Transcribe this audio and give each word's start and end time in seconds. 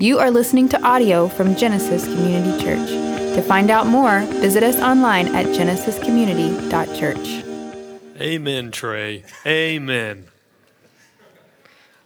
You 0.00 0.18
are 0.20 0.30
listening 0.30 0.68
to 0.68 0.80
audio 0.86 1.26
from 1.26 1.56
Genesis 1.56 2.04
Community 2.04 2.62
Church. 2.62 2.88
To 3.34 3.42
find 3.42 3.68
out 3.68 3.88
more, 3.88 4.20
visit 4.20 4.62
us 4.62 4.76
online 4.76 5.34
at 5.34 5.46
genesiscommunity.church. 5.46 8.20
Amen, 8.20 8.70
Trey. 8.70 9.24
Amen. 9.44 10.26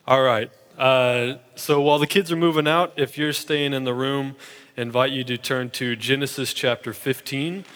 All 0.07 0.23
right. 0.23 0.51
Uh, 0.79 1.35
so 1.55 1.83
while 1.83 1.99
the 1.99 2.07
kids 2.07 2.33
are 2.33 2.37
moving 2.37 2.67
out, 2.67 2.95
if 2.97 3.19
you're 3.19 3.35
staying 3.35 3.75
in 3.75 3.85
the 3.85 3.93
room, 3.93 4.37
invite 4.75 5.13
you 5.13 5.23
to 5.25 5.37
turn 5.37 5.69
to 5.73 5.95
Genesis 5.95 6.55
chapter 6.55 6.95
15. 6.95 7.67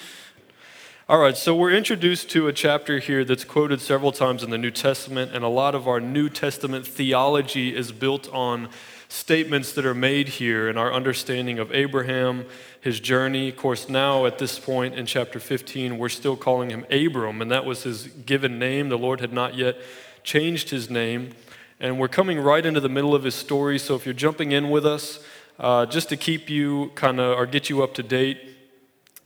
All 1.11 1.19
right, 1.19 1.37
so 1.37 1.55
we're 1.55 1.73
introduced 1.73 2.30
to 2.30 2.48
a 2.48 2.55
chapter 2.55 3.01
here 3.01 3.23
that's 3.23 3.45
quoted 3.45 3.83
several 3.83 4.12
times 4.12 4.43
in 4.43 4.48
the 4.48 4.57
New 4.57 4.71
Testament, 4.71 5.33
and 5.35 5.45
a 5.45 5.48
lot 5.48 5.75
of 5.75 5.87
our 5.87 6.01
New 6.01 6.30
Testament 6.30 6.87
theology 6.87 7.77
is 7.77 7.93
built 7.93 8.33
on 8.33 8.71
statements 9.09 9.73
that 9.73 9.86
are 9.86 9.95
made 9.95 10.29
here 10.29 10.68
in 10.68 10.77
our 10.77 10.93
understanding 10.93 11.59
of 11.59 11.72
Abraham, 11.72 12.46
his 12.81 13.00
journey. 13.00 13.48
Of 13.48 13.57
course, 13.57 13.89
now 13.89 14.26
at 14.26 14.39
this 14.39 14.58
point 14.58 14.94
in 14.94 15.07
chapter 15.07 15.39
15, 15.39 15.98
we're 15.98 16.08
still 16.08 16.36
calling 16.36 16.71
him 16.71 16.85
Abram, 16.90 17.40
and 17.40 17.50
that 17.50 17.64
was 17.64 17.84
his 17.84 18.08
given 18.08 18.58
name. 18.58 18.89
The 18.89 18.98
Lord 18.98 19.21
had 19.21 19.32
not 19.32 19.54
yet 19.54 19.76
changed 20.22 20.71
his 20.71 20.90
name. 20.90 21.34
And 21.79 21.98
we're 21.98 22.08
coming 22.08 22.40
right 22.40 22.64
into 22.64 22.81
the 22.81 22.89
middle 22.89 23.14
of 23.14 23.22
his 23.22 23.34
story, 23.34 23.79
so 23.79 23.95
if 23.95 24.07
you're 24.07 24.14
jumping 24.14 24.53
in 24.53 24.71
with 24.71 24.86
us, 24.86 25.23
uh, 25.59 25.86
just 25.86 26.09
to 26.09 26.17
keep 26.17 26.50
you 26.50 26.90
kind 26.95 27.20
of 27.20 27.39
or 27.39 27.46
get 27.46 27.70
you 27.70 27.82
up 27.82 27.95
to 27.95 28.03
date, 28.03 28.39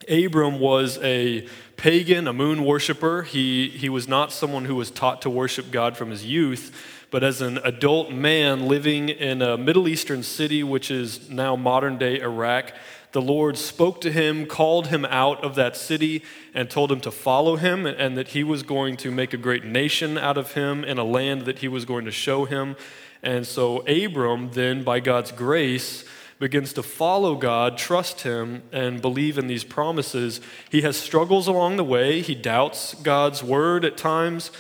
Abram 0.08 0.58
was 0.58 0.98
a 0.98 1.46
pagan, 1.76 2.26
a 2.26 2.32
moon 2.32 2.64
worshiper. 2.64 3.22
He, 3.22 3.68
he 3.68 3.88
was 3.88 4.08
not 4.08 4.32
someone 4.32 4.64
who 4.64 4.74
was 4.74 4.90
taught 4.90 5.22
to 5.22 5.30
worship 5.30 5.70
God 5.70 5.96
from 5.96 6.10
his 6.10 6.24
youth, 6.24 6.74
but 7.10 7.24
as 7.24 7.40
an 7.40 7.58
adult 7.58 8.12
man 8.12 8.66
living 8.66 9.08
in 9.08 9.42
a 9.42 9.56
Middle 9.56 9.88
Eastern 9.88 10.22
city, 10.22 10.62
which 10.62 10.90
is 10.90 11.28
now 11.28 11.56
modern 11.56 11.98
day 11.98 12.20
Iraq, 12.20 12.72
the 13.12 13.20
Lord 13.20 13.58
spoke 13.58 14.00
to 14.02 14.12
him, 14.12 14.46
called 14.46 14.86
him 14.86 15.04
out 15.04 15.42
of 15.42 15.56
that 15.56 15.76
city, 15.76 16.22
and 16.54 16.70
told 16.70 16.92
him 16.92 17.00
to 17.00 17.10
follow 17.10 17.56
him, 17.56 17.84
and 17.84 18.16
that 18.16 18.28
he 18.28 18.44
was 18.44 18.62
going 18.62 18.96
to 18.98 19.10
make 19.10 19.34
a 19.34 19.36
great 19.36 19.64
nation 19.64 20.16
out 20.16 20.38
of 20.38 20.52
him 20.52 20.84
in 20.84 20.98
a 20.98 21.04
land 21.04 21.42
that 21.42 21.58
he 21.58 21.68
was 21.68 21.84
going 21.84 22.04
to 22.04 22.12
show 22.12 22.44
him. 22.44 22.76
And 23.22 23.46
so, 23.46 23.80
Abram, 23.80 24.52
then, 24.52 24.84
by 24.84 25.00
God's 25.00 25.32
grace, 25.32 26.04
begins 26.38 26.72
to 26.72 26.82
follow 26.82 27.34
God, 27.36 27.76
trust 27.76 28.22
Him, 28.22 28.62
and 28.72 29.02
believe 29.02 29.36
in 29.36 29.46
these 29.46 29.62
promises, 29.62 30.40
he 30.70 30.80
has 30.80 30.96
struggles 30.96 31.46
along 31.46 31.76
the 31.76 31.84
way. 31.84 32.22
He 32.22 32.34
doubts 32.34 32.94
God's 32.94 33.44
word 33.44 33.84
at 33.84 33.98
times 33.98 34.50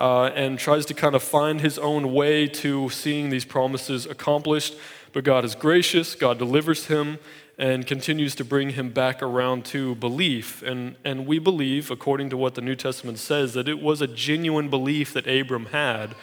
uh, 0.00 0.30
and 0.34 0.58
tries 0.58 0.86
to 0.86 0.94
kind 0.94 1.14
of 1.14 1.22
find 1.22 1.60
his 1.60 1.78
own 1.78 2.10
way 2.14 2.48
to 2.48 2.88
seeing 2.88 3.28
these 3.28 3.44
promises 3.44 4.06
accomplished. 4.06 4.74
But 5.12 5.24
God 5.24 5.44
is 5.44 5.54
gracious, 5.54 6.14
God 6.14 6.38
delivers 6.38 6.86
him, 6.86 7.18
and 7.58 7.86
continues 7.86 8.34
to 8.36 8.44
bring 8.44 8.70
him 8.70 8.88
back 8.88 9.22
around 9.22 9.66
to 9.66 9.94
belief. 9.96 10.62
And, 10.62 10.96
and 11.04 11.26
we 11.26 11.38
believe, 11.38 11.90
according 11.90 12.30
to 12.30 12.38
what 12.38 12.54
the 12.54 12.62
New 12.62 12.76
Testament 12.76 13.18
says, 13.18 13.52
that 13.52 13.68
it 13.68 13.82
was 13.82 14.00
a 14.00 14.06
genuine 14.06 14.70
belief 14.70 15.12
that 15.12 15.26
Abram 15.26 15.66
had. 15.66 16.14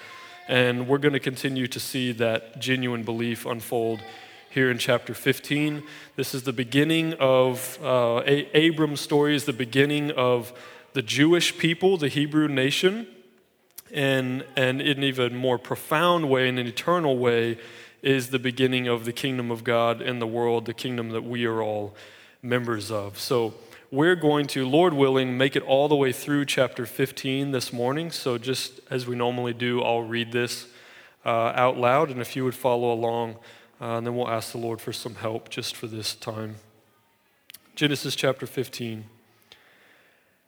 And 0.48 0.88
we're 0.88 0.98
going 0.98 1.14
to 1.14 1.20
continue 1.20 1.67
to 1.67 1.80
see 1.80 2.11
that 2.14 2.59
genuine 2.59 3.03
belief 3.03 3.45
unfold 3.45 4.02
here 4.50 4.72
in 4.72 4.80
chapter 4.80 5.14
15. 5.14 5.83
This 6.16 6.33
is 6.33 6.44
the 6.44 6.53
beginning 6.53 7.14
of 7.20 7.78
uh, 7.83 8.23
a- 8.25 8.58
Abram's 8.58 9.02
story, 9.02 9.36
is 9.36 9.44
the 9.44 9.53
beginning 9.53 10.09
of 10.11 10.52
the 10.94 11.03
Jewish 11.03 11.59
people, 11.59 11.98
the 11.98 12.08
Hebrew 12.08 12.48
nation. 12.48 13.05
And, 13.93 14.45
and 14.55 14.81
in 14.81 14.97
an 14.97 15.03
even 15.03 15.35
more 15.35 15.57
profound 15.57 16.30
way, 16.30 16.49
in 16.49 16.57
an 16.57 16.67
eternal 16.67 17.17
way, 17.17 17.57
is 18.02 18.30
the 18.30 18.39
beginning 18.39 18.88
of 18.88 19.05
the 19.05 19.13
kingdom 19.13 19.49
of 19.52 19.63
God 19.63 20.02
in 20.02 20.19
the 20.19 20.27
world, 20.27 20.66
the 20.66 20.73
kingdom 20.73 21.09
that 21.09 21.23
we 21.23 21.45
are 21.45 21.61
all 21.61 21.95
members 22.41 22.91
of. 22.91 23.19
So 23.19 23.53
we're 23.91 24.15
going 24.15 24.47
to, 24.47 24.67
Lord 24.67 24.93
willing, 24.93 25.38
make 25.38 25.55
it 25.55 25.63
all 25.63 25.88
the 25.88 25.95
way 25.95 26.11
through 26.11 26.45
chapter 26.45 26.85
15 26.85 27.52
this 27.52 27.73
morning. 27.73 28.11
So 28.11 28.37
just 28.37 28.80
as 28.89 29.08
we 29.08 29.15
normally 29.15 29.53
do, 29.53 29.81
I'll 29.81 30.04
read 30.04 30.31
this 30.31 30.67
uh, 31.25 31.54
out 31.55 31.77
loud, 31.77 32.09
and 32.09 32.21
if 32.21 32.36
you 32.36 32.43
would 32.45 32.55
follow 32.55 32.93
along 32.93 33.37
uh, 33.80 33.98
and 33.98 34.08
then 34.08 34.15
we'll 34.15 34.30
ask 34.30 34.52
the 34.52 34.58
Lord 34.58 34.81
for 34.81 34.92
some 34.92 35.15
help 35.15 35.49
just 35.49 35.75
for 35.75 35.87
this 35.87 36.15
time. 36.15 36.55
Genesis 37.75 38.15
chapter 38.15 38.48
15. 38.48 39.05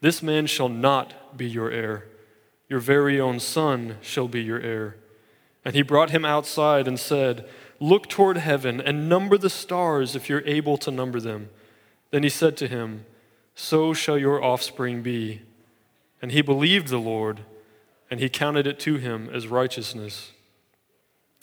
This 0.00 0.22
man 0.22 0.46
shall 0.46 0.68
not 0.68 1.36
be 1.36 1.48
your 1.48 1.70
heir. 1.70 2.06
Your 2.68 2.80
very 2.80 3.20
own 3.20 3.40
son 3.40 3.96
shall 4.00 4.28
be 4.28 4.42
your 4.42 4.60
heir. 4.60 4.96
And 5.64 5.74
he 5.74 5.82
brought 5.82 6.10
him 6.10 6.24
outside 6.24 6.88
and 6.88 6.98
said, 6.98 7.48
Look 7.80 8.08
toward 8.08 8.36
heaven 8.36 8.80
and 8.80 9.08
number 9.08 9.36
the 9.36 9.50
stars 9.50 10.14
if 10.14 10.28
you're 10.28 10.46
able 10.46 10.76
to 10.78 10.90
number 10.90 11.20
them. 11.20 11.50
Then 12.10 12.22
he 12.22 12.28
said 12.28 12.56
to 12.58 12.68
him, 12.68 13.04
So 13.54 13.92
shall 13.94 14.18
your 14.18 14.42
offspring 14.42 15.02
be. 15.02 15.42
And 16.22 16.32
he 16.32 16.42
believed 16.42 16.88
the 16.88 16.98
Lord, 16.98 17.40
and 18.10 18.20
he 18.20 18.28
counted 18.28 18.66
it 18.66 18.78
to 18.80 18.96
him 18.96 19.30
as 19.32 19.46
righteousness. 19.48 20.32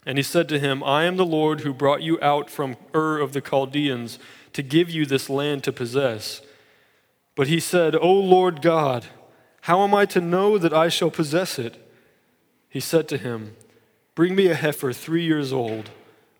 And 0.06 0.18
he 0.18 0.24
said 0.24 0.48
to 0.50 0.60
him, 0.60 0.84
I 0.84 1.04
am 1.04 1.18
the 1.18 1.26
Lord 1.26 1.62
who 1.62 1.74
brought 1.74 2.02
you 2.02 2.20
out 2.22 2.50
from 2.50 2.78
Ur 2.96 3.20
of 3.20 3.34
the 3.34 3.42
Chaldeans 3.42 4.20
to 4.54 4.62
give 4.64 4.90
you 4.90 5.06
this 5.06 5.30
land 5.30 5.64
to 5.66 5.74
possess. 5.74 6.42
But 7.38 7.48
he 7.48 7.60
said, 7.60 7.96
O 7.96 8.12
Lord 8.12 8.64
God, 8.64 9.06
how 9.62 9.84
am 9.84 9.94
I 9.94 10.06
to 10.08 10.20
know 10.20 10.58
that 10.58 10.74
I 10.74 10.90
shall 10.90 11.12
possess 11.12 11.60
it? 11.60 11.78
He 12.68 12.80
said 12.80 13.08
to 13.10 13.18
him, 13.18 13.56
Bring 14.16 14.36
me 14.36 14.48
a 14.48 14.56
heifer 14.56 14.92
three 14.92 15.24
years 15.24 15.54
old, 15.54 15.92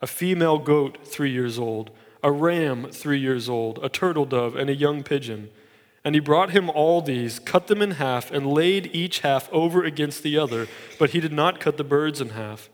a 0.02 0.08
female 0.08 0.58
goat 0.58 0.98
three 1.04 1.30
years 1.30 1.60
old, 1.60 1.92
a 2.24 2.32
ram 2.32 2.88
three 2.90 3.20
years 3.20 3.48
old, 3.48 3.80
a 3.84 3.90
turtle 3.90 4.26
dove, 4.26 4.56
and 4.56 4.72
a 4.72 4.76
young 4.76 5.04
pigeon. 5.04 5.52
And 6.04 6.16
he 6.16 6.20
brought 6.20 6.50
him 6.50 6.68
all 6.68 7.04
these, 7.04 7.38
cut 7.38 7.68
them 7.68 7.84
in 7.84 7.92
half, 7.92 8.32
and 8.32 8.52
laid 8.52 8.90
each 8.92 9.20
half 9.20 9.54
over 9.54 9.84
against 9.84 10.24
the 10.24 10.36
other, 10.36 10.68
but 10.98 11.12
he 11.12 11.20
did 11.20 11.34
not 11.34 11.60
cut 11.60 11.78
the 11.78 11.84
birds 11.84 12.20
in 12.22 12.30
half. 12.30 12.72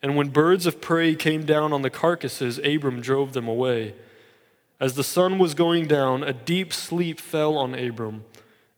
And 0.00 0.16
when 0.16 0.28
birds 0.28 0.64
of 0.64 0.80
prey 0.80 1.16
came 1.16 1.44
down 1.44 1.72
on 1.72 1.82
the 1.82 1.90
carcasses, 1.90 2.58
Abram 2.58 3.00
drove 3.00 3.32
them 3.32 3.48
away. 3.48 3.94
As 4.80 4.94
the 4.94 5.04
sun 5.04 5.38
was 5.38 5.54
going 5.54 5.86
down, 5.86 6.22
a 6.22 6.32
deep 6.32 6.72
sleep 6.72 7.20
fell 7.20 7.56
on 7.56 7.74
Abram. 7.74 8.24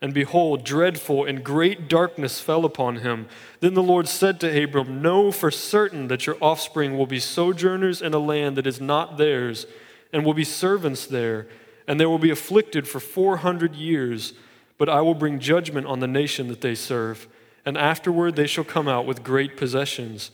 And 0.02 0.14
behold, 0.14 0.64
dreadful 0.64 1.26
and 1.26 1.44
great 1.44 1.86
darkness 1.86 2.40
fell 2.40 2.64
upon 2.64 2.96
him. 2.96 3.28
Then 3.60 3.74
the 3.74 3.82
Lord 3.82 4.08
said 4.08 4.40
to 4.40 4.64
Abram, 4.64 5.02
Know 5.02 5.30
for 5.30 5.50
certain 5.50 6.08
that 6.08 6.26
your 6.26 6.38
offspring 6.40 6.96
will 6.96 7.06
be 7.06 7.20
sojourners 7.20 8.00
in 8.00 8.14
a 8.14 8.18
land 8.18 8.56
that 8.56 8.66
is 8.66 8.80
not 8.80 9.18
theirs, 9.18 9.66
and 10.10 10.24
will 10.24 10.32
be 10.32 10.44
servants 10.44 11.06
there, 11.06 11.46
and 11.86 12.00
they 12.00 12.06
will 12.06 12.18
be 12.18 12.30
afflicted 12.30 12.88
for 12.88 12.98
four 12.98 13.38
hundred 13.38 13.74
years. 13.74 14.32
But 14.78 14.88
I 14.88 15.02
will 15.02 15.14
bring 15.14 15.38
judgment 15.38 15.86
on 15.86 16.00
the 16.00 16.06
nation 16.06 16.48
that 16.48 16.62
they 16.62 16.74
serve, 16.74 17.28
and 17.66 17.76
afterward 17.76 18.36
they 18.36 18.46
shall 18.46 18.64
come 18.64 18.88
out 18.88 19.04
with 19.04 19.22
great 19.22 19.56
possessions. 19.58 20.30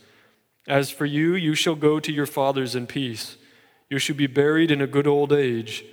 As 0.65 0.91
for 0.91 1.05
you, 1.05 1.35
you 1.35 1.55
shall 1.55 1.75
go 1.75 1.99
to 1.99 2.11
your 2.13 2.25
fathers 2.25 2.73
in 2.73 2.87
peace. 2.87 3.36
You 3.89 3.99
shall 3.99 4.15
be 4.15 4.27
buried 4.27 4.71
in 4.71 4.81
a 4.81 4.87
good 4.87 5.07
old 5.07 5.31
age. 5.31 5.85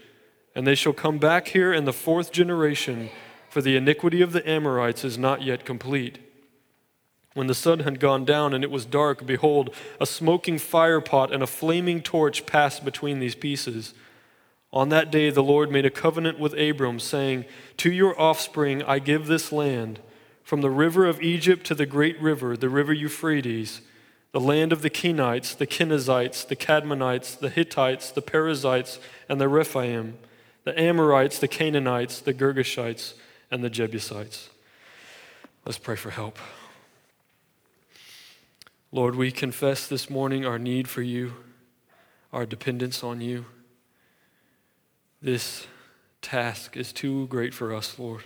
And 0.55 0.67
they 0.67 0.75
shall 0.75 0.93
come 0.93 1.19
back 1.19 1.49
here 1.49 1.73
in 1.73 1.85
the 1.85 1.93
fourth 1.93 2.31
generation, 2.33 3.11
for 3.49 3.61
the 3.61 3.77
iniquity 3.77 4.23
of 4.23 4.33
the 4.33 4.49
Amorites 4.49 5.05
is 5.05 5.19
not 5.19 5.43
yet 5.43 5.65
complete. 5.65 6.19
When 7.35 7.49
the 7.49 7.55
sun 7.55 7.81
had 7.81 7.99
gone 7.99 8.25
down 8.25 8.55
and 8.55 8.63
it 8.63 8.71
was 8.71 8.87
dark, 8.87 9.27
behold, 9.27 9.75
a 10.01 10.07
smoking 10.07 10.57
firepot 10.57 11.33
and 11.33 11.43
a 11.43 11.49
flaming 11.49 12.01
torch 12.01 12.47
passed 12.47 12.85
between 12.85 13.19
these 13.19 13.35
pieces. 13.35 13.95
On 14.73 14.89
that 14.91 15.11
day, 15.11 15.31
the 15.31 15.43
Lord 15.43 15.71
made 15.71 15.87
a 15.87 15.91
covenant 15.91 16.39
with 16.39 16.59
Abram, 16.59 17.01
saying, 17.01 17.45
To 17.79 17.93
your 17.93 18.21
offspring 18.21 18.83
I 18.85 19.01
give 19.01 19.27
this 19.27 19.51
land, 19.51 19.99
from 20.45 20.61
the 20.61 20.71
river 20.71 21.07
of 21.07 21.21
Egypt 21.21 21.67
to 21.67 21.75
the 21.75 21.87
great 21.87 22.21
river, 22.21 22.57
the 22.57 22.69
river 22.69 22.93
Euphrates 22.93 23.81
the 24.35 24.41
land 24.41 24.73
of 24.73 24.83
the 24.83 24.91
Kenites, 24.91 25.57
the 25.57 25.67
Kenizzites, 25.67 26.45
the 26.45 26.57
Cadmonites, 26.57 27.39
the 27.39 27.49
Hittites, 27.49 28.11
the 28.11 28.21
Perizzites, 28.21 28.99
and 29.29 29.41
the 29.41 29.47
Rephaim, 29.47 30.19
the 30.65 30.77
Amorites, 30.77 31.39
the 31.39 31.47
Canaanites, 31.47 32.19
the 32.19 32.35
Girgashites, 32.35 33.15
and 33.53 33.63
the 33.63 33.71
Jebusites. 33.71 34.51
Let's 35.65 35.79
pray 35.79 35.95
for 35.95 36.11
help. 36.11 36.41
Lord, 38.91 39.15
we 39.15 39.31
confess 39.31 39.87
this 39.87 40.11
morning 40.11 40.45
our 40.45 40.59
need 40.59 40.89
for 40.89 41.03
you, 41.03 41.35
our 42.33 42.45
dependence 42.45 43.05
on 43.05 43.21
you. 43.21 43.45
This 45.23 45.69
task 46.23 46.77
is 46.77 46.93
too 46.93 47.29
great 47.29 47.55
for 47.55 47.73
us, 47.73 48.01
Lord. 48.01 48.25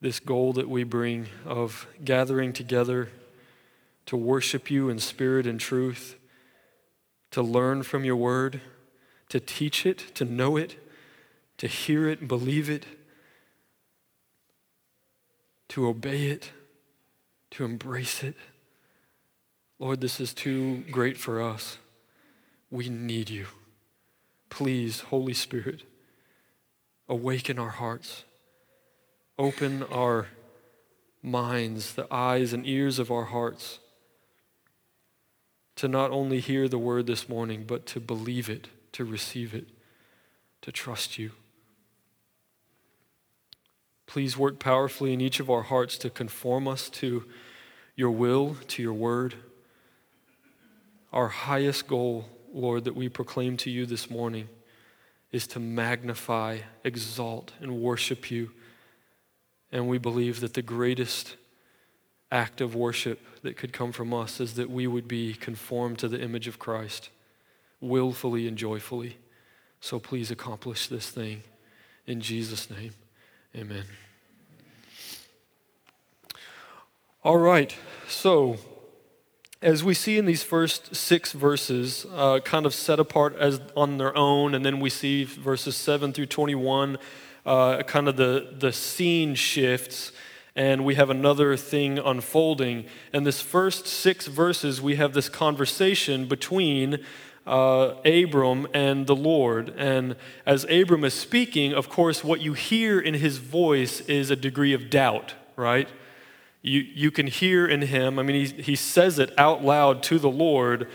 This 0.00 0.20
goal 0.20 0.52
that 0.54 0.68
we 0.68 0.84
bring 0.84 1.26
of 1.44 1.86
gathering 2.04 2.52
together 2.52 3.10
to 4.06 4.16
worship 4.16 4.70
you 4.70 4.88
in 4.88 4.98
spirit 4.98 5.46
and 5.46 5.60
truth, 5.60 6.16
to 7.30 7.42
learn 7.42 7.82
from 7.82 8.04
your 8.04 8.16
word, 8.16 8.60
to 9.28 9.38
teach 9.38 9.84
it, 9.86 9.98
to 10.14 10.24
know 10.24 10.56
it, 10.56 10.76
to 11.58 11.66
hear 11.66 12.08
it 12.08 12.26
believe 12.26 12.70
it, 12.70 12.86
to 15.68 15.86
obey 15.86 16.26
it, 16.26 16.50
to 17.50 17.64
embrace 17.64 18.22
it. 18.22 18.34
Lord, 19.78 20.00
this 20.00 20.20
is 20.20 20.34
too 20.34 20.84
great 20.90 21.16
for 21.16 21.40
us. 21.40 21.78
We 22.70 22.88
need 22.88 23.30
you. 23.30 23.46
Please, 24.48 25.00
Holy 25.00 25.34
Spirit, 25.34 25.82
awaken 27.08 27.58
our 27.58 27.70
hearts, 27.70 28.24
open 29.40 29.82
our 29.84 30.28
minds, 31.22 31.94
the 31.94 32.06
eyes 32.12 32.52
and 32.52 32.66
ears 32.66 32.98
of 32.98 33.10
our 33.10 33.24
hearts, 33.24 33.78
to 35.76 35.88
not 35.88 36.10
only 36.10 36.40
hear 36.40 36.68
the 36.68 36.78
word 36.78 37.06
this 37.06 37.26
morning, 37.28 37.64
but 37.66 37.86
to 37.86 37.98
believe 37.98 38.50
it, 38.50 38.68
to 38.92 39.04
receive 39.04 39.54
it, 39.54 39.68
to 40.60 40.70
trust 40.70 41.18
you. 41.18 41.30
Please 44.06 44.36
work 44.36 44.58
powerfully 44.58 45.14
in 45.14 45.20
each 45.20 45.40
of 45.40 45.48
our 45.48 45.62
hearts 45.62 45.96
to 45.96 46.10
conform 46.10 46.68
us 46.68 46.90
to 46.90 47.24
your 47.96 48.10
will, 48.10 48.56
to 48.68 48.82
your 48.82 48.92
word. 48.92 49.36
Our 51.12 51.28
highest 51.28 51.86
goal 51.86 52.28
Lord, 52.52 52.84
that 52.84 52.96
we 52.96 53.08
proclaim 53.08 53.56
to 53.58 53.70
you 53.70 53.86
this 53.86 54.10
morning 54.10 54.48
is 55.30 55.46
to 55.48 55.60
magnify, 55.60 56.58
exalt, 56.82 57.52
and 57.60 57.80
worship 57.80 58.30
you. 58.30 58.50
And 59.72 59.88
we 59.88 59.98
believe 59.98 60.40
that 60.40 60.54
the 60.54 60.62
greatest 60.62 61.36
act 62.32 62.60
of 62.60 62.74
worship 62.74 63.20
that 63.42 63.56
could 63.56 63.72
come 63.72 63.92
from 63.92 64.14
us 64.14 64.40
is 64.40 64.54
that 64.54 64.70
we 64.70 64.86
would 64.86 65.08
be 65.08 65.34
conformed 65.34 65.98
to 65.98 66.08
the 66.08 66.20
image 66.20 66.46
of 66.46 66.58
Christ, 66.58 67.10
willfully 67.80 68.46
and 68.46 68.56
joyfully. 68.56 69.16
So 69.80 69.98
please 69.98 70.30
accomplish 70.30 70.88
this 70.88 71.10
thing. 71.10 71.42
In 72.06 72.20
Jesus' 72.20 72.70
name, 72.70 72.92
amen. 73.56 73.84
All 77.22 77.38
right, 77.38 77.74
so 78.08 78.56
as 79.62 79.84
we 79.84 79.92
see 79.92 80.16
in 80.16 80.24
these 80.24 80.42
first 80.42 80.96
six 80.96 81.32
verses, 81.32 82.06
uh, 82.14 82.40
kind 82.40 82.64
of 82.64 82.74
set 82.74 82.98
apart 82.98 83.36
as 83.36 83.60
on 83.76 83.98
their 83.98 84.16
own, 84.16 84.54
and 84.54 84.64
then 84.64 84.80
we 84.80 84.88
see 84.88 85.24
verses 85.24 85.76
7 85.76 86.12
through 86.12 86.26
21, 86.26 86.96
uh, 87.46 87.82
kind 87.82 88.08
of 88.08 88.16
the, 88.16 88.54
the 88.58 88.72
scene 88.72 89.34
shifts, 89.34 90.12
and 90.56 90.84
we 90.84 90.94
have 90.96 91.10
another 91.10 91.56
thing 91.56 91.98
unfolding. 91.98 92.84
And 93.12 93.26
this 93.26 93.40
first 93.40 93.86
six 93.86 94.26
verses, 94.26 94.80
we 94.80 94.96
have 94.96 95.12
this 95.12 95.28
conversation 95.28 96.26
between 96.26 96.98
uh, 97.46 97.94
Abram 98.04 98.66
and 98.74 99.06
the 99.06 99.16
Lord. 99.16 99.72
And 99.76 100.16
as 100.44 100.64
Abram 100.64 101.04
is 101.04 101.14
speaking, 101.14 101.72
of 101.72 101.88
course, 101.88 102.22
what 102.22 102.40
you 102.40 102.52
hear 102.52 103.00
in 103.00 103.14
his 103.14 103.38
voice 103.38 104.00
is 104.02 104.30
a 104.30 104.36
degree 104.36 104.72
of 104.72 104.90
doubt, 104.90 105.34
right? 105.56 105.88
You, 106.62 106.80
you 106.80 107.10
can 107.10 107.26
hear 107.26 107.66
in 107.66 107.82
him, 107.82 108.18
I 108.18 108.22
mean, 108.22 108.46
he, 108.46 108.62
he 108.62 108.76
says 108.76 109.18
it 109.18 109.32
out 109.38 109.64
loud 109.64 110.02
to 110.04 110.18
the 110.18 110.30
Lord, 110.30 110.88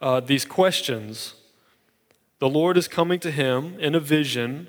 uh, 0.00 0.20
these 0.20 0.44
questions. 0.44 1.34
The 2.38 2.48
Lord 2.48 2.76
is 2.76 2.86
coming 2.86 3.18
to 3.20 3.30
him 3.30 3.78
in 3.80 3.94
a 3.94 4.00
vision 4.00 4.68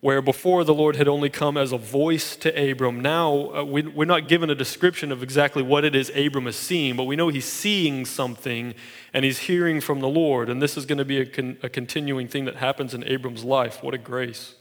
where 0.00 0.22
before 0.22 0.62
the 0.62 0.74
Lord 0.74 0.94
had 0.96 1.08
only 1.08 1.28
come 1.28 1.56
as 1.56 1.72
a 1.72 1.78
voice 1.78 2.36
to 2.36 2.70
Abram. 2.70 3.00
Now 3.00 3.52
uh, 3.52 3.64
we, 3.64 3.82
we're 3.82 4.04
not 4.04 4.28
given 4.28 4.48
a 4.48 4.54
description 4.54 5.10
of 5.10 5.22
exactly 5.22 5.62
what 5.62 5.84
it 5.84 5.96
is 5.96 6.10
Abram 6.14 6.46
is 6.46 6.56
seeing, 6.56 6.96
but 6.96 7.04
we 7.04 7.16
know 7.16 7.28
he's 7.28 7.50
seeing 7.50 8.04
something 8.04 8.74
and 9.12 9.24
he's 9.24 9.40
hearing 9.40 9.80
from 9.80 10.00
the 10.00 10.08
Lord. 10.08 10.48
And 10.48 10.62
this 10.62 10.76
is 10.76 10.86
going 10.86 10.98
to 10.98 11.04
be 11.04 11.20
a, 11.20 11.26
con, 11.26 11.56
a 11.62 11.68
continuing 11.68 12.28
thing 12.28 12.44
that 12.44 12.56
happens 12.56 12.94
in 12.94 13.02
Abram's 13.04 13.42
life. 13.42 13.82
What 13.82 13.94
a 13.94 13.98
grace 13.98 14.54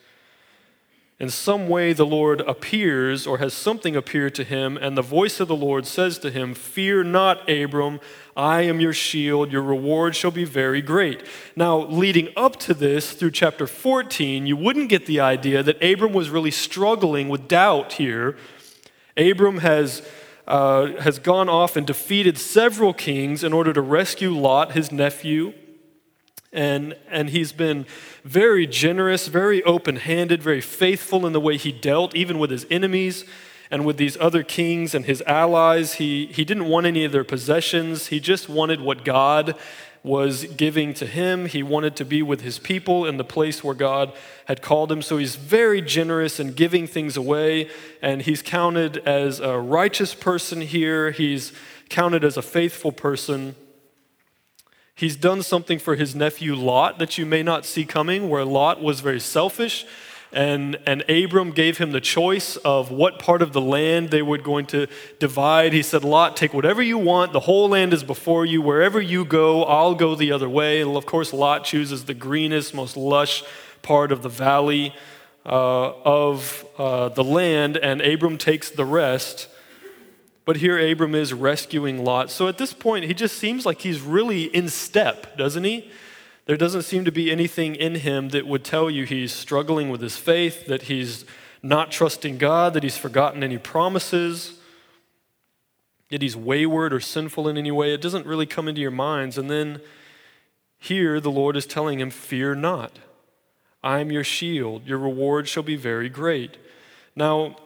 in 1.19 1.29
some 1.31 1.67
way 1.67 1.93
the 1.93 2.05
Lord 2.05 2.41
appears 2.41 3.25
or 3.25 3.39
has 3.39 3.51
something 3.51 3.95
appear 3.95 4.29
to 4.29 4.43
him, 4.43 4.77
and 4.77 4.95
the 4.95 5.01
voice 5.01 5.39
of 5.39 5.47
the 5.47 5.55
Lord 5.55 5.87
says 5.87 6.19
to 6.19 6.29
him, 6.29 6.53
Fear 6.53 7.05
not, 7.05 7.49
Abram, 7.49 7.99
I 8.35 8.61
am 8.61 8.79
your 8.79 8.93
shield, 8.93 9.51
your 9.51 9.63
reward 9.63 10.15
shall 10.15 10.29
be 10.29 10.43
very 10.43 10.81
great. 10.81 11.23
Now, 11.55 11.79
leading 11.79 12.29
up 12.37 12.57
to 12.57 12.75
this 12.75 13.13
through 13.13 13.31
chapter 13.31 13.65
14, 13.65 14.45
you 14.45 14.55
wouldn't 14.55 14.89
get 14.89 15.07
the 15.07 15.19
idea 15.19 15.63
that 15.63 15.83
Abram 15.83 16.13
was 16.13 16.29
really 16.29 16.51
struggling 16.51 17.29
with 17.29 17.47
doubt 17.47 17.93
here. 17.93 18.37
Abram 19.15 19.59
has. 19.59 20.07
Uh, 20.47 21.01
has 21.01 21.19
gone 21.19 21.49
off 21.49 21.75
and 21.75 21.85
defeated 21.85 22.37
several 22.37 22.93
kings 22.93 23.43
in 23.43 23.51
order 23.51 23.73
to 23.73 23.81
rescue 23.81 24.33
Lot, 24.33 24.71
his 24.71 24.93
nephew. 24.93 25.51
And, 26.57 26.95
and 27.11 27.29
he's 27.29 27.51
been 27.51 27.85
very 28.23 28.65
generous, 28.65 29.27
very 29.27 29.61
open 29.61 29.97
handed, 29.97 30.41
very 30.41 30.59
faithful 30.59 31.27
in 31.27 31.31
the 31.31 31.39
way 31.39 31.55
he 31.55 31.71
dealt, 31.71 32.15
even 32.15 32.39
with 32.39 32.49
his 32.49 32.65
enemies 32.71 33.25
and 33.69 33.85
with 33.85 33.97
these 33.97 34.17
other 34.19 34.41
kings 34.41 34.95
and 34.95 35.05
his 35.05 35.21
allies. 35.27 35.93
He, 35.93 36.25
he 36.25 36.43
didn't 36.43 36.65
want 36.65 36.87
any 36.87 37.05
of 37.05 37.11
their 37.11 37.23
possessions, 37.23 38.07
he 38.07 38.19
just 38.19 38.49
wanted 38.49 38.81
what 38.81 39.05
God 39.05 39.55
was 40.01 40.45
giving 40.45 40.95
to 40.95 41.05
him. 41.05 41.45
He 41.45 41.61
wanted 41.61 41.95
to 41.97 42.05
be 42.05 42.23
with 42.23 42.41
his 42.41 42.57
people 42.57 43.05
in 43.05 43.17
the 43.17 43.23
place 43.23 43.63
where 43.63 43.75
God 43.75 44.13
had 44.45 44.63
called 44.63 44.91
him. 44.91 45.03
So 45.03 45.17
he's 45.17 45.35
very 45.35 45.81
generous 45.81 46.39
in 46.39 46.53
giving 46.53 46.87
things 46.87 47.17
away, 47.17 47.69
and 48.01 48.23
he's 48.23 48.41
counted 48.41 48.97
as 48.97 49.39
a 49.39 49.59
righteous 49.59 50.15
person 50.15 50.61
here. 50.61 51.11
He's 51.11 51.53
counted 51.89 52.23
as 52.23 52.35
a 52.35 52.41
faithful 52.41 52.91
person. 52.91 53.55
He's 54.97 55.15
done 55.15 55.43
something 55.43 55.77
for 55.77 55.95
his 55.95 56.15
nephew 56.15 56.55
Lot 56.55 56.97
that 56.97 57.19
you 57.19 57.25
may 57.27 57.43
not 57.43 57.65
see 57.65 57.85
coming, 57.85 58.29
where 58.29 58.43
Lot 58.43 58.81
was 58.81 58.99
very 58.99 59.19
selfish. 59.19 59.85
And, 60.33 60.79
and 60.87 61.07
Abram 61.07 61.51
gave 61.51 61.77
him 61.77 61.91
the 61.91 62.01
choice 62.01 62.57
of 62.57 62.89
what 62.89 63.19
part 63.19 63.43
of 63.43 63.53
the 63.53 63.61
land 63.61 64.09
they 64.09 64.23
were 64.23 64.39
going 64.39 64.65
to 64.67 64.87
divide. 65.19 65.71
He 65.71 65.83
said, 65.83 66.03
Lot, 66.03 66.35
take 66.35 66.51
whatever 66.51 66.81
you 66.81 66.97
want. 66.97 67.31
The 67.31 67.41
whole 67.41 67.69
land 67.69 67.93
is 67.93 68.03
before 68.03 68.43
you. 68.43 68.59
Wherever 68.59 68.99
you 68.99 69.23
go, 69.23 69.63
I'll 69.65 69.93
go 69.93 70.15
the 70.15 70.31
other 70.31 70.49
way. 70.49 70.81
And 70.81 70.97
of 70.97 71.05
course, 71.05 71.31
Lot 71.31 71.63
chooses 71.63 72.05
the 72.05 72.15
greenest, 72.15 72.73
most 72.73 72.97
lush 72.97 73.43
part 73.83 74.11
of 74.11 74.23
the 74.23 74.29
valley 74.29 74.95
uh, 75.45 75.93
of 76.03 76.65
uh, 76.79 77.09
the 77.09 77.23
land, 77.23 77.77
and 77.77 78.01
Abram 78.01 78.39
takes 78.39 78.71
the 78.71 78.83
rest. 78.83 79.47
But 80.47 80.57
here 80.57 80.79
Abram 80.79 81.13
is 81.13 81.33
rescuing 81.33 82.05
Lot. 82.05 82.31
So 82.31 82.47
at 82.47 82.57
this 82.57 82.71
point, 82.71 83.03
he 83.03 83.13
just 83.13 83.37
seems 83.37 83.65
like 83.65 83.81
he's 83.81 83.99
really 83.99 84.43
in 84.43 84.69
step, 84.69 85.35
doesn't 85.35 85.65
he? 85.65 85.91
There 86.45 86.55
doesn't 86.55 86.83
seem 86.83 87.03
to 87.03 87.11
be 87.11 87.29
anything 87.29 87.75
in 87.75 87.95
him 87.95 88.29
that 88.29 88.47
would 88.47 88.63
tell 88.63 88.89
you 88.89 89.03
he's 89.03 89.33
struggling 89.33 89.89
with 89.89 89.99
his 89.99 90.15
faith, 90.15 90.65
that 90.67 90.83
he's 90.83 91.25
not 91.61 91.91
trusting 91.91 92.37
God, 92.37 92.73
that 92.75 92.83
he's 92.83 92.97
forgotten 92.97 93.43
any 93.43 93.57
promises, 93.57 94.57
that 96.11 96.21
he's 96.21 96.37
wayward 96.37 96.93
or 96.93 97.01
sinful 97.01 97.49
in 97.49 97.57
any 97.57 97.71
way. 97.71 97.93
It 97.93 97.99
doesn't 97.99 98.25
really 98.25 98.45
come 98.45 98.69
into 98.69 98.79
your 98.79 98.89
minds. 98.89 99.37
And 99.37 99.51
then 99.51 99.81
here 100.79 101.19
the 101.19 101.29
Lord 101.29 101.57
is 101.57 101.65
telling 101.65 101.99
him, 101.99 102.09
Fear 102.09 102.55
not. 102.55 102.99
I 103.83 103.99
am 103.99 104.13
your 104.13 104.23
shield. 104.23 104.87
Your 104.87 104.97
reward 104.97 105.49
shall 105.49 105.63
be 105.63 105.75
very 105.75 106.07
great. 106.07 106.55
Now, 107.17 107.57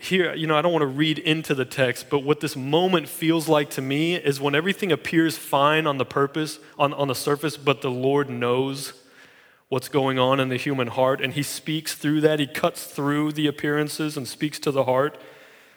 here, 0.00 0.34
you 0.34 0.46
know, 0.46 0.56
I 0.56 0.62
don't 0.62 0.72
want 0.72 0.82
to 0.82 0.86
read 0.86 1.18
into 1.18 1.54
the 1.54 1.64
text, 1.66 2.08
but 2.08 2.20
what 2.20 2.40
this 2.40 2.56
moment 2.56 3.08
feels 3.08 3.48
like 3.48 3.68
to 3.70 3.82
me 3.82 4.14
is 4.14 4.40
when 4.40 4.54
everything 4.54 4.90
appears 4.90 5.36
fine 5.36 5.86
on 5.86 5.98
the 5.98 6.06
purpose, 6.06 6.58
on, 6.78 6.94
on 6.94 7.08
the 7.08 7.14
surface, 7.14 7.56
but 7.56 7.82
the 7.82 7.90
Lord 7.90 8.30
knows 8.30 8.94
what's 9.68 9.88
going 9.88 10.18
on 10.18 10.40
in 10.40 10.48
the 10.48 10.56
human 10.56 10.88
heart, 10.88 11.20
and 11.20 11.34
He 11.34 11.42
speaks 11.42 11.94
through 11.94 12.22
that. 12.22 12.38
He 12.38 12.46
cuts 12.46 12.84
through 12.84 13.32
the 13.32 13.46
appearances 13.46 14.16
and 14.16 14.26
speaks 14.26 14.58
to 14.60 14.70
the 14.70 14.84
heart. 14.84 15.18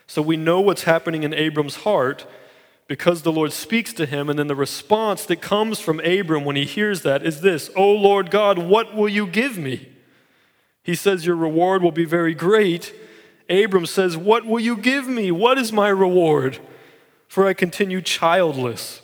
So 0.07 0.21
we 0.21 0.37
know 0.37 0.61
what's 0.61 0.83
happening 0.83 1.23
in 1.23 1.33
Abram's 1.33 1.77
heart 1.77 2.25
because 2.87 3.21
the 3.23 3.31
Lord 3.31 3.51
speaks 3.51 3.93
to 3.93 4.05
him, 4.05 4.29
and 4.29 4.37
then 4.37 4.47
the 4.47 4.55
response 4.55 5.25
that 5.25 5.41
comes 5.41 5.79
from 5.79 5.99
Abram 6.01 6.45
when 6.45 6.55
he 6.55 6.65
hears 6.65 7.01
that 7.01 7.25
is 7.25 7.41
this 7.41 7.69
O 7.75 7.91
Lord 7.91 8.29
God, 8.29 8.57
what 8.57 8.95
will 8.95 9.09
you 9.09 9.25
give 9.25 9.57
me? 9.57 9.89
He 10.83 10.95
says, 10.95 11.25
Your 11.25 11.35
reward 11.35 11.81
will 11.81 11.91
be 11.91 12.05
very 12.05 12.33
great. 12.33 12.93
Abram 13.49 13.85
says, 13.85 14.15
What 14.17 14.45
will 14.45 14.59
you 14.59 14.77
give 14.77 15.07
me? 15.07 15.31
What 15.31 15.57
is 15.57 15.71
my 15.71 15.89
reward? 15.89 16.59
For 17.27 17.47
I 17.47 17.53
continue 17.53 18.01
childless. 18.01 19.01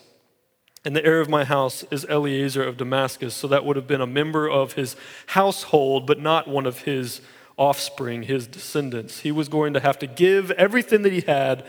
And 0.86 0.96
the 0.96 1.04
heir 1.04 1.20
of 1.20 1.30
my 1.30 1.44
house 1.44 1.84
is 1.92 2.06
Eliezer 2.06 2.64
of 2.64 2.78
Damascus. 2.78 3.34
So 3.34 3.48
that 3.48 3.66
would 3.66 3.76
have 3.76 3.88
been 3.88 4.02
a 4.02 4.08
member 4.08 4.50
of 4.50 4.74
his 4.74 4.96
household, 5.28 6.08
but 6.08 6.20
not 6.20 6.48
one 6.48 6.66
of 6.66 6.84
his 6.84 7.22
offspring, 7.58 8.24
his 8.24 8.48
descendants. 8.48 9.20
He 9.20 9.32
was 9.32 9.50
going 9.50 9.74
to 9.74 9.82
have 9.82 10.00
to 10.00 10.08
give 10.08 10.52
everything 10.52 11.02
that 11.02 11.12
he 11.12 11.22
had 11.22 11.66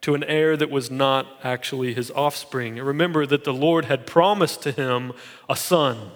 to 0.00 0.14
an 0.14 0.24
heir 0.24 0.56
that 0.56 0.70
was 0.70 0.90
not 0.90 1.26
actually 1.42 1.94
his 1.94 2.10
offspring. 2.10 2.76
Remember 2.76 3.26
that 3.26 3.44
the 3.44 3.52
Lord 3.52 3.84
had 3.86 4.06
promised 4.06 4.62
to 4.62 4.72
him 4.72 5.12
a 5.48 5.56
son. 5.56 6.12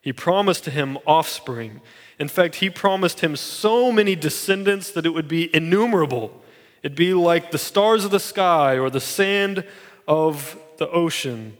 He 0.00 0.12
promised 0.12 0.64
to 0.64 0.70
him 0.70 0.98
offspring. 1.06 1.80
In 2.18 2.28
fact, 2.28 2.56
he 2.56 2.70
promised 2.70 3.20
him 3.20 3.36
so 3.36 3.90
many 3.90 4.14
descendants 4.14 4.90
that 4.90 5.06
it 5.06 5.10
would 5.10 5.28
be 5.28 5.54
innumerable. 5.54 6.42
It'd 6.82 6.96
be 6.96 7.14
like 7.14 7.50
the 7.50 7.58
stars 7.58 8.04
of 8.04 8.10
the 8.10 8.20
sky 8.20 8.78
or 8.78 8.90
the 8.90 9.00
sand 9.00 9.64
of 10.06 10.58
the 10.78 10.88
ocean. 10.90 11.56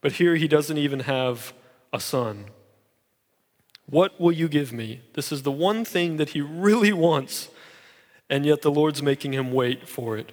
But 0.00 0.12
here 0.12 0.36
he 0.36 0.48
doesn't 0.48 0.78
even 0.78 1.00
have 1.00 1.52
a 1.92 2.00
son. 2.00 2.46
What 3.86 4.20
will 4.20 4.32
you 4.32 4.48
give 4.48 4.72
me? 4.72 5.00
This 5.14 5.32
is 5.32 5.42
the 5.42 5.50
one 5.50 5.84
thing 5.84 6.16
that 6.16 6.30
he 6.30 6.40
really 6.40 6.92
wants, 6.92 7.48
and 8.30 8.46
yet 8.46 8.62
the 8.62 8.70
Lord's 8.70 9.02
making 9.02 9.32
him 9.34 9.52
wait 9.52 9.88
for 9.88 10.16
it. 10.16 10.32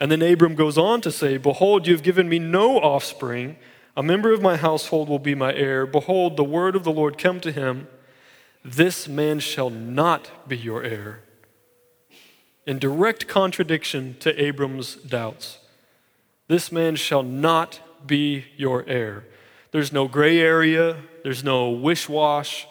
And 0.00 0.10
then 0.10 0.22
Abram 0.22 0.54
goes 0.54 0.78
on 0.78 1.02
to 1.02 1.12
say, 1.12 1.36
Behold, 1.36 1.86
you 1.86 1.92
have 1.92 2.02
given 2.02 2.28
me 2.28 2.38
no 2.38 2.78
offspring. 2.78 3.56
A 3.96 4.02
member 4.02 4.32
of 4.32 4.40
my 4.40 4.56
household 4.56 5.08
will 5.08 5.18
be 5.18 5.34
my 5.34 5.52
heir. 5.54 5.86
Behold, 5.86 6.36
the 6.36 6.44
word 6.44 6.74
of 6.74 6.84
the 6.84 6.92
Lord 6.92 7.18
come 7.18 7.38
to 7.40 7.52
him 7.52 7.86
This 8.64 9.08
man 9.08 9.38
shall 9.40 9.70
not 9.70 10.48
be 10.48 10.56
your 10.56 10.82
heir. 10.82 11.20
In 12.66 12.78
direct 12.78 13.26
contradiction 13.26 14.16
to 14.20 14.42
Abram's 14.42 14.96
doubts, 14.96 15.58
this 16.48 16.70
man 16.70 16.96
shall 16.96 17.22
not 17.22 17.80
be 18.06 18.44
your 18.56 18.84
heir. 18.86 19.24
There's 19.72 19.92
no 19.92 20.08
gray 20.08 20.38
area, 20.38 20.96
there's 21.22 21.44
no 21.44 21.70
wish 21.70 22.08
wash. 22.08 22.66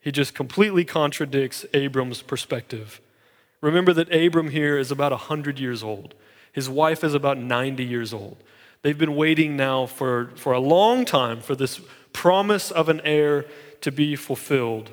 He 0.00 0.12
just 0.12 0.34
completely 0.34 0.84
contradicts 0.84 1.66
Abram's 1.74 2.22
perspective. 2.22 3.00
Remember 3.60 3.92
that 3.92 4.14
Abram 4.14 4.50
here 4.50 4.78
is 4.78 4.90
about 4.90 5.12
100 5.12 5.58
years 5.58 5.82
old. 5.82 6.14
His 6.52 6.68
wife 6.68 7.04
is 7.04 7.14
about 7.14 7.36
90 7.36 7.84
years 7.84 8.14
old. 8.14 8.36
They've 8.82 8.96
been 8.96 9.16
waiting 9.16 9.56
now 9.56 9.86
for, 9.86 10.30
for 10.36 10.52
a 10.52 10.60
long 10.60 11.04
time 11.04 11.40
for 11.40 11.54
this 11.54 11.80
promise 12.12 12.70
of 12.70 12.88
an 12.88 13.00
heir 13.04 13.44
to 13.80 13.92
be 13.92 14.16
fulfilled. 14.16 14.90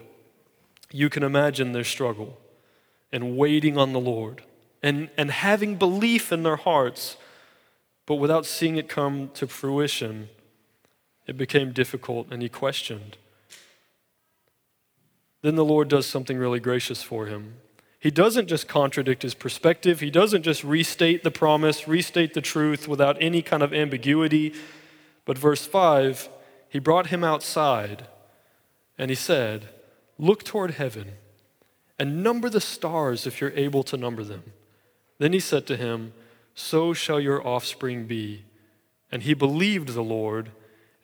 You 0.92 1.10
can 1.10 1.24
imagine 1.24 1.72
their 1.72 1.84
struggle 1.84 2.40
and 3.12 3.38
waiting 3.38 3.78
on 3.78 3.94
the 3.94 4.00
Lord 4.00 4.44
and, 4.84 5.10
and 5.18 5.32
having 5.32 5.78
belief 5.78 6.32
in 6.32 6.44
their 6.44 6.58
hearts, 6.58 7.18
but 8.06 8.16
without 8.16 8.46
seeing 8.46 8.78
it 8.78 8.88
come 8.88 9.30
to 9.34 9.48
fruition, 9.48 10.30
it 11.28 11.38
became 11.38 11.72
difficult 11.72 12.28
and 12.30 12.42
he 12.42 12.50
questioned. 12.50 13.18
Then 15.42 15.56
the 15.56 15.66
Lord 15.66 15.88
does 15.88 16.06
something 16.06 16.38
really 16.38 16.60
gracious 16.60 17.02
for 17.02 17.28
him. 17.28 17.56
He 18.00 18.12
doesn't 18.12 18.48
just 18.48 18.68
contradict 18.68 19.24
his 19.24 19.34
perspective, 19.34 20.00
he 20.00 20.12
doesn't 20.12 20.44
just 20.44 20.64
restate 20.64 21.24
the 21.24 21.32
promise, 21.32 21.88
restate 21.88 22.36
the 22.36 22.42
truth 22.42 22.88
without 22.88 23.18
any 23.20 23.42
kind 23.42 23.64
of 23.64 23.74
ambiguity. 23.74 24.54
But 25.26 25.40
verse 25.40 25.66
5, 25.66 26.30
he 26.70 26.78
brought 26.78 27.08
him 27.08 27.24
outside 27.24 28.08
and 28.98 29.10
he 29.10 29.16
said, 29.16 29.70
Look 30.18 30.44
toward 30.44 30.72
heaven 30.72 31.14
and 32.00 32.24
number 32.24 32.50
the 32.50 32.62
stars 32.62 33.28
if 33.28 33.40
you're 33.40 33.52
able 33.52 33.84
to 33.84 33.98
number 33.98 34.24
them. 34.24 34.44
Then 35.18 35.34
he 35.34 35.40
said 35.40 35.66
to 35.68 35.78
him, 35.78 36.14
So 36.54 36.94
shall 36.94 37.20
your 37.20 37.46
offspring 37.46 38.06
be. 38.06 38.46
And 39.12 39.24
he 39.24 39.34
believed 39.34 39.90
the 39.90 40.04
Lord 40.04 40.52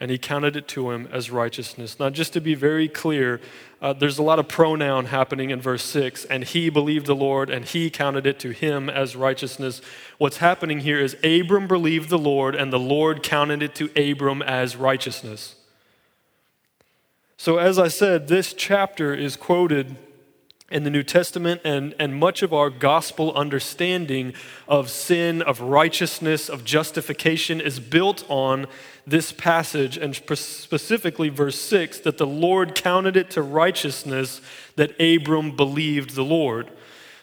and 0.02 0.10
he 0.10 0.18
counted 0.18 0.56
it 0.56 0.68
to 0.70 0.90
him 0.90 1.08
as 1.12 1.30
righteousness. 1.30 2.00
Now, 2.00 2.10
just 2.10 2.34
to 2.34 2.42
be 2.42 2.56
very 2.56 2.88
clear, 2.88 3.40
uh, 3.84 3.94
there's 3.94 4.18
a 4.18 4.24
lot 4.24 4.40
of 4.40 4.48
pronoun 4.48 5.06
happening 5.06 5.52
in 5.52 5.62
verse 5.62 5.84
6, 5.84 6.26
and 6.26 6.44
he 6.44 6.72
believed 6.72 7.06
the 7.06 7.16
Lord, 7.16 7.52
and 7.52 7.64
he 7.64 7.92
counted 7.92 8.26
it 8.26 8.40
to 8.40 8.50
him 8.50 8.90
as 8.90 9.16
righteousness. 9.16 9.80
What's 10.18 10.38
happening 10.38 10.80
here 10.80 11.00
is 11.00 11.16
Abram 11.24 11.68
believed 11.68 12.10
the 12.10 12.18
Lord, 12.18 12.56
and 12.56 12.74
the 12.74 12.80
Lord 12.80 13.22
counted 13.22 13.62
it 13.62 13.76
to 13.76 14.12
Abram 14.12 14.42
as 14.42 14.76
righteousness. 14.76 15.54
So, 17.44 17.58
as 17.58 17.80
I 17.80 17.88
said, 17.88 18.28
this 18.28 18.54
chapter 18.54 19.16
is 19.16 19.36
quoted 19.36 19.96
in 20.70 20.84
the 20.84 20.92
New 20.92 21.02
Testament, 21.02 21.60
and, 21.64 21.96
and 21.98 22.14
much 22.14 22.44
of 22.44 22.54
our 22.54 22.70
gospel 22.70 23.34
understanding 23.34 24.34
of 24.68 24.92
sin, 24.92 25.42
of 25.42 25.60
righteousness, 25.60 26.50
of 26.50 26.64
justification 26.64 27.60
is 27.60 27.80
built 27.80 28.24
on 28.30 28.68
this 29.08 29.32
passage, 29.32 29.98
and 29.98 30.16
specifically 30.16 31.30
verse 31.30 31.60
6 31.60 32.02
that 32.02 32.20
the 32.20 32.28
Lord 32.28 32.76
counted 32.76 33.18
it 33.18 33.32
to 33.32 33.42
righteousness 33.42 34.40
that 34.76 34.92
Abram 35.02 35.56
believed 35.56 36.14
the 36.14 36.24
Lord. 36.24 36.70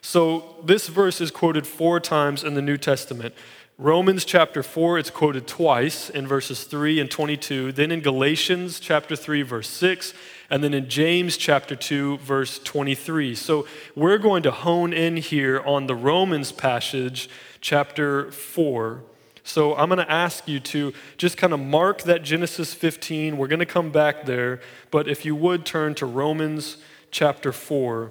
So 0.01 0.57
this 0.65 0.89
verse 0.89 1.21
is 1.21 1.31
quoted 1.31 1.65
four 1.65 2.01
times 2.01 2.43
in 2.43 2.55
the 2.55 2.63
New 2.63 2.77
Testament. 2.77 3.37
Romans 3.81 4.25
chapter 4.25 4.65
4, 4.65 4.99
it's 4.99 5.11
quoted 5.11 5.47
twice 5.47 6.11
in 6.11 6.27
verses 6.27 6.65
3 6.65 6.99
and 6.99 7.09
22. 7.09 7.71
Then 7.71 7.93
in 7.93 8.01
Galatians 8.01 8.81
chapter 8.81 9.15
3, 9.15 9.43
verse 9.43 9.71
6 9.71 10.15
and 10.51 10.65
then 10.65 10.75
in 10.75 10.89
James 10.89 11.37
chapter 11.37 11.77
2, 11.77 12.19
verse 12.19 12.59
23. 12.59 13.37
So 13.37 13.69
we're 13.95 14.19
going 14.19 14.43
to 14.43 14.51
hone 14.51 14.93
in 14.93 15.17
here 15.17 15.61
on 15.61 15.87
the 15.87 15.95
Romans 15.95 16.51
passage, 16.51 17.31
chapter 17.61 18.33
4. 18.33 19.05
So 19.45 19.77
I'm 19.77 19.89
going 19.89 19.99
to 19.99 20.11
ask 20.11 20.49
you 20.49 20.59
to 20.59 20.93
just 21.17 21.37
kind 21.37 21.53
of 21.53 21.61
mark 21.61 22.03
that 22.03 22.25
Genesis 22.25 22.75
15. 22.75 23.37
We're 23.37 23.47
going 23.47 23.61
to 23.61 23.67
come 23.67 23.91
back 23.91 24.27
there, 24.27 24.61
but 24.91 25.07
if 25.07 25.25
you 25.25 25.37
would 25.37 25.65
turn 25.65 25.95
to 25.97 26.07
Romans 26.07 26.79
chapter 27.13 27.53
4, 27.53 28.11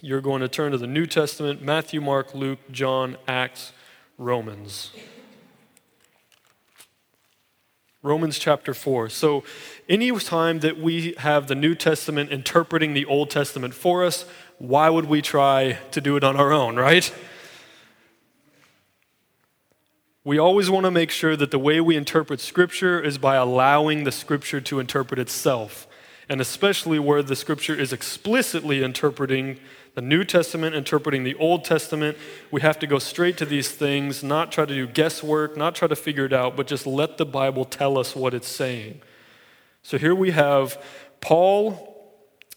you're 0.00 0.22
going 0.22 0.40
to 0.40 0.48
turn 0.48 0.72
to 0.72 0.78
the 0.78 0.86
New 0.86 1.06
Testament 1.06 1.60
Matthew, 1.60 2.00
Mark, 2.00 2.34
Luke, 2.34 2.58
John, 2.70 3.18
Acts, 3.28 3.72
Romans. 4.22 4.92
Romans 8.04 8.38
chapter 8.38 8.74
4. 8.74 9.08
So, 9.08 9.44
any 9.88 10.10
time 10.18 10.60
that 10.60 10.78
we 10.78 11.14
have 11.18 11.46
the 11.46 11.54
New 11.54 11.74
Testament 11.74 12.30
interpreting 12.30 12.94
the 12.94 13.04
Old 13.04 13.30
Testament 13.30 13.74
for 13.74 14.04
us, 14.04 14.24
why 14.58 14.88
would 14.88 15.06
we 15.06 15.22
try 15.22 15.78
to 15.90 16.00
do 16.00 16.16
it 16.16 16.24
on 16.24 16.36
our 16.36 16.52
own, 16.52 16.76
right? 16.76 17.12
We 20.24 20.38
always 20.38 20.70
want 20.70 20.84
to 20.84 20.90
make 20.90 21.10
sure 21.10 21.36
that 21.36 21.50
the 21.50 21.58
way 21.58 21.80
we 21.80 21.96
interpret 21.96 22.40
Scripture 22.40 23.00
is 23.00 23.18
by 23.18 23.36
allowing 23.36 24.04
the 24.04 24.12
Scripture 24.12 24.60
to 24.60 24.78
interpret 24.78 25.18
itself, 25.18 25.88
and 26.28 26.40
especially 26.40 26.98
where 27.00 27.22
the 27.22 27.36
Scripture 27.36 27.74
is 27.74 27.92
explicitly 27.92 28.82
interpreting 28.84 29.58
the 29.94 30.02
New 30.02 30.24
Testament 30.24 30.74
interpreting 30.74 31.24
the 31.24 31.34
Old 31.34 31.64
Testament. 31.64 32.16
We 32.50 32.62
have 32.62 32.78
to 32.78 32.86
go 32.86 32.98
straight 32.98 33.36
to 33.38 33.44
these 33.44 33.70
things, 33.70 34.22
not 34.22 34.50
try 34.50 34.64
to 34.64 34.74
do 34.74 34.86
guesswork, 34.86 35.56
not 35.56 35.74
try 35.74 35.88
to 35.88 35.96
figure 35.96 36.24
it 36.24 36.32
out, 36.32 36.56
but 36.56 36.66
just 36.66 36.86
let 36.86 37.18
the 37.18 37.26
Bible 37.26 37.64
tell 37.64 37.98
us 37.98 38.16
what 38.16 38.32
it's 38.32 38.48
saying. 38.48 39.02
So 39.82 39.98
here 39.98 40.14
we 40.14 40.30
have 40.30 40.82
Paul 41.20 41.91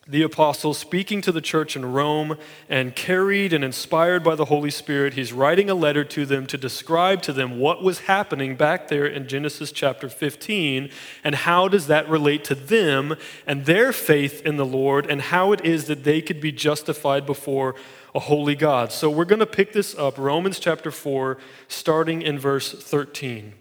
the 0.08 0.22
apostle 0.22 0.76
speaking 0.76 1.20
to 1.22 1.32
the 1.32 1.42
church 1.42 1.76
in 1.76 1.92
Rome 1.94 2.38
and 2.70 2.96
carried 2.96 3.54
and 3.54 3.64
inspired 3.64 4.24
by 4.24 4.36
the 4.36 4.46
Holy 4.46 4.70
Spirit, 4.70 5.16
he's 5.16 5.34
writing 5.34 5.68
a 5.68 5.74
letter 5.74 6.04
to 6.04 6.28
them 6.28 6.46
to 6.48 6.58
describe 6.58 7.24
to 7.24 7.34
them 7.34 7.58
what 7.58 7.82
was 7.82 8.02
happening 8.02 8.56
back 8.56 8.88
there 8.88 9.08
in 9.08 9.28
Genesis 9.28 9.72
chapter 9.72 10.08
15 10.08 10.92
and 11.24 11.36
how 11.36 11.68
does 11.68 11.88
that 11.88 12.08
relate 12.08 12.44
to 12.44 12.54
them 12.54 13.16
and 13.48 13.66
their 13.66 13.92
faith 13.92 14.44
in 14.46 14.58
the 14.58 14.66
Lord 14.66 15.10
and 15.10 15.22
how 15.22 15.52
it 15.52 15.66
is 15.66 15.86
that 15.86 16.04
they 16.04 16.22
could 16.22 16.40
be 16.40 16.52
justified 16.52 17.26
before 17.26 17.74
a 18.14 18.20
holy 18.20 18.56
God. 18.56 18.92
So 18.92 19.10
we're 19.10 19.26
going 19.26 19.40
to 19.40 19.48
pick 19.48 19.74
this 19.74 19.98
up 19.98 20.20
Romans 20.20 20.60
chapter 20.60 20.92
4 20.92 21.40
starting 21.68 22.22
in 22.22 22.38
verse 22.38 22.72
13. 22.72 23.54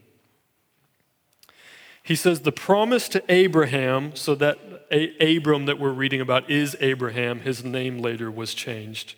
He 2.04 2.14
says, 2.14 2.40
The 2.40 2.52
promise 2.52 3.08
to 3.08 3.24
Abraham, 3.32 4.14
so 4.14 4.34
that 4.36 4.58
a- 4.92 5.36
Abram 5.36 5.64
that 5.64 5.80
we're 5.80 5.90
reading 5.90 6.20
about 6.20 6.48
is 6.48 6.76
Abraham, 6.80 7.40
his 7.40 7.64
name 7.64 7.98
later 7.98 8.30
was 8.30 8.52
changed. 8.52 9.14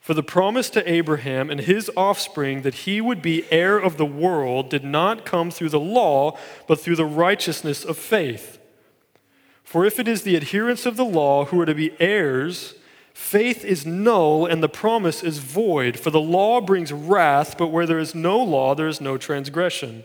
For 0.00 0.12
the 0.12 0.22
promise 0.22 0.68
to 0.70 0.88
Abraham 0.88 1.48
and 1.48 1.60
his 1.60 1.90
offspring 1.96 2.62
that 2.62 2.74
he 2.74 3.00
would 3.00 3.22
be 3.22 3.50
heir 3.52 3.78
of 3.78 3.96
the 3.96 4.06
world 4.06 4.68
did 4.68 4.84
not 4.84 5.24
come 5.24 5.50
through 5.50 5.70
the 5.70 5.80
law, 5.80 6.36
but 6.66 6.80
through 6.80 6.96
the 6.96 7.04
righteousness 7.04 7.84
of 7.84 7.96
faith. 7.96 8.58
For 9.62 9.84
if 9.84 9.98
it 9.98 10.08
is 10.08 10.22
the 10.22 10.36
adherents 10.36 10.86
of 10.86 10.96
the 10.96 11.04
law 11.04 11.46
who 11.46 11.60
are 11.60 11.66
to 11.66 11.74
be 11.74 12.00
heirs, 12.00 12.74
faith 13.14 13.64
is 13.64 13.86
null 13.86 14.46
and 14.46 14.62
the 14.62 14.68
promise 14.68 15.22
is 15.22 15.38
void. 15.38 15.98
For 15.98 16.10
the 16.10 16.20
law 16.20 16.60
brings 16.60 16.92
wrath, 16.92 17.56
but 17.56 17.68
where 17.68 17.86
there 17.86 17.98
is 17.98 18.14
no 18.14 18.38
law, 18.38 18.74
there 18.74 18.88
is 18.88 19.00
no 19.00 19.16
transgression. 19.18 20.04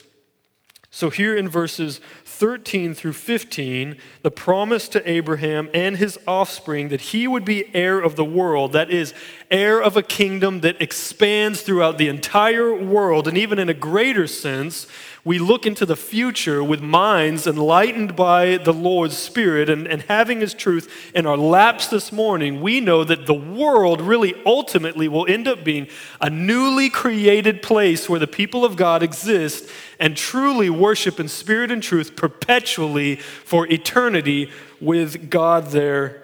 So, 0.93 1.09
here 1.09 1.37
in 1.37 1.47
verses 1.47 2.01
13 2.25 2.93
through 2.93 3.13
15, 3.13 3.95
the 4.23 4.29
promise 4.29 4.89
to 4.89 5.09
Abraham 5.09 5.69
and 5.73 5.95
his 5.95 6.19
offspring 6.27 6.89
that 6.89 6.99
he 6.99 7.29
would 7.29 7.45
be 7.45 7.73
heir 7.73 8.01
of 8.01 8.17
the 8.17 8.25
world, 8.25 8.73
that 8.73 8.91
is, 8.91 9.13
heir 9.49 9.81
of 9.81 9.95
a 9.95 10.03
kingdom 10.03 10.59
that 10.61 10.81
expands 10.81 11.61
throughout 11.61 11.97
the 11.97 12.09
entire 12.09 12.75
world, 12.75 13.29
and 13.29 13.37
even 13.37 13.57
in 13.57 13.69
a 13.69 13.73
greater 13.73 14.27
sense, 14.27 14.85
we 15.23 15.37
look 15.37 15.67
into 15.67 15.85
the 15.85 15.95
future 15.95 16.63
with 16.63 16.81
minds 16.81 17.45
enlightened 17.45 18.15
by 18.15 18.57
the 18.57 18.73
Lord's 18.73 19.15
Spirit 19.15 19.69
and, 19.69 19.87
and 19.87 20.01
having 20.03 20.39
His 20.39 20.55
truth 20.55 21.11
in 21.13 21.27
our 21.27 21.37
laps 21.37 21.87
this 21.87 22.11
morning, 22.11 22.59
we 22.59 22.79
know 22.79 23.03
that 23.03 23.27
the 23.27 23.33
world 23.33 24.01
really 24.01 24.33
ultimately 24.45 25.07
will 25.07 25.27
end 25.27 25.47
up 25.47 25.63
being 25.63 25.87
a 26.19 26.29
newly 26.29 26.89
created 26.89 27.61
place 27.61 28.09
where 28.09 28.19
the 28.19 28.25
people 28.25 28.65
of 28.65 28.75
God 28.75 29.03
exist 29.03 29.69
and 29.99 30.17
truly 30.17 30.71
worship 30.71 31.19
in 31.19 31.27
spirit 31.27 31.69
and 31.69 31.83
truth 31.83 32.15
perpetually 32.15 33.17
for 33.17 33.67
eternity 33.67 34.49
with 34.79 35.29
God 35.29 35.67
there 35.67 36.23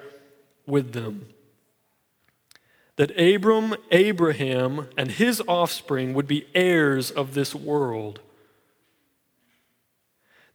with 0.65 0.93
them. 0.93 1.27
That 2.95 3.11
Abram, 3.19 3.75
Abraham, 3.91 4.87
and 4.97 5.11
his 5.11 5.39
offspring 5.47 6.15
would 6.15 6.27
be 6.27 6.47
heirs 6.55 7.11
of 7.11 7.35
this 7.35 7.53
world 7.53 8.21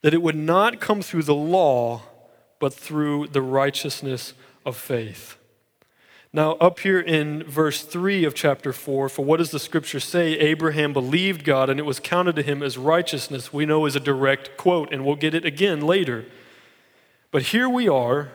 that 0.03 0.13
it 0.13 0.23
would 0.23 0.37
not 0.37 0.81
come 0.81 1.01
through 1.01 1.23
the 1.23 1.35
law, 1.35 2.03
but 2.59 2.75
through 2.75 3.29
the 3.29 3.43
righteousness 3.43 4.35
of 4.67 4.77
faith. 4.77 5.37
Now, 6.35 6.53
up 6.53 6.79
here 6.79 7.01
in 7.01 7.45
verse 7.45 7.83
3 7.83 8.25
of 8.25 8.35
chapter 8.35 8.73
4, 8.73 9.11
for 9.11 9.25
what 9.25 9.37
does 9.37 9.51
the 9.51 9.59
scripture 9.59 10.01
say? 10.01 10.33
Abraham 10.39 10.95
believed 10.95 11.45
God 11.45 11.69
and 11.69 11.79
it 11.79 11.85
was 11.85 12.01
counted 12.01 12.37
to 12.37 12.43
him 12.43 12.63
as 12.63 12.79
righteousness. 12.79 13.53
We 13.53 13.67
know 13.67 13.85
is 13.85 13.97
a 13.97 14.01
direct 14.01 14.57
quote, 14.57 14.93
and 14.93 15.05
we'll 15.05 15.17
get 15.17 15.35
it 15.35 15.45
again 15.45 15.83
later. 15.83 16.25
But 17.31 17.43
here 17.43 17.69
we 17.69 17.87
are. 17.87 18.33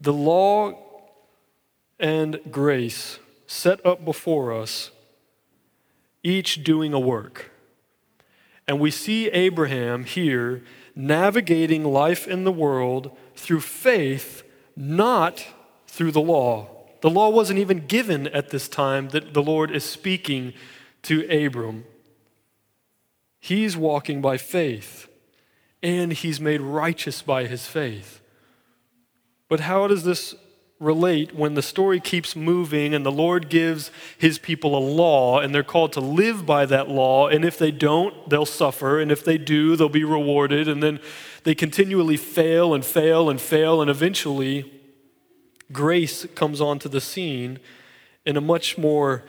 The 0.00 0.12
law 0.12 0.78
and 1.98 2.40
grace 2.50 3.18
set 3.46 3.84
up 3.86 4.04
before 4.04 4.52
us, 4.52 4.90
each 6.22 6.62
doing 6.62 6.92
a 6.92 7.00
work. 7.00 7.51
And 8.72 8.80
we 8.80 8.90
see 8.90 9.28
Abraham 9.28 10.04
here 10.04 10.62
navigating 10.96 11.84
life 11.84 12.26
in 12.26 12.44
the 12.44 12.50
world 12.50 13.14
through 13.36 13.60
faith, 13.60 14.44
not 14.74 15.46
through 15.86 16.12
the 16.12 16.22
law. 16.22 16.70
The 17.02 17.10
law 17.10 17.28
wasn't 17.28 17.58
even 17.58 17.86
given 17.86 18.28
at 18.28 18.48
this 18.48 18.70
time 18.70 19.10
that 19.10 19.34
the 19.34 19.42
Lord 19.42 19.70
is 19.70 19.84
speaking 19.84 20.54
to 21.02 21.28
Abram. 21.28 21.84
He's 23.38 23.76
walking 23.76 24.22
by 24.22 24.38
faith, 24.38 25.06
and 25.82 26.10
he's 26.10 26.40
made 26.40 26.62
righteous 26.62 27.20
by 27.20 27.44
his 27.44 27.66
faith. 27.66 28.22
But 29.50 29.60
how 29.60 29.86
does 29.86 30.04
this 30.04 30.34
relate 30.82 31.34
when 31.34 31.54
the 31.54 31.62
story 31.62 32.00
keeps 32.00 32.34
moving 32.34 32.92
and 32.92 33.06
the 33.06 33.12
Lord 33.12 33.48
gives 33.48 33.90
his 34.18 34.38
people 34.38 34.76
a 34.76 34.80
law 34.80 35.38
and 35.38 35.54
they're 35.54 35.62
called 35.62 35.92
to 35.92 36.00
live 36.00 36.44
by 36.44 36.66
that 36.66 36.88
law. 36.88 37.28
And 37.28 37.44
if 37.44 37.56
they 37.56 37.70
don't, 37.70 38.28
they'll 38.28 38.44
suffer. 38.44 39.00
And 39.00 39.12
if 39.12 39.24
they 39.24 39.38
do, 39.38 39.76
they'll 39.76 39.88
be 39.88 40.04
rewarded. 40.04 40.68
And 40.68 40.82
then 40.82 40.98
they 41.44 41.54
continually 41.54 42.16
fail 42.16 42.74
and 42.74 42.84
fail 42.84 43.30
and 43.30 43.40
fail. 43.40 43.80
And 43.80 43.90
eventually, 43.90 44.72
grace 45.70 46.26
comes 46.34 46.60
onto 46.60 46.88
the 46.88 47.00
scene 47.00 47.60
in 48.26 48.36
a 48.36 48.40
much 48.40 48.76
more 48.76 49.24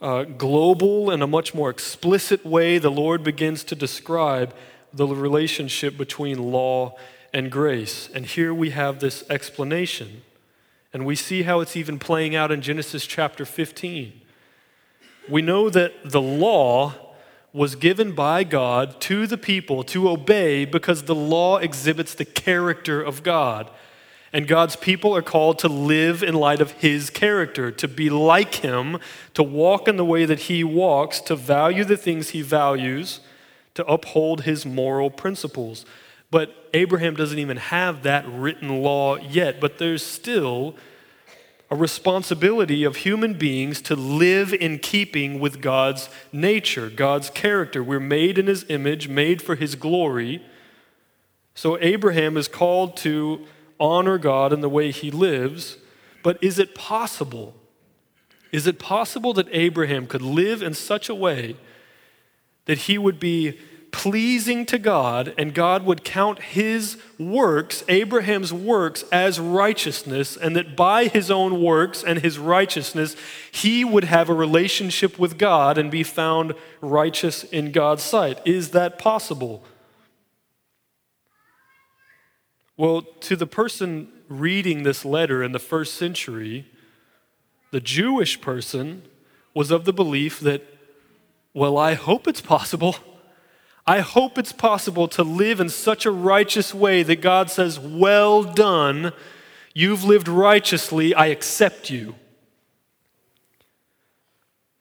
uh, 0.00 0.24
global 0.24 1.10
and 1.10 1.22
a 1.22 1.26
much 1.26 1.54
more 1.54 1.70
explicit 1.70 2.44
way. 2.44 2.78
The 2.78 2.90
Lord 2.90 3.22
begins 3.22 3.64
to 3.64 3.74
describe 3.74 4.54
the 4.92 5.06
relationship 5.06 5.96
between 5.96 6.50
law 6.50 6.96
and 7.32 7.50
grace. 7.50 8.08
And 8.14 8.26
here 8.26 8.52
we 8.52 8.70
have 8.70 9.00
this 9.00 9.24
explanation. 9.30 10.22
And 10.96 11.04
we 11.04 11.14
see 11.14 11.42
how 11.42 11.60
it's 11.60 11.76
even 11.76 11.98
playing 11.98 12.34
out 12.34 12.50
in 12.50 12.62
Genesis 12.62 13.06
chapter 13.06 13.44
15. 13.44 14.18
We 15.28 15.42
know 15.42 15.68
that 15.68 15.92
the 16.06 16.22
law 16.22 16.94
was 17.52 17.74
given 17.74 18.12
by 18.12 18.44
God 18.44 18.98
to 19.02 19.26
the 19.26 19.36
people 19.36 19.84
to 19.84 20.08
obey 20.08 20.64
because 20.64 21.02
the 21.02 21.14
law 21.14 21.58
exhibits 21.58 22.14
the 22.14 22.24
character 22.24 23.02
of 23.02 23.22
God. 23.22 23.68
And 24.32 24.48
God's 24.48 24.76
people 24.76 25.14
are 25.14 25.20
called 25.20 25.58
to 25.58 25.68
live 25.68 26.22
in 26.22 26.32
light 26.32 26.62
of 26.62 26.70
His 26.70 27.10
character, 27.10 27.70
to 27.72 27.86
be 27.86 28.08
like 28.08 28.54
Him, 28.54 28.96
to 29.34 29.42
walk 29.42 29.88
in 29.88 29.98
the 29.98 30.02
way 30.02 30.24
that 30.24 30.40
He 30.40 30.64
walks, 30.64 31.20
to 31.20 31.36
value 31.36 31.84
the 31.84 31.98
things 31.98 32.30
He 32.30 32.40
values, 32.40 33.20
to 33.74 33.84
uphold 33.84 34.44
His 34.44 34.64
moral 34.64 35.10
principles. 35.10 35.84
But 36.30 36.70
Abraham 36.74 37.14
doesn't 37.14 37.38
even 37.38 37.56
have 37.56 38.02
that 38.02 38.28
written 38.28 38.82
law 38.82 39.16
yet, 39.16 39.60
but 39.60 39.78
there's 39.78 40.04
still 40.04 40.74
a 41.70 41.76
responsibility 41.76 42.84
of 42.84 42.96
human 42.96 43.34
beings 43.34 43.80
to 43.82 43.96
live 43.96 44.52
in 44.52 44.78
keeping 44.78 45.40
with 45.40 45.60
God's 45.60 46.08
nature, 46.32 46.90
God's 46.90 47.30
character. 47.30 47.82
We're 47.82 48.00
made 48.00 48.38
in 48.38 48.46
His 48.46 48.64
image, 48.68 49.08
made 49.08 49.42
for 49.42 49.54
His 49.54 49.74
glory. 49.74 50.44
So 51.54 51.78
Abraham 51.80 52.36
is 52.36 52.48
called 52.48 52.96
to 52.98 53.46
honor 53.80 54.18
God 54.18 54.52
in 54.52 54.60
the 54.60 54.68
way 54.68 54.90
he 54.90 55.10
lives, 55.10 55.78
but 56.22 56.38
is 56.42 56.58
it 56.58 56.74
possible? 56.74 57.54
Is 58.52 58.66
it 58.66 58.78
possible 58.78 59.32
that 59.34 59.48
Abraham 59.52 60.06
could 60.06 60.22
live 60.22 60.62
in 60.62 60.74
such 60.74 61.08
a 61.08 61.14
way 61.14 61.56
that 62.66 62.78
he 62.78 62.98
would 62.98 63.20
be 63.20 63.58
pleasing 63.96 64.66
to 64.66 64.78
God, 64.78 65.32
and 65.38 65.54
God 65.54 65.86
would 65.86 66.04
count 66.04 66.38
his 66.42 66.98
works, 67.18 67.82
Abraham's 67.88 68.52
works, 68.52 69.04
as 69.10 69.40
righteousness, 69.40 70.36
and 70.36 70.54
that 70.54 70.76
by 70.76 71.06
his 71.06 71.30
own 71.30 71.62
works 71.62 72.04
and 72.04 72.18
his 72.18 72.38
righteousness, 72.38 73.16
he 73.50 73.86
would 73.86 74.04
have 74.04 74.28
a 74.28 74.34
relationship 74.34 75.18
with 75.18 75.38
God 75.38 75.78
and 75.78 75.90
be 75.90 76.02
found 76.02 76.52
righteous 76.82 77.42
in 77.44 77.72
God's 77.72 78.02
sight. 78.02 78.38
Is 78.44 78.72
that 78.72 78.98
possible? 78.98 79.64
Well, 82.76 83.00
to 83.00 83.34
the 83.34 83.46
person 83.46 84.12
reading 84.28 84.82
this 84.82 85.06
letter 85.06 85.42
in 85.42 85.52
the 85.52 85.58
first 85.58 85.94
century, 85.94 86.66
the 87.70 87.80
Jewish 87.80 88.42
person 88.42 89.04
was 89.54 89.70
of 89.70 89.86
the 89.86 89.92
belief 89.94 90.38
that, 90.40 90.62
well, 91.54 91.78
I 91.78 91.94
hope 91.94 92.28
it's 92.28 92.42
possible. 92.42 92.96
I 93.86 94.00
hope 94.00 94.36
it's 94.36 94.52
possible 94.52 95.06
to 95.08 95.22
live 95.22 95.60
in 95.60 95.68
such 95.68 96.06
a 96.06 96.10
righteous 96.10 96.74
way 96.74 97.04
that 97.04 97.20
God 97.20 97.50
says, 97.50 97.78
Well 97.78 98.42
done, 98.42 99.12
you've 99.74 100.02
lived 100.02 100.26
righteously, 100.26 101.14
I 101.14 101.26
accept 101.26 101.88
you. 101.88 102.16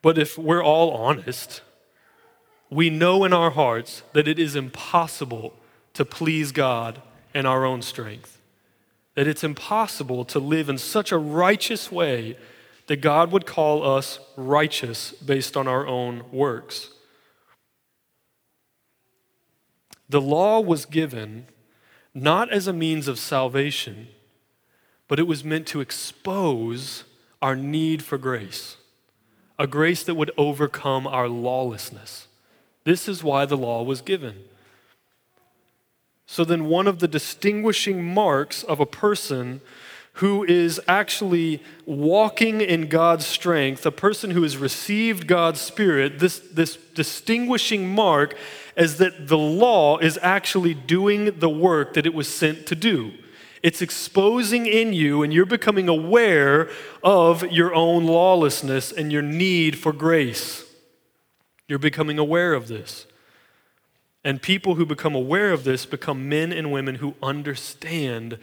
But 0.01 0.17
if 0.17 0.37
we're 0.37 0.63
all 0.63 0.91
honest, 0.91 1.61
we 2.71 2.89
know 2.89 3.23
in 3.23 3.33
our 3.33 3.51
hearts 3.51 4.01
that 4.13 4.27
it 4.27 4.39
is 4.39 4.55
impossible 4.55 5.53
to 5.93 6.03
please 6.03 6.51
God 6.51 7.01
in 7.33 7.45
our 7.45 7.63
own 7.63 7.83
strength. 7.83 8.41
That 9.13 9.27
it's 9.27 9.43
impossible 9.43 10.25
to 10.25 10.39
live 10.39 10.67
in 10.67 10.79
such 10.79 11.11
a 11.11 11.17
righteous 11.17 11.91
way 11.91 12.37
that 12.87 13.01
God 13.01 13.31
would 13.31 13.45
call 13.45 13.83
us 13.83 14.19
righteous 14.35 15.11
based 15.11 15.55
on 15.55 15.67
our 15.67 15.85
own 15.85 16.23
works. 16.31 16.89
The 20.09 20.21
law 20.21 20.59
was 20.59 20.85
given 20.85 21.47
not 22.13 22.49
as 22.51 22.67
a 22.67 22.73
means 22.73 23.07
of 23.07 23.19
salvation, 23.19 24.07
but 25.07 25.19
it 25.19 25.27
was 25.27 25.43
meant 25.43 25.67
to 25.67 25.81
expose 25.81 27.03
our 27.41 27.55
need 27.55 28.01
for 28.03 28.17
grace, 28.17 28.77
a 29.59 29.67
grace 29.67 30.03
that 30.03 30.15
would 30.15 30.31
overcome 30.37 31.05
our 31.05 31.27
lawlessness. 31.27 32.27
This 32.85 33.07
is 33.07 33.23
why 33.23 33.45
the 33.45 33.57
law 33.57 33.83
was 33.83 34.01
given. 34.01 34.45
So, 36.27 36.43
then, 36.43 36.65
one 36.65 36.87
of 36.87 36.99
the 36.99 37.07
distinguishing 37.07 38.03
marks 38.03 38.63
of 38.63 38.79
a 38.79 38.85
person 38.85 39.61
who 40.15 40.45
is 40.45 40.79
actually 40.87 41.61
walking 41.85 42.61
in 42.61 42.87
God's 42.87 43.25
strength, 43.25 43.85
a 43.85 43.91
person 43.91 44.31
who 44.31 44.43
has 44.43 44.55
received 44.55 45.27
God's 45.27 45.59
Spirit, 45.59 46.19
this, 46.19 46.39
this 46.39 46.77
distinguishing 46.77 47.89
mark 47.89 48.37
is 48.77 48.97
that 48.97 49.27
the 49.27 49.37
law 49.37 49.97
is 49.97 50.17
actually 50.21 50.73
doing 50.73 51.39
the 51.39 51.49
work 51.49 51.95
that 51.95 52.05
it 52.05 52.13
was 52.13 52.33
sent 52.33 52.65
to 52.67 52.75
do. 52.75 53.11
It's 53.61 53.81
exposing 53.81 54.67
in 54.67 54.93
you, 54.93 55.21
and 55.21 55.33
you're 55.33 55.45
becoming 55.45 55.89
aware 55.89 56.69
of 57.03 57.51
your 57.51 57.73
own 57.73 58.05
lawlessness 58.05 58.93
and 58.93 59.11
your 59.11 59.21
need 59.21 59.77
for 59.77 59.91
grace. 59.91 60.63
You're 61.67 61.79
becoming 61.79 62.19
aware 62.19 62.53
of 62.53 62.69
this. 62.69 63.05
And 64.23 64.41
people 64.41 64.75
who 64.75 64.85
become 64.85 65.13
aware 65.13 65.51
of 65.51 65.65
this 65.65 65.85
become 65.85 66.29
men 66.29 66.53
and 66.53 66.71
women 66.71 66.95
who 66.95 67.15
understand 67.21 68.39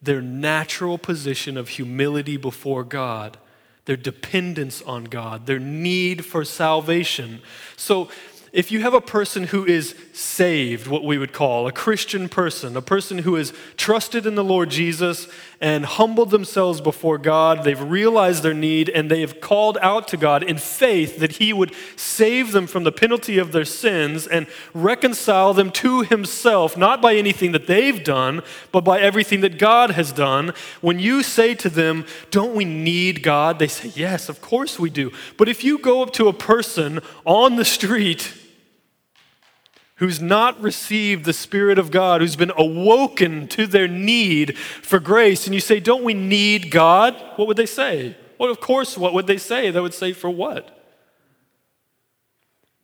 their 0.00 0.20
natural 0.20 0.98
position 0.98 1.56
of 1.56 1.70
humility 1.70 2.36
before 2.36 2.84
God, 2.84 3.38
their 3.86 3.96
dependence 3.96 4.82
on 4.82 5.04
God, 5.04 5.46
their 5.46 5.58
need 5.58 6.24
for 6.24 6.44
salvation. 6.44 7.40
So, 7.76 8.08
if 8.52 8.72
you 8.72 8.80
have 8.80 8.94
a 8.94 9.02
person 9.02 9.44
who 9.44 9.66
is 9.66 9.94
saved, 10.14 10.86
what 10.86 11.04
we 11.04 11.18
would 11.18 11.34
call 11.34 11.66
a 11.66 11.72
Christian 11.72 12.26
person, 12.26 12.74
a 12.74 12.80
person 12.80 13.18
who 13.18 13.34
has 13.34 13.52
trusted 13.76 14.24
in 14.24 14.34
the 14.34 14.42
Lord 14.42 14.70
Jesus 14.70 15.28
and 15.60 15.86
humbled 15.86 16.30
themselves 16.30 16.80
before 16.80 17.18
God, 17.18 17.64
they've 17.64 17.80
realized 17.80 18.42
their 18.42 18.54
need 18.54 18.88
and 18.88 19.10
they 19.10 19.22
have 19.22 19.40
called 19.40 19.78
out 19.80 20.06
to 20.08 20.16
God 20.16 20.42
in 20.42 20.58
faith 20.58 21.18
that 21.18 21.36
He 21.36 21.52
would 21.52 21.74
save 21.96 22.52
them 22.52 22.66
from 22.66 22.84
the 22.84 22.92
penalty 22.92 23.38
of 23.38 23.52
their 23.52 23.64
sins 23.64 24.26
and 24.26 24.46
reconcile 24.74 25.54
them 25.54 25.70
to 25.72 26.02
Himself, 26.02 26.76
not 26.76 27.00
by 27.00 27.14
anything 27.14 27.52
that 27.52 27.66
they've 27.66 28.04
done, 28.04 28.42
but 28.70 28.82
by 28.82 29.00
everything 29.00 29.40
that 29.40 29.58
God 29.58 29.90
has 29.92 30.12
done. 30.12 30.52
When 30.80 30.98
you 30.98 31.22
say 31.22 31.54
to 31.56 31.70
them, 31.70 32.04
Don't 32.30 32.54
we 32.54 32.64
need 32.64 33.22
God? 33.22 33.58
They 33.58 33.68
say, 33.68 33.92
Yes, 33.94 34.28
of 34.28 34.40
course 34.40 34.78
we 34.78 34.90
do. 34.90 35.10
But 35.36 35.48
if 35.48 35.64
you 35.64 35.78
go 35.78 36.02
up 36.02 36.12
to 36.14 36.28
a 36.28 36.32
person 36.32 37.00
on 37.24 37.56
the 37.56 37.64
street, 37.64 38.32
who's 39.96 40.20
not 40.20 40.60
received 40.60 41.24
the 41.24 41.32
Spirit 41.32 41.78
of 41.78 41.90
God, 41.90 42.20
who's 42.20 42.36
been 42.36 42.52
awoken 42.56 43.48
to 43.48 43.66
their 43.66 43.88
need 43.88 44.56
for 44.58 44.98
grace, 44.98 45.46
and 45.46 45.54
you 45.54 45.60
say, 45.60 45.80
Don't 45.80 46.04
we 46.04 46.14
need 46.14 46.70
God? 46.70 47.14
What 47.36 47.48
would 47.48 47.56
they 47.56 47.66
say? 47.66 48.16
Well, 48.38 48.50
of 48.50 48.60
course, 48.60 48.96
what 48.96 49.14
would 49.14 49.26
they 49.26 49.38
say? 49.38 49.70
They 49.70 49.80
would 49.80 49.94
say, 49.94 50.12
For 50.12 50.30
what? 50.30 50.72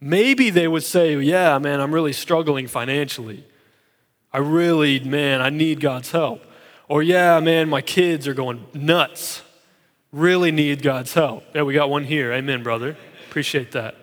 Maybe 0.01 0.51
they 0.51 0.67
would 0.67 0.83
say, 0.83 1.17
Yeah, 1.17 1.59
man, 1.59 1.81
I'm 1.81 1.95
really 1.95 2.13
struggling 2.13 2.67
financially. 2.67 3.45
I 4.33 4.39
really, 4.39 4.99
man, 5.01 5.43
I 5.43 5.51
need 5.51 5.81
God's 5.81 6.11
help. 6.11 6.43
Or, 6.89 7.03
yeah, 7.03 7.39
man, 7.41 7.69
my 7.69 7.83
kids 7.83 8.27
are 8.27 8.35
going 8.35 8.65
nuts. 8.75 9.43
Really 10.11 10.51
need 10.51 10.83
God's 10.83 11.15
help. 11.15 11.45
Yeah, 11.55 11.63
we 11.63 11.75
got 11.75 11.91
one 11.91 12.05
here. 12.05 12.33
Amen, 12.33 12.63
brother. 12.63 12.97
Appreciate 13.29 13.73
that. 13.73 14.02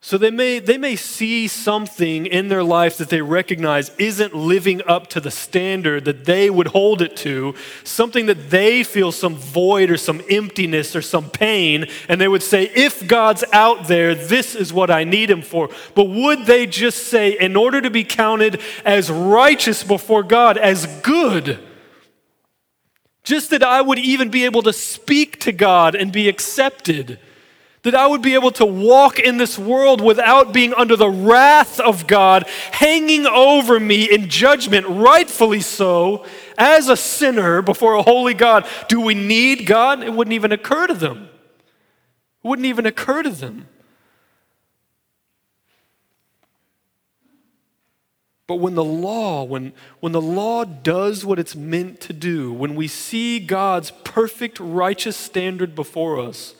So 0.00 0.16
they 0.16 0.30
may, 0.30 0.60
they 0.60 0.78
may 0.78 0.94
see 0.94 1.48
something 1.48 2.26
in 2.26 2.46
their 2.46 2.62
life 2.62 2.98
that 2.98 3.08
they 3.08 3.20
recognize 3.20 3.90
isn't 3.98 4.32
living 4.32 4.80
up 4.86 5.08
to 5.08 5.20
the 5.20 5.30
standard 5.30 6.04
that 6.04 6.24
they 6.24 6.48
would 6.48 6.68
hold 6.68 7.02
it 7.02 7.16
to, 7.18 7.56
something 7.82 8.26
that 8.26 8.48
they 8.50 8.84
feel 8.84 9.10
some 9.10 9.34
void 9.34 9.90
or 9.90 9.96
some 9.96 10.22
emptiness 10.30 10.94
or 10.94 11.02
some 11.02 11.28
pain, 11.28 11.86
and 12.08 12.20
they 12.20 12.28
would 12.28 12.44
say, 12.44 12.70
If 12.76 13.08
God's 13.08 13.42
out 13.52 13.88
there, 13.88 14.14
this 14.14 14.54
is 14.54 14.72
what 14.72 14.88
I 14.88 15.02
need 15.02 15.30
Him 15.30 15.42
for. 15.42 15.68
But 15.96 16.04
would 16.04 16.46
they 16.46 16.66
just 16.66 17.08
say, 17.08 17.36
in 17.36 17.56
order 17.56 17.80
to 17.80 17.90
be 17.90 18.04
counted 18.04 18.60
as 18.84 19.10
righteous 19.10 19.82
before 19.82 20.22
God, 20.22 20.58
as 20.58 20.86
good, 21.02 21.58
just 23.24 23.50
that 23.50 23.64
I 23.64 23.82
would 23.82 23.98
even 23.98 24.30
be 24.30 24.44
able 24.44 24.62
to 24.62 24.72
speak 24.72 25.40
to 25.40 25.50
God 25.50 25.96
and 25.96 26.12
be 26.12 26.28
accepted? 26.28 27.18
That 27.88 27.94
I 27.94 28.06
would 28.06 28.20
be 28.20 28.34
able 28.34 28.50
to 28.50 28.66
walk 28.66 29.18
in 29.18 29.38
this 29.38 29.58
world 29.58 30.02
without 30.02 30.52
being 30.52 30.74
under 30.74 30.94
the 30.94 31.08
wrath 31.08 31.80
of 31.80 32.06
God 32.06 32.46
hanging 32.70 33.24
over 33.24 33.80
me 33.80 34.04
in 34.04 34.28
judgment, 34.28 34.86
rightfully 34.86 35.62
so, 35.62 36.26
as 36.58 36.90
a 36.90 36.98
sinner 36.98 37.62
before 37.62 37.94
a 37.94 38.02
holy 38.02 38.34
God. 38.34 38.66
Do 38.88 39.00
we 39.00 39.14
need 39.14 39.64
God? 39.64 40.02
It 40.02 40.12
wouldn't 40.12 40.34
even 40.34 40.52
occur 40.52 40.86
to 40.86 40.92
them. 40.92 41.30
It 42.44 42.46
wouldn't 42.46 42.66
even 42.66 42.84
occur 42.84 43.22
to 43.22 43.30
them. 43.30 43.66
But 48.46 48.56
when 48.56 48.74
the 48.74 48.84
law, 48.84 49.44
when, 49.44 49.72
when 50.00 50.12
the 50.12 50.20
law 50.20 50.64
does 50.64 51.24
what 51.24 51.38
it's 51.38 51.56
meant 51.56 52.02
to 52.02 52.12
do, 52.12 52.52
when 52.52 52.74
we 52.74 52.86
see 52.86 53.40
God's 53.40 53.92
perfect 54.04 54.60
righteous 54.60 55.16
standard 55.16 55.74
before 55.74 56.20
us, 56.20 56.54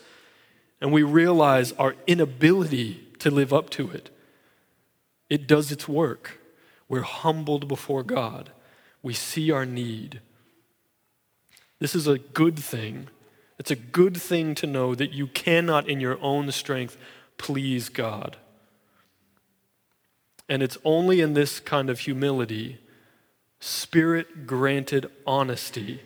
and 0.81 0.93
we 0.93 1.03
realize 1.03 1.73
our 1.73 1.97
inability 2.07 3.07
to 3.19 3.31
live 3.31 3.53
up 3.53 3.71
to 3.71 3.91
it. 3.91 4.11
It 5.29 5.47
does 5.47 5.73
its 5.73 5.89
work. 5.89 6.39
We're 6.89 7.03
humbled 7.03 7.69
before 7.69 8.03
God. 8.03 8.51
We 9.03 9.15
see 9.15 9.51
our 9.51 9.67
need. 9.67 10.21
This 11.79 11.95
is 11.95 12.07
a 12.07 12.19
good 12.19 12.59
thing. 12.59 13.09
It's 13.59 13.71
a 13.71 13.77
good 13.77 14.17
thing 14.17 14.55
to 14.57 14.67
know 14.67 14.95
that 14.95 15.13
you 15.13 15.27
cannot, 15.27 15.89
in 15.89 16.01
your 16.01 16.19
own 16.23 16.51
strength, 16.53 16.97
please 17.37 17.89
God. 17.89 18.37
And 20.49 20.63
it's 20.63 20.79
only 20.85 21.21
in 21.21 21.35
this 21.35 21.61
kind 21.61 21.91
of 21.91 22.01
humility, 22.01 22.79
spirit 23.61 24.47
granted 24.47 25.11
honesty, 25.27 26.01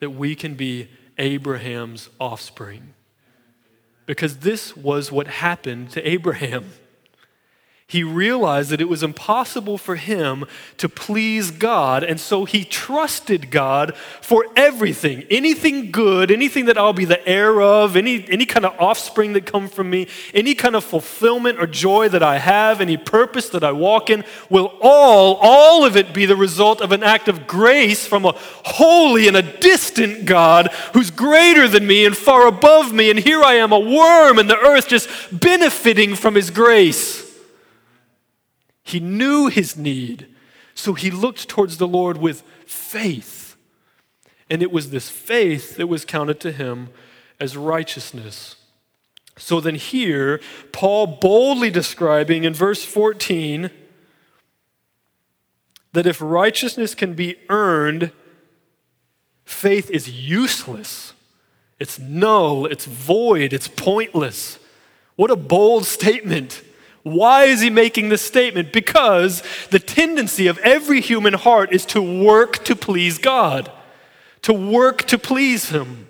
that 0.00 0.10
we 0.10 0.34
can 0.34 0.54
be 0.54 0.88
Abraham's 1.16 2.10
offspring 2.20 2.94
because 4.06 4.38
this 4.38 4.76
was 4.76 5.10
what 5.10 5.26
happened 5.26 5.90
to 5.90 6.08
Abraham 6.08 6.72
he 7.86 8.02
realized 8.02 8.70
that 8.70 8.80
it 8.80 8.88
was 8.88 9.02
impossible 9.02 9.76
for 9.76 9.96
him 9.96 10.46
to 10.78 10.88
please 10.88 11.50
God, 11.50 12.02
and 12.02 12.18
so 12.18 12.46
he 12.46 12.64
trusted 12.64 13.50
God 13.50 13.94
for 14.22 14.46
everything. 14.56 15.24
Anything 15.28 15.90
good, 15.90 16.30
anything 16.30 16.64
that 16.64 16.78
I'll 16.78 16.94
be 16.94 17.04
the 17.04 17.26
heir 17.28 17.60
of, 17.60 17.94
any, 17.94 18.26
any 18.30 18.46
kind 18.46 18.64
of 18.64 18.74
offspring 18.80 19.34
that 19.34 19.44
come 19.44 19.68
from 19.68 19.90
me, 19.90 20.08
any 20.32 20.54
kind 20.54 20.74
of 20.74 20.82
fulfillment 20.82 21.60
or 21.60 21.66
joy 21.66 22.08
that 22.08 22.22
I 22.22 22.38
have, 22.38 22.80
any 22.80 22.96
purpose 22.96 23.50
that 23.50 23.62
I 23.62 23.72
walk 23.72 24.08
in, 24.08 24.24
will 24.48 24.72
all, 24.80 25.36
all 25.42 25.84
of 25.84 25.94
it 25.94 26.14
be 26.14 26.24
the 26.24 26.36
result 26.36 26.80
of 26.80 26.90
an 26.90 27.02
act 27.02 27.28
of 27.28 27.46
grace 27.46 28.06
from 28.06 28.24
a 28.24 28.32
holy 28.34 29.28
and 29.28 29.36
a 29.36 29.42
distant 29.42 30.24
God 30.24 30.68
who's 30.94 31.10
greater 31.10 31.68
than 31.68 31.86
me 31.86 32.06
and 32.06 32.16
far 32.16 32.46
above 32.46 32.94
me, 32.94 33.10
and 33.10 33.18
here 33.18 33.42
I 33.42 33.56
am, 33.56 33.72
a 33.72 33.78
worm 33.78 34.38
in 34.38 34.46
the 34.46 34.58
earth, 34.58 34.88
just 34.88 35.08
benefiting 35.38 36.14
from 36.14 36.34
his 36.34 36.48
grace. 36.48 37.23
He 38.84 39.00
knew 39.00 39.48
his 39.48 39.76
need, 39.76 40.28
so 40.74 40.92
he 40.92 41.10
looked 41.10 41.48
towards 41.48 41.78
the 41.78 41.88
Lord 41.88 42.18
with 42.18 42.42
faith. 42.66 43.56
And 44.50 44.62
it 44.62 44.70
was 44.70 44.90
this 44.90 45.08
faith 45.08 45.76
that 45.76 45.86
was 45.86 46.04
counted 46.04 46.38
to 46.40 46.52
him 46.52 46.90
as 47.40 47.56
righteousness. 47.56 48.56
So 49.36 49.58
then, 49.58 49.74
here, 49.74 50.40
Paul 50.70 51.06
boldly 51.06 51.70
describing 51.70 52.44
in 52.44 52.54
verse 52.54 52.84
14 52.84 53.70
that 55.92 56.06
if 56.06 56.20
righteousness 56.20 56.94
can 56.94 57.14
be 57.14 57.36
earned, 57.48 58.12
faith 59.44 59.90
is 59.90 60.10
useless. 60.10 61.14
It's 61.80 61.98
null, 61.98 62.66
it's 62.66 62.84
void, 62.84 63.52
it's 63.52 63.68
pointless. 63.68 64.58
What 65.16 65.30
a 65.30 65.36
bold 65.36 65.84
statement. 65.86 66.62
Why 67.04 67.44
is 67.44 67.60
he 67.60 67.68
making 67.68 68.08
this 68.08 68.22
statement? 68.22 68.72
Because 68.72 69.42
the 69.70 69.78
tendency 69.78 70.46
of 70.46 70.58
every 70.58 71.02
human 71.02 71.34
heart 71.34 71.72
is 71.72 71.84
to 71.86 72.00
work 72.00 72.64
to 72.64 72.74
please 72.74 73.18
God, 73.18 73.70
to 74.42 74.54
work 74.54 75.02
to 75.04 75.18
please 75.18 75.68
Him. 75.68 76.08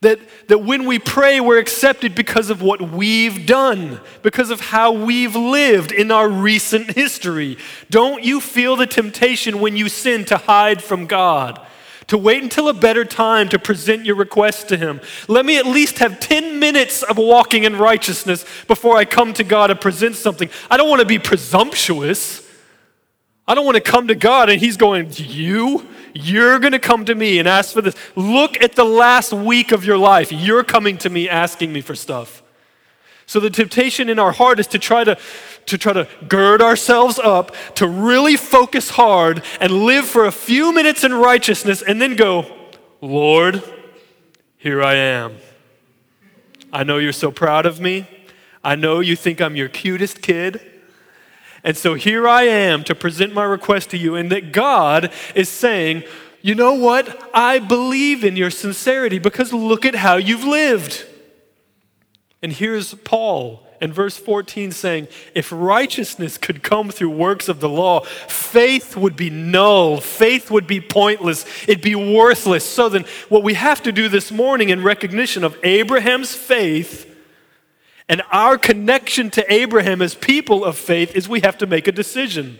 That, 0.00 0.18
that 0.48 0.64
when 0.64 0.86
we 0.86 0.98
pray, 0.98 1.40
we're 1.40 1.58
accepted 1.58 2.14
because 2.14 2.48
of 2.48 2.62
what 2.62 2.80
we've 2.80 3.44
done, 3.44 4.00
because 4.22 4.48
of 4.48 4.60
how 4.60 4.92
we've 4.92 5.36
lived 5.36 5.92
in 5.92 6.10
our 6.10 6.26
recent 6.26 6.92
history. 6.92 7.58
Don't 7.90 8.24
you 8.24 8.40
feel 8.40 8.76
the 8.76 8.86
temptation 8.86 9.60
when 9.60 9.76
you 9.76 9.90
sin 9.90 10.24
to 10.24 10.38
hide 10.38 10.82
from 10.82 11.04
God? 11.04 11.60
To 12.10 12.18
wait 12.18 12.42
until 12.42 12.68
a 12.68 12.74
better 12.74 13.04
time 13.04 13.48
to 13.48 13.58
present 13.58 14.04
your 14.04 14.16
request 14.16 14.68
to 14.68 14.76
Him. 14.76 15.00
Let 15.28 15.46
me 15.46 15.58
at 15.58 15.66
least 15.66 16.00
have 16.00 16.18
10 16.18 16.58
minutes 16.58 17.04
of 17.04 17.16
walking 17.18 17.62
in 17.62 17.76
righteousness 17.76 18.44
before 18.66 18.96
I 18.96 19.04
come 19.04 19.32
to 19.34 19.44
God 19.44 19.70
and 19.70 19.80
present 19.80 20.16
something. 20.16 20.50
I 20.68 20.76
don't 20.76 20.88
want 20.88 21.00
to 21.00 21.06
be 21.06 21.20
presumptuous. 21.20 22.46
I 23.46 23.54
don't 23.54 23.64
want 23.64 23.76
to 23.76 23.80
come 23.80 24.08
to 24.08 24.16
God 24.16 24.50
and 24.50 24.60
He's 24.60 24.76
going, 24.76 25.08
You? 25.16 25.86
You're 26.12 26.58
going 26.58 26.72
to 26.72 26.80
come 26.80 27.04
to 27.04 27.14
me 27.14 27.38
and 27.38 27.46
ask 27.46 27.72
for 27.72 27.80
this. 27.80 27.94
Look 28.16 28.60
at 28.60 28.74
the 28.74 28.84
last 28.84 29.32
week 29.32 29.70
of 29.70 29.84
your 29.84 29.96
life. 29.96 30.32
You're 30.32 30.64
coming 30.64 30.98
to 30.98 31.10
me 31.10 31.28
asking 31.28 31.72
me 31.72 31.80
for 31.80 31.94
stuff. 31.94 32.42
So 33.26 33.38
the 33.38 33.50
temptation 33.50 34.08
in 34.08 34.18
our 34.18 34.32
heart 34.32 34.58
is 34.58 34.66
to 34.66 34.80
try 34.80 35.04
to, 35.04 35.16
to 35.70 35.78
try 35.78 35.92
to 35.92 36.08
gird 36.28 36.60
ourselves 36.62 37.18
up, 37.18 37.54
to 37.76 37.86
really 37.86 38.36
focus 38.36 38.90
hard 38.90 39.42
and 39.60 39.72
live 39.72 40.06
for 40.06 40.26
a 40.26 40.32
few 40.32 40.72
minutes 40.72 41.04
in 41.04 41.14
righteousness 41.14 41.82
and 41.82 42.00
then 42.00 42.16
go, 42.16 42.46
Lord, 43.00 43.62
here 44.58 44.82
I 44.82 44.94
am. 44.94 45.36
I 46.72 46.84
know 46.84 46.98
you're 46.98 47.12
so 47.12 47.30
proud 47.30 47.66
of 47.66 47.80
me. 47.80 48.06
I 48.62 48.76
know 48.76 49.00
you 49.00 49.16
think 49.16 49.40
I'm 49.40 49.56
your 49.56 49.68
cutest 49.68 50.22
kid. 50.22 50.60
And 51.64 51.76
so 51.76 51.94
here 51.94 52.28
I 52.28 52.42
am 52.42 52.84
to 52.84 52.94
present 52.94 53.34
my 53.34 53.44
request 53.44 53.90
to 53.90 53.98
you, 53.98 54.14
and 54.14 54.30
that 54.32 54.52
God 54.52 55.12
is 55.34 55.48
saying, 55.48 56.04
You 56.42 56.54
know 56.54 56.74
what? 56.74 57.30
I 57.34 57.58
believe 57.58 58.24
in 58.24 58.36
your 58.36 58.50
sincerity 58.50 59.18
because 59.18 59.52
look 59.52 59.84
at 59.84 59.94
how 59.94 60.16
you've 60.16 60.44
lived. 60.44 61.06
And 62.42 62.52
here's 62.52 62.94
Paul 62.94 63.66
in 63.80 63.92
verse 63.92 64.16
14 64.16 64.72
saying, 64.72 65.08
If 65.34 65.50
righteousness 65.50 66.38
could 66.38 66.62
come 66.62 66.90
through 66.90 67.10
works 67.10 67.48
of 67.48 67.60
the 67.60 67.68
law, 67.68 68.00
faith 68.00 68.96
would 68.96 69.16
be 69.16 69.30
null, 69.30 70.00
faith 70.00 70.50
would 70.50 70.66
be 70.66 70.80
pointless, 70.80 71.46
it'd 71.66 71.82
be 71.82 71.94
worthless. 71.94 72.64
So 72.64 72.88
then, 72.88 73.04
what 73.28 73.42
we 73.42 73.54
have 73.54 73.82
to 73.84 73.92
do 73.92 74.08
this 74.08 74.30
morning 74.30 74.68
in 74.68 74.82
recognition 74.82 75.44
of 75.44 75.58
Abraham's 75.62 76.34
faith 76.34 77.06
And 78.10 78.22
our 78.32 78.58
connection 78.58 79.30
to 79.30 79.52
Abraham 79.52 80.02
as 80.02 80.16
people 80.16 80.64
of 80.64 80.76
faith 80.76 81.14
is 81.14 81.28
we 81.28 81.40
have 81.40 81.56
to 81.58 81.66
make 81.68 81.86
a 81.86 81.92
decision. 81.92 82.58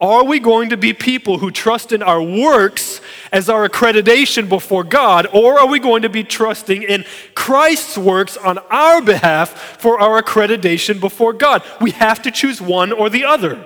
Are 0.00 0.24
we 0.24 0.38
going 0.38 0.70
to 0.70 0.78
be 0.78 0.94
people 0.94 1.38
who 1.38 1.50
trust 1.50 1.92
in 1.92 2.02
our 2.02 2.22
works 2.22 3.02
as 3.32 3.50
our 3.50 3.68
accreditation 3.68 4.48
before 4.48 4.82
God, 4.82 5.26
or 5.32 5.60
are 5.60 5.68
we 5.68 5.78
going 5.78 6.02
to 6.02 6.08
be 6.08 6.24
trusting 6.24 6.82
in 6.82 7.04
Christ's 7.34 7.98
works 7.98 8.36
on 8.38 8.58
our 8.70 9.02
behalf 9.02 9.50
for 9.80 10.00
our 10.00 10.22
accreditation 10.22 11.00
before 11.00 11.34
God? 11.34 11.62
We 11.80 11.90
have 11.92 12.22
to 12.22 12.30
choose 12.30 12.62
one 12.62 12.92
or 12.92 13.10
the 13.10 13.24
other. 13.26 13.64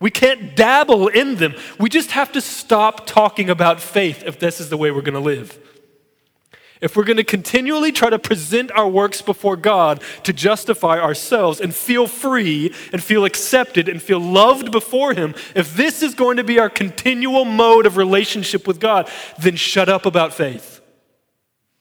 We 0.00 0.10
can't 0.10 0.54
dabble 0.54 1.08
in 1.08 1.36
them. 1.36 1.54
We 1.78 1.88
just 1.88 2.10
have 2.12 2.32
to 2.32 2.40
stop 2.40 3.06
talking 3.06 3.48
about 3.48 3.80
faith 3.80 4.22
if 4.26 4.38
this 4.38 4.60
is 4.60 4.68
the 4.68 4.76
way 4.76 4.90
we're 4.90 5.02
going 5.02 5.14
to 5.14 5.20
live 5.20 5.58
if 6.80 6.96
we're 6.96 7.04
going 7.04 7.18
to 7.18 7.24
continually 7.24 7.92
try 7.92 8.08
to 8.08 8.18
present 8.18 8.72
our 8.72 8.88
works 8.88 9.20
before 9.20 9.56
God 9.56 10.02
to 10.24 10.32
justify 10.32 10.98
ourselves 10.98 11.60
and 11.60 11.74
feel 11.74 12.06
free 12.06 12.74
and 12.92 13.02
feel 13.02 13.24
accepted 13.24 13.88
and 13.88 14.00
feel 14.02 14.20
loved 14.20 14.72
before 14.72 15.12
Him, 15.12 15.34
if 15.54 15.74
this 15.76 16.02
is 16.02 16.14
going 16.14 16.38
to 16.38 16.44
be 16.44 16.58
our 16.58 16.70
continual 16.70 17.44
mode 17.44 17.86
of 17.86 17.96
relationship 17.96 18.66
with 18.66 18.80
God, 18.80 19.10
then 19.38 19.56
shut 19.56 19.88
up 19.88 20.06
about 20.06 20.32
faith. 20.32 20.80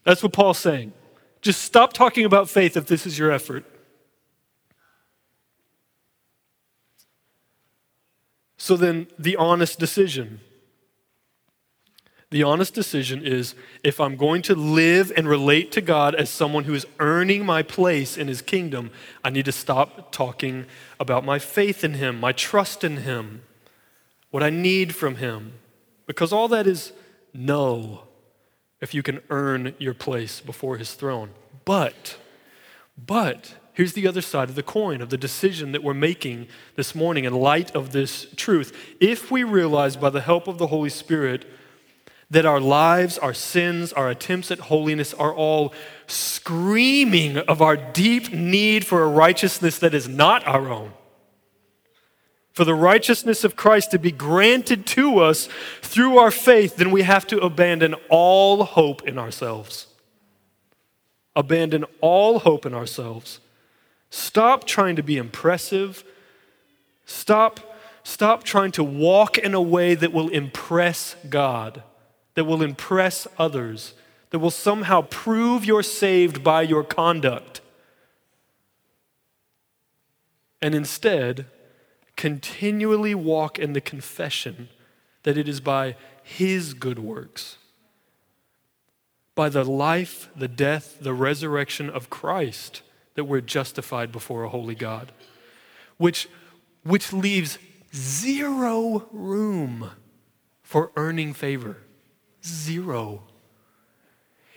That's 0.04 0.22
what 0.22 0.34
Paul's 0.34 0.58
saying. 0.58 0.94
Just 1.42 1.62
stop 1.62 1.94
talking 1.94 2.26
about 2.26 2.50
faith 2.50 2.76
if 2.76 2.86
this 2.86 3.06
is 3.06 3.18
your 3.18 3.32
effort. 3.32 3.64
So 8.58 8.76
then, 8.76 9.08
the 9.18 9.38
honest 9.38 9.80
decision 9.80 10.42
the 12.32 12.44
honest 12.44 12.76
decision 12.76 13.26
is 13.26 13.56
if 13.84 14.00
I'm 14.00 14.16
going 14.16 14.44
to 14.44 14.56
live 14.56 15.12
and 15.18 15.28
relate 15.28 15.72
to 15.72 15.82
God 15.82 16.14
as 16.14 16.30
someone 16.30 16.66
who 16.66 16.76
is 16.76 16.86
earning 17.00 17.44
my 17.46 17.64
place 17.64 18.18
in 18.18 18.28
his 18.28 18.42
kingdom, 18.42 18.92
I 19.24 19.32
need 19.32 19.46
to 19.46 19.52
stop 19.52 20.12
talking 20.12 20.66
about 21.00 21.26
my 21.26 21.40
faith 21.40 21.84
in 21.84 21.96
him, 21.96 22.20
my 22.20 22.32
trust 22.32 22.84
in 22.84 22.98
him, 22.98 23.42
what 24.30 24.44
I 24.44 24.52
need 24.52 24.94
from 24.94 25.16
him. 25.16 25.54
Because 26.06 26.32
all 26.32 26.48
that 26.50 26.68
is 26.68 26.94
no 27.34 28.04
if 28.80 28.94
you 28.94 29.04
can 29.04 29.22
earn 29.30 29.76
your 29.80 29.94
place 29.94 30.40
before 30.40 30.78
his 30.78 30.94
throne. 30.94 31.32
But, 31.66 32.18
but, 32.98 33.56
Here's 33.80 33.94
the 33.94 34.08
other 34.08 34.20
side 34.20 34.50
of 34.50 34.56
the 34.56 34.62
coin 34.62 35.02
of 35.02 35.10
the 35.10 35.18
decision 35.18 35.72
that 35.72 35.82
we're 35.82 35.94
making 35.94 36.50
this 36.76 36.94
morning 36.94 37.24
in 37.24 37.34
light 37.34 37.74
of 37.74 37.94
this 37.94 38.28
truth. 38.36 38.76
If 39.00 39.32
we 39.32 39.46
realize 39.46 39.96
by 39.96 40.10
the 40.10 40.20
help 40.20 40.50
of 40.50 40.58
the 40.58 40.68
Holy 40.68 40.90
Spirit 40.90 41.46
that 42.32 42.46
our 42.46 42.60
lives, 42.60 43.18
our 43.18 43.34
sins, 43.34 43.92
our 43.94 44.10
attempts 44.10 44.52
at 44.52 44.60
holiness 44.60 45.14
are 45.16 45.34
all 45.34 45.74
screaming 46.06 47.38
of 47.38 47.62
our 47.62 47.76
deep 47.76 48.32
need 48.32 48.86
for 48.86 49.04
a 49.04 49.08
righteousness 49.08 49.80
that 49.80 49.94
is 49.94 50.08
not 50.08 50.46
our 50.46 50.70
own. 50.70 50.94
For 52.54 52.66
the 52.66 52.76
righteousness 52.76 53.44
of 53.44 53.56
Christ 53.56 53.92
to 53.92 54.00
be 54.00 54.12
granted 54.12 54.86
to 54.88 55.20
us 55.20 55.48
through 55.82 56.18
our 56.18 56.32
faith, 56.32 56.76
then 56.76 56.92
we 56.92 57.04
have 57.04 57.26
to 57.28 57.40
abandon 57.40 57.96
all 58.10 58.64
hope 58.64 59.08
in 59.08 59.18
ourselves. 59.18 59.88
Abandon 61.36 61.86
all 62.02 62.40
hope 62.40 62.66
in 62.66 62.74
ourselves. 62.74 63.40
Stop 64.10 64.66
trying 64.66 64.96
to 64.98 65.04
be 65.04 65.18
impressive. 65.18 66.04
Stop, 67.06 67.60
stop 68.04 68.44
trying 68.44 68.72
to 68.74 68.84
walk 68.84 69.38
in 69.38 69.54
a 69.54 69.62
way 69.62 69.96
that 69.96 70.12
will 70.12 70.30
impress 70.30 71.16
God 71.30 71.82
that 72.40 72.46
will 72.46 72.64
impress 72.64 73.28
others, 73.38 73.96
that 74.30 74.40
will 74.40 74.50
somehow 74.50 75.02
prove 75.02 75.66
you're 75.66 75.84
saved 75.84 76.42
by 76.42 76.62
your 76.62 76.86
conduct. 76.86 77.60
And 80.62 80.74
instead, 80.74 81.48
continually 82.16 83.14
walk 83.14 83.60
in 83.60 83.74
the 83.74 83.82
confession 83.82 84.70
that 85.24 85.38
it 85.38 85.50
is 85.50 85.60
by 85.60 85.98
His 86.24 86.74
good 86.74 86.98
works, 86.98 87.58
by 89.36 89.50
the 89.50 89.66
life, 89.66 90.30
the 90.34 90.48
death, 90.48 90.98
the 91.02 91.14
resurrection 91.14 91.90
of 91.90 92.10
Christ, 92.10 92.84
that 93.16 93.26
we're 93.26 93.42
justified 93.42 94.14
before 94.14 94.46
a 94.46 94.50
holy 94.50 94.76
God, 94.76 95.12
which, 95.98 96.30
which 96.84 97.12
leaves 97.12 97.58
zero 97.94 99.10
room 99.12 99.92
for 100.64 100.94
earning 100.96 101.34
favor. 101.34 101.80
Zero. 102.44 103.24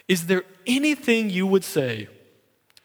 Is 0.09 0.27
there 0.27 0.45
anything 0.67 1.31
you 1.31 1.47
would 1.47 1.65
say 1.65 2.09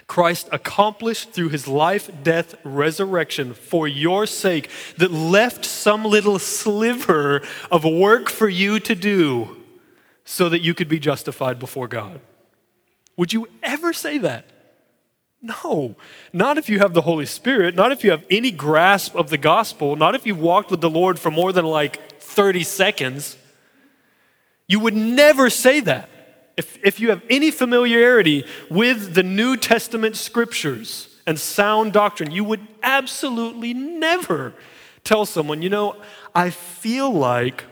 Christ 0.07 0.47
accomplished 0.51 1.31
through 1.31 1.49
his 1.49 1.67
life, 1.67 2.09
death, 2.23 2.55
resurrection 2.63 3.53
for 3.53 3.87
your 3.87 4.25
sake 4.25 4.69
that 4.97 5.11
left 5.11 5.65
some 5.65 6.05
little 6.05 6.39
sliver 6.39 7.41
of 7.69 7.83
work 7.83 8.29
for 8.29 8.47
you 8.47 8.79
to 8.79 8.95
do 8.95 9.57
so 10.23 10.47
that 10.49 10.61
you 10.61 10.73
could 10.73 10.87
be 10.87 10.99
justified 10.99 11.59
before 11.59 11.87
God? 11.87 12.21
Would 13.17 13.33
you 13.33 13.49
ever 13.61 13.91
say 13.91 14.17
that? 14.19 14.45
No, 15.41 15.95
not 16.33 16.57
if 16.57 16.69
you 16.69 16.79
have 16.79 16.93
the 16.93 17.01
Holy 17.01 17.25
Spirit, 17.25 17.75
not 17.75 17.91
if 17.91 18.03
you 18.03 18.11
have 18.11 18.25
any 18.29 18.51
grasp 18.51 19.15
of 19.15 19.29
the 19.29 19.37
gospel, 19.37 19.95
not 19.95 20.15
if 20.15 20.25
you've 20.25 20.39
walked 20.39 20.71
with 20.71 20.81
the 20.81 20.89
Lord 20.89 21.19
for 21.19 21.29
more 21.29 21.51
than 21.51 21.65
like 21.65 22.21
30 22.21 22.63
seconds. 22.63 23.37
You 24.67 24.79
would 24.79 24.95
never 24.95 25.49
say 25.49 25.79
that. 25.81 26.09
If, 26.57 26.79
if 26.83 26.99
you 26.99 27.09
have 27.09 27.21
any 27.29 27.51
familiarity 27.51 28.43
with 28.69 29.13
the 29.13 29.23
New 29.23 29.57
Testament 29.57 30.15
scriptures 30.15 31.07
and 31.27 31.39
sound 31.39 31.93
doctrine, 31.93 32.31
you 32.31 32.43
would 32.43 32.67
absolutely 32.81 33.73
never 33.73 34.53
tell 35.03 35.25
someone, 35.25 35.61
you 35.61 35.69
know, 35.69 35.95
I 36.33 36.49
feel 36.49 37.11
like 37.11 37.65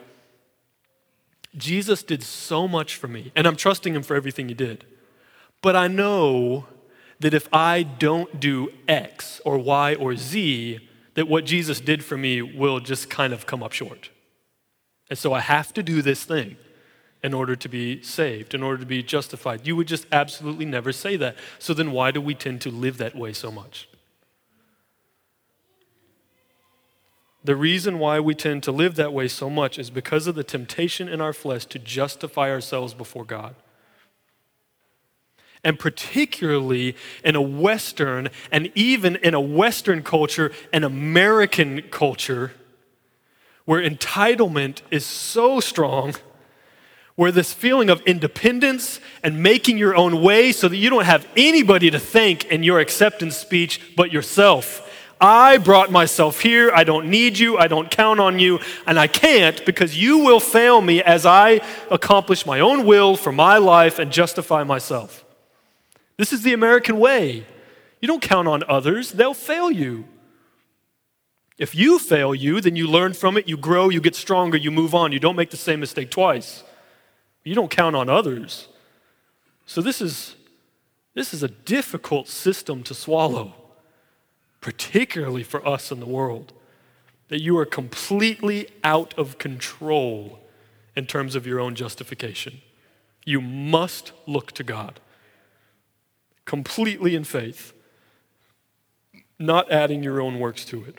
Jesus 1.57 2.03
did 2.03 2.21
so 2.21 2.67
much 2.67 2.95
for 2.95 3.07
me, 3.07 3.31
and 3.35 3.47
I'm 3.47 3.55
trusting 3.55 3.95
him 3.95 4.03
for 4.03 4.15
everything 4.15 4.47
he 4.49 4.53
did. 4.53 4.85
But 5.61 5.75
I 5.75 5.87
know 5.87 6.67
that 7.19 7.33
if 7.33 7.47
I 7.53 7.83
don't 7.83 8.39
do 8.39 8.71
X 8.87 9.41
or 9.45 9.57
Y 9.57 9.95
or 9.95 10.15
Z, 10.15 10.79
that 11.15 11.27
what 11.27 11.45
Jesus 11.45 11.79
did 11.79 12.03
for 12.03 12.17
me 12.17 12.41
will 12.41 12.79
just 12.79 13.09
kind 13.09 13.33
of 13.33 13.45
come 13.45 13.63
up 13.63 13.71
short. 13.71 14.09
And 15.09 15.17
so 15.17 15.33
I 15.33 15.39
have 15.39 15.73
to 15.73 15.83
do 15.83 16.01
this 16.01 16.23
thing 16.23 16.57
in 17.25 17.33
order 17.33 17.55
to 17.55 17.67
be 17.67 17.99
saved, 18.03 18.53
in 18.53 18.61
order 18.61 18.77
to 18.77 18.85
be 18.85 19.01
justified. 19.01 19.65
You 19.65 19.75
would 19.75 19.87
just 19.87 20.05
absolutely 20.11 20.65
never 20.65 20.91
say 20.91 21.15
that. 21.15 21.35
So 21.57 21.73
then, 21.73 21.91
why 21.91 22.11
do 22.11 22.21
we 22.21 22.35
tend 22.35 22.61
to 22.61 22.69
live 22.69 22.99
that 22.99 23.15
way 23.15 23.33
so 23.33 23.51
much? 23.51 23.89
The 27.43 27.55
reason 27.55 27.97
why 27.97 28.19
we 28.19 28.35
tend 28.35 28.61
to 28.63 28.71
live 28.71 28.93
that 28.95 29.11
way 29.11 29.27
so 29.27 29.49
much 29.49 29.79
is 29.79 29.89
because 29.89 30.27
of 30.27 30.35
the 30.35 30.43
temptation 30.43 31.09
in 31.09 31.19
our 31.19 31.33
flesh 31.33 31.65
to 31.65 31.79
justify 31.79 32.51
ourselves 32.51 32.93
before 32.93 33.25
God. 33.25 33.55
And 35.63 35.79
particularly 35.79 36.95
in 37.23 37.35
a 37.35 37.41
Western, 37.41 38.29
and 38.51 38.71
even 38.75 39.15
in 39.15 39.33
a 39.33 39.41
Western 39.41 40.03
culture, 40.03 40.51
an 40.71 40.83
American 40.83 41.81
culture, 41.89 42.51
where 43.65 43.81
entitlement 43.81 44.81
is 44.91 45.03
so 45.07 45.59
strong 45.59 46.13
where 47.15 47.31
this 47.31 47.53
feeling 47.53 47.89
of 47.89 48.01
independence 48.01 48.99
and 49.23 49.41
making 49.41 49.77
your 49.77 49.95
own 49.95 50.21
way 50.21 50.51
so 50.51 50.67
that 50.67 50.75
you 50.75 50.89
don't 50.89 51.05
have 51.05 51.27
anybody 51.37 51.89
to 51.89 51.99
thank 51.99 52.45
in 52.45 52.63
your 52.63 52.79
acceptance 52.79 53.37
speech 53.37 53.95
but 53.95 54.11
yourself. 54.11 54.81
I 55.19 55.57
brought 55.59 55.91
myself 55.91 56.41
here. 56.41 56.71
I 56.73 56.83
don't 56.83 57.09
need 57.09 57.39
you. 57.39 57.57
I 57.57 57.67
don't 57.67 57.89
count 57.89 58.19
on 58.19 58.37
you. 58.37 58.59
And 58.85 58.99
I 58.99 59.07
can't 59.07 59.65
because 59.65 59.97
you 59.97 60.19
will 60.19 60.41
fail 60.41 60.81
me 60.81 61.01
as 61.01 61.25
I 61.25 61.61
accomplish 61.89 62.45
my 62.45 62.59
own 62.59 62.85
will 62.85 63.15
for 63.15 63.31
my 63.31 63.57
life 63.57 63.97
and 63.97 64.11
justify 64.11 64.63
myself. 64.63 65.23
This 66.17 66.33
is 66.33 66.43
the 66.43 66.53
American 66.53 66.99
way. 66.99 67.45
You 68.01 68.07
don't 68.07 68.21
count 68.21 68.47
on 68.47 68.63
others, 68.67 69.13
they'll 69.13 69.33
fail 69.33 69.71
you. 69.71 70.05
If 71.57 71.73
you 71.73 71.97
fail 71.97 72.35
you, 72.35 72.59
then 72.59 72.75
you 72.75 72.85
learn 72.85 73.13
from 73.13 73.37
it, 73.37 73.47
you 73.47 73.55
grow, 73.55 73.87
you 73.87 74.01
get 74.01 74.15
stronger, 74.15 74.57
you 74.57 74.71
move 74.71 74.93
on. 74.93 75.13
You 75.13 75.19
don't 75.19 75.37
make 75.37 75.51
the 75.51 75.57
same 75.57 75.79
mistake 75.79 76.11
twice. 76.11 76.65
You 77.45 77.55
don't 77.55 77.71
count 77.71 77.95
on 77.95 78.09
others. 78.09 78.67
So 79.65 79.81
this 79.81 80.01
is 80.01 80.35
this 81.13 81.33
is 81.33 81.41
a 81.41 81.47
difficult 81.47 82.27
system 82.27 82.83
to 82.83 82.93
swallow, 82.93 83.53
particularly 84.59 85.43
for 85.43 85.65
us 85.65 85.91
in 85.91 86.01
the 86.01 86.05
world. 86.05 86.51
That 87.29 87.41
you 87.41 87.57
are 87.57 87.65
completely 87.65 88.67
out 88.83 89.17
of 89.17 89.37
control 89.37 90.39
in 90.95 91.05
terms 91.05 91.35
of 91.35 91.47
your 91.47 91.59
own 91.59 91.73
justification. 91.73 92.61
You 93.25 93.41
must 93.41 94.11
look 94.27 94.51
to 94.53 94.63
God 94.63 94.99
completely 96.45 97.15
in 97.15 97.23
faith, 97.23 97.73
not 99.39 99.71
adding 99.71 100.03
your 100.03 100.21
own 100.21 100.39
works 100.39 100.63
to 100.65 100.83
it. 100.85 100.97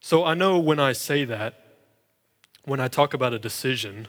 So 0.00 0.24
I 0.24 0.34
know 0.34 0.58
when 0.58 0.80
I 0.80 0.92
say 0.92 1.24
that, 1.24 1.65
when 2.66 2.80
I 2.80 2.88
talk 2.88 3.14
about 3.14 3.32
a 3.32 3.38
decision, 3.38 4.08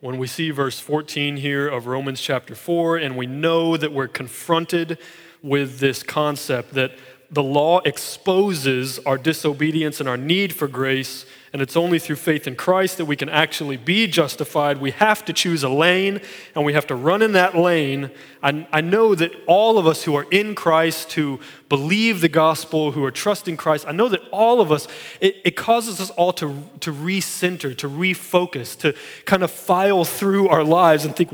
when 0.00 0.16
we 0.16 0.26
see 0.26 0.50
verse 0.50 0.80
14 0.80 1.36
here 1.36 1.68
of 1.68 1.86
Romans 1.86 2.22
chapter 2.22 2.54
4, 2.54 2.96
and 2.96 3.18
we 3.18 3.26
know 3.26 3.76
that 3.76 3.92
we're 3.92 4.08
confronted 4.08 4.98
with 5.42 5.78
this 5.78 6.02
concept 6.02 6.72
that 6.72 6.92
the 7.30 7.42
law 7.42 7.80
exposes 7.80 8.98
our 9.00 9.18
disobedience 9.18 9.98
and 10.00 10.08
our 10.08 10.16
need 10.16 10.52
for 10.52 10.68
grace, 10.68 11.26
and 11.52 11.60
it's 11.60 11.76
only 11.76 11.98
through 11.98 12.16
faith 12.16 12.46
in 12.46 12.54
Christ 12.54 12.98
that 12.98 13.06
we 13.06 13.16
can 13.16 13.28
actually 13.28 13.76
be 13.76 14.06
justified. 14.06 14.80
We 14.80 14.92
have 14.92 15.24
to 15.24 15.32
choose 15.32 15.64
a 15.64 15.68
lane, 15.68 16.20
and 16.54 16.64
we 16.64 16.74
have 16.74 16.86
to 16.88 16.94
run 16.94 17.22
in 17.22 17.32
that 17.32 17.56
lane. 17.56 18.10
I, 18.42 18.66
I 18.72 18.80
know 18.80 19.14
that 19.14 19.32
all 19.46 19.78
of 19.78 19.86
us 19.86 20.04
who 20.04 20.14
are 20.14 20.26
in 20.30 20.54
Christ, 20.54 21.14
who 21.14 21.40
believe 21.68 22.20
the 22.20 22.28
gospel, 22.28 22.92
who 22.92 23.02
are 23.04 23.10
trusting 23.10 23.56
Christ, 23.56 23.86
I 23.88 23.92
know 23.92 24.08
that 24.08 24.20
all 24.30 24.60
of 24.60 24.70
us, 24.70 24.86
it, 25.20 25.36
it 25.44 25.56
causes 25.56 26.00
us 26.00 26.10
all 26.10 26.32
to, 26.34 26.62
to 26.80 26.92
recenter, 26.92 27.76
to 27.78 27.88
refocus, 27.88 28.78
to 28.80 28.94
kind 29.24 29.42
of 29.42 29.50
file 29.50 30.04
through 30.04 30.48
our 30.48 30.62
lives 30.62 31.04
and 31.04 31.16
think, 31.16 31.30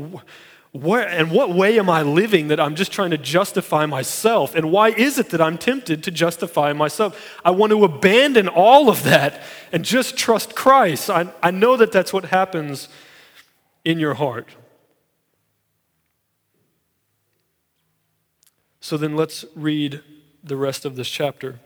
where 0.73 1.07
and 1.07 1.29
what 1.29 1.53
way 1.53 1.77
am 1.77 1.87
I 1.87 2.01
living 2.01 2.47
that 2.47 2.59
I'm 2.59 2.73
just 2.73 2.91
trying 2.91 3.11
to 3.11 3.17
justify 3.17 3.85
myself? 3.85 4.55
And 4.55 4.71
why 4.71 4.89
is 4.89 5.19
it 5.19 5.29
that 5.29 5.39
I'm 5.39 5.55
tempted 5.57 6.03
to 6.03 6.11
justify 6.11 6.73
myself? 6.73 7.39
I 7.45 7.51
want 7.51 7.69
to 7.69 7.83
abandon 7.83 8.47
all 8.47 8.89
of 8.89 9.03
that 9.03 9.43
and 9.71 9.85
just 9.85 10.17
trust 10.17 10.55
Christ. 10.55 11.11
I, 11.11 11.31
I 11.43 11.51
know 11.51 11.77
that 11.77 11.91
that's 11.91 12.11
what 12.11 12.25
happens 12.25 12.89
in 13.85 13.99
your 13.99 14.15
heart. 14.15 14.49
So 18.81 18.97
then 18.97 19.15
let's 19.15 19.45
read 19.55 20.01
the 20.43 20.57
rest 20.57 20.85
of 20.85 20.95
this 20.95 21.07
chapter, 21.07 21.59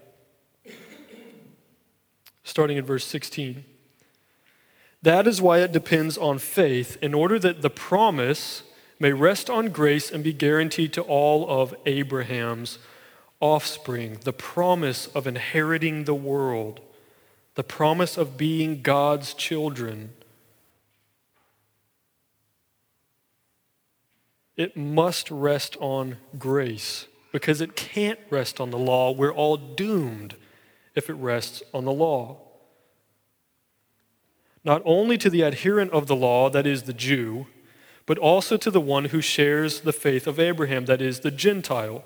starting 2.43 2.78
at 2.78 2.84
verse 2.84 3.06
16. 3.06 3.63
That 5.02 5.28
is 5.28 5.41
why 5.41 5.60
it 5.60 5.72
depends 5.72 6.17
on 6.17 6.39
faith, 6.39 6.98
in 7.02 7.13
order 7.13 7.39
that 7.39 7.62
the 7.62 7.70
promise 7.70 8.63
may 9.00 9.14
rest 9.14 9.50
on 9.50 9.70
grace 9.70 10.12
and 10.12 10.24
be 10.24 10.34
guaranteed 10.34 10.94
to 10.94 11.02
all 11.02 11.50
of 11.50 11.76
Abraham's 11.86 12.80
offspring, 13.40 14.18
the 14.24 14.34
promise 14.34 15.08
of 15.08 15.28
inheriting 15.28 16.06
the 16.06 16.16
world, 16.16 16.80
the 17.56 17.64
promise 17.64 18.18
of 18.18 18.38
being 18.38 18.82
God's 18.82 19.34
children. 19.34 20.14
It 24.56 24.76
must 24.76 25.30
rest 25.30 25.78
on 25.80 26.18
grace 26.40 27.06
because 27.32 27.62
it 27.62 27.76
can't 27.76 28.20
rest 28.32 28.60
on 28.60 28.72
the 28.72 28.80
law. 28.80 29.12
We're 29.12 29.34
all 29.34 29.58
doomed 29.58 30.36
if 30.96 31.10
it 31.10 31.14
rests 31.14 31.62
on 31.74 31.86
the 31.86 31.92
law. 31.92 32.38
Not 34.64 34.82
only 34.84 35.18
to 35.20 35.30
the 35.30 35.44
adherent 35.44 35.92
of 35.92 36.08
the 36.08 36.16
law, 36.16 36.50
that 36.50 36.66
is 36.66 36.84
the 36.84 36.94
Jew, 36.94 37.46
but 38.08 38.17
also 38.17 38.58
to 38.58 38.72
the 38.72 38.82
one 38.82 39.06
who 39.06 39.22
shares 39.22 39.82
the 39.82 39.93
faith 39.93 40.26
of 40.26 40.39
Abraham, 40.39 40.86
that 40.86 41.02
is, 41.02 41.20
the 41.20 41.30
Gentile, 41.30 42.04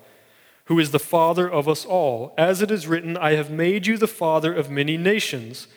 who 0.65 0.79
is 0.79 0.91
the 0.91 0.99
father 0.99 1.49
of 1.49 1.69
us 1.69 1.85
all. 1.85 2.33
As 2.37 2.61
it 2.61 2.71
is 2.71 2.87
written, 2.87 3.15
I 3.15 3.35
have 3.35 3.49
made 3.49 3.87
you 3.87 3.97
the 3.97 4.07
father 4.07 4.53
of 4.53 4.69
many 4.69 4.97
nations. 4.97 5.67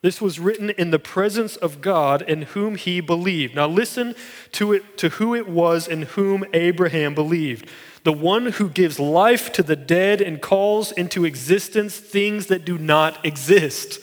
This 0.00 0.20
was 0.20 0.40
written 0.40 0.70
in 0.70 0.90
the 0.90 0.98
presence 0.98 1.56
of 1.56 1.80
God 1.80 2.22
in 2.22 2.42
whom 2.42 2.76
he 2.76 3.00
believed. 3.00 3.54
Now 3.54 3.68
listen 3.68 4.14
to 4.52 4.72
it 4.72 4.98
to 4.98 5.10
who 5.10 5.34
it 5.34 5.48
was 5.48 5.88
in 5.88 6.02
whom 6.02 6.44
Abraham 6.52 7.14
believed. 7.14 7.68
The 8.02 8.12
one 8.12 8.46
who 8.46 8.68
gives 8.68 9.00
life 9.00 9.52
to 9.54 9.62
the 9.62 9.76
dead 9.76 10.20
and 10.20 10.42
calls 10.42 10.92
into 10.92 11.24
existence 11.24 11.98
things 11.98 12.46
that 12.46 12.64
do 12.64 12.76
not 12.76 13.24
exist. 13.24 13.98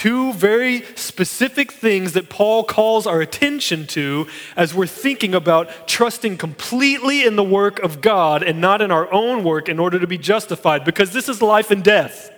Two 0.00 0.32
very 0.32 0.82
specific 0.94 1.70
things 1.70 2.14
that 2.14 2.30
Paul 2.30 2.64
calls 2.64 3.06
our 3.06 3.20
attention 3.20 3.86
to 3.88 4.28
as 4.56 4.74
we're 4.74 4.86
thinking 4.86 5.34
about 5.34 5.86
trusting 5.86 6.38
completely 6.38 7.22
in 7.22 7.36
the 7.36 7.44
work 7.44 7.78
of 7.80 8.00
God 8.00 8.42
and 8.42 8.62
not 8.62 8.80
in 8.80 8.90
our 8.90 9.12
own 9.12 9.44
work 9.44 9.68
in 9.68 9.78
order 9.78 9.98
to 9.98 10.06
be 10.06 10.16
justified, 10.16 10.86
because 10.86 11.12
this 11.12 11.28
is 11.28 11.42
life 11.42 11.70
and 11.70 11.84
death. 11.84 12.32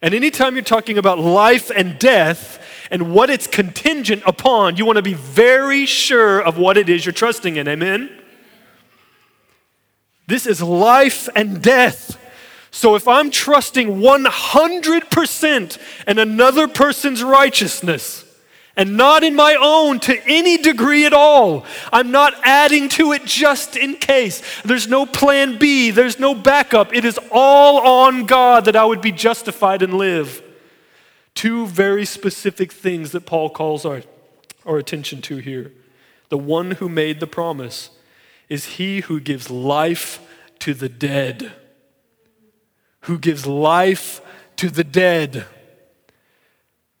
And 0.00 0.14
anytime 0.14 0.54
you're 0.54 0.62
talking 0.62 0.96
about 0.96 1.18
life 1.18 1.72
and 1.74 1.98
death 1.98 2.64
and 2.88 3.12
what 3.12 3.30
it's 3.30 3.48
contingent 3.48 4.22
upon, 4.24 4.76
you 4.76 4.86
want 4.86 4.94
to 4.94 5.02
be 5.02 5.14
very 5.14 5.86
sure 5.86 6.38
of 6.38 6.56
what 6.56 6.76
it 6.76 6.88
is 6.88 7.04
you're 7.04 7.12
trusting 7.12 7.56
in. 7.56 7.66
Amen? 7.66 8.16
This 10.28 10.46
is 10.46 10.62
life 10.62 11.28
and 11.34 11.60
death. 11.60 12.16
So 12.70 12.94
if 12.94 13.08
I'm 13.08 13.30
trusting 13.30 13.88
100% 13.88 15.78
in 16.06 16.18
another 16.18 16.68
person's 16.68 17.22
righteousness, 17.22 18.24
and 18.76 18.96
not 18.96 19.22
in 19.22 19.34
my 19.34 19.56
own 19.60 20.00
to 20.00 20.18
any 20.26 20.56
degree 20.56 21.04
at 21.04 21.12
all. 21.12 21.66
I'm 21.92 22.10
not 22.10 22.32
adding 22.44 22.88
to 22.90 23.12
it 23.12 23.26
just 23.26 23.76
in 23.76 23.96
case. 23.96 24.42
There's 24.62 24.88
no 24.88 25.04
plan 25.04 25.58
B, 25.58 25.90
there's 25.90 26.18
no 26.18 26.34
backup. 26.34 26.94
It 26.94 27.04
is 27.04 27.18
all 27.30 28.06
on 28.06 28.24
God 28.24 28.64
that 28.64 28.76
I 28.76 28.86
would 28.86 29.02
be 29.02 29.12
justified 29.12 29.82
and 29.82 29.94
live. 29.94 30.42
Two 31.34 31.66
very 31.66 32.06
specific 32.06 32.72
things 32.72 33.12
that 33.12 33.26
Paul 33.26 33.50
calls 33.50 33.84
our, 33.84 34.02
our 34.64 34.78
attention 34.78 35.20
to 35.22 35.36
here. 35.36 35.72
The 36.30 36.38
one 36.38 36.72
who 36.72 36.88
made 36.88 37.20
the 37.20 37.26
promise 37.26 37.90
is 38.48 38.76
he 38.76 39.00
who 39.00 39.20
gives 39.20 39.50
life 39.50 40.20
to 40.60 40.74
the 40.74 40.88
dead 40.88 41.52
who 43.02 43.18
gives 43.18 43.46
life 43.46 44.20
to 44.56 44.70
the 44.70 44.84
dead. 44.84 45.46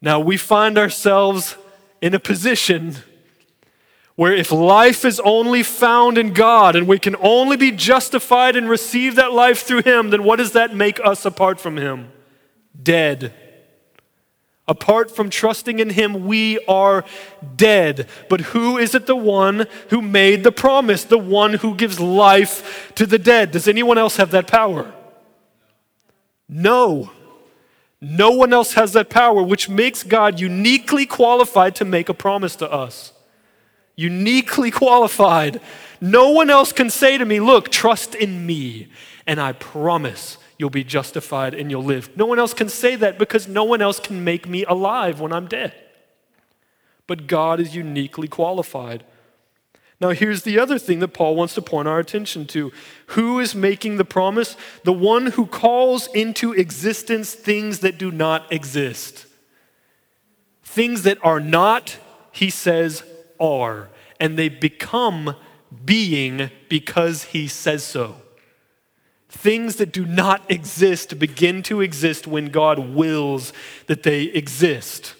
Now 0.00 0.20
we 0.20 0.36
find 0.36 0.78
ourselves 0.78 1.56
in 2.00 2.14
a 2.14 2.18
position 2.18 2.96
where 4.16 4.34
if 4.34 4.52
life 4.52 5.04
is 5.04 5.20
only 5.20 5.62
found 5.62 6.18
in 6.18 6.32
God 6.32 6.76
and 6.76 6.86
we 6.86 6.98
can 6.98 7.16
only 7.20 7.56
be 7.56 7.70
justified 7.70 8.56
and 8.56 8.68
receive 8.68 9.16
that 9.16 9.32
life 9.32 9.62
through 9.62 9.82
Him, 9.82 10.10
then 10.10 10.24
what 10.24 10.36
does 10.36 10.52
that 10.52 10.74
make 10.74 11.00
us 11.02 11.24
apart 11.24 11.58
from 11.58 11.76
Him? 11.76 12.10
Dead. 12.82 13.32
Apart 14.68 15.10
from 15.10 15.30
trusting 15.30 15.78
in 15.78 15.90
Him, 15.90 16.26
we 16.26 16.62
are 16.66 17.04
dead. 17.56 18.08
But 18.28 18.42
who 18.42 18.76
is 18.78 18.94
it 18.94 19.06
the 19.06 19.16
one 19.16 19.66
who 19.88 20.02
made 20.02 20.44
the 20.44 20.52
promise, 20.52 21.02
the 21.04 21.18
one 21.18 21.54
who 21.54 21.74
gives 21.74 21.98
life 21.98 22.92
to 22.96 23.06
the 23.06 23.18
dead? 23.18 23.50
Does 23.50 23.66
anyone 23.66 23.98
else 23.98 24.16
have 24.16 24.30
that 24.32 24.46
power? 24.46 24.92
No. 26.50 27.12
No 28.00 28.32
one 28.32 28.52
else 28.52 28.72
has 28.74 28.92
that 28.94 29.08
power, 29.08 29.42
which 29.42 29.68
makes 29.68 30.02
God 30.02 30.40
uniquely 30.40 31.06
qualified 31.06 31.76
to 31.76 31.84
make 31.84 32.08
a 32.08 32.14
promise 32.14 32.56
to 32.56 32.70
us. 32.70 33.12
Uniquely 33.94 34.70
qualified. 34.70 35.60
No 36.00 36.30
one 36.30 36.50
else 36.50 36.72
can 36.72 36.90
say 36.90 37.18
to 37.18 37.24
me, 37.24 37.38
Look, 37.38 37.68
trust 37.68 38.14
in 38.14 38.46
me, 38.46 38.88
and 39.26 39.40
I 39.40 39.52
promise 39.52 40.38
you'll 40.58 40.70
be 40.70 40.84
justified 40.84 41.54
and 41.54 41.70
you'll 41.70 41.84
live. 41.84 42.16
No 42.16 42.26
one 42.26 42.38
else 42.38 42.52
can 42.52 42.68
say 42.68 42.96
that 42.96 43.18
because 43.18 43.46
no 43.46 43.64
one 43.64 43.80
else 43.80 44.00
can 44.00 44.24
make 44.24 44.48
me 44.48 44.64
alive 44.64 45.20
when 45.20 45.32
I'm 45.32 45.46
dead. 45.46 45.72
But 47.06 47.26
God 47.26 47.60
is 47.60 47.76
uniquely 47.76 48.28
qualified. 48.28 49.04
Now, 50.00 50.10
here's 50.10 50.44
the 50.44 50.58
other 50.58 50.78
thing 50.78 51.00
that 51.00 51.08
Paul 51.08 51.36
wants 51.36 51.54
to 51.54 51.62
point 51.62 51.86
our 51.86 51.98
attention 51.98 52.46
to. 52.48 52.72
Who 53.08 53.38
is 53.38 53.54
making 53.54 53.98
the 53.98 54.04
promise? 54.04 54.56
The 54.84 54.94
one 54.94 55.26
who 55.26 55.44
calls 55.44 56.06
into 56.14 56.52
existence 56.52 57.34
things 57.34 57.80
that 57.80 57.98
do 57.98 58.10
not 58.10 58.50
exist. 58.50 59.26
Things 60.62 61.02
that 61.02 61.18
are 61.22 61.40
not, 61.40 61.98
he 62.32 62.48
says, 62.48 63.02
are. 63.38 63.90
And 64.18 64.38
they 64.38 64.48
become 64.48 65.36
being 65.84 66.50
because 66.70 67.24
he 67.24 67.46
says 67.46 67.84
so. 67.84 68.16
Things 69.28 69.76
that 69.76 69.92
do 69.92 70.06
not 70.06 70.50
exist 70.50 71.18
begin 71.18 71.62
to 71.64 71.82
exist 71.82 72.26
when 72.26 72.46
God 72.46 72.78
wills 72.78 73.52
that 73.86 74.02
they 74.02 74.22
exist. 74.22 75.14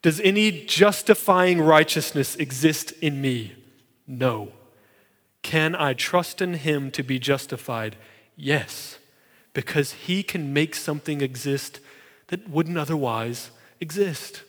Does 0.00 0.20
any 0.20 0.64
justifying 0.64 1.60
righteousness 1.60 2.36
exist 2.36 2.92
in 3.02 3.20
me? 3.20 3.54
No. 4.10 4.50
Can 5.42 5.76
I 5.76 5.94
trust 5.94 6.42
in 6.42 6.54
Him 6.54 6.90
to 6.90 7.02
be 7.04 7.20
justified? 7.20 7.96
Yes, 8.36 8.98
because 9.54 9.92
He 9.92 10.24
can 10.24 10.52
make 10.52 10.74
something 10.74 11.20
exist 11.20 11.78
that 12.26 12.50
wouldn't 12.50 12.76
otherwise 12.76 13.50
exist. 13.80 14.42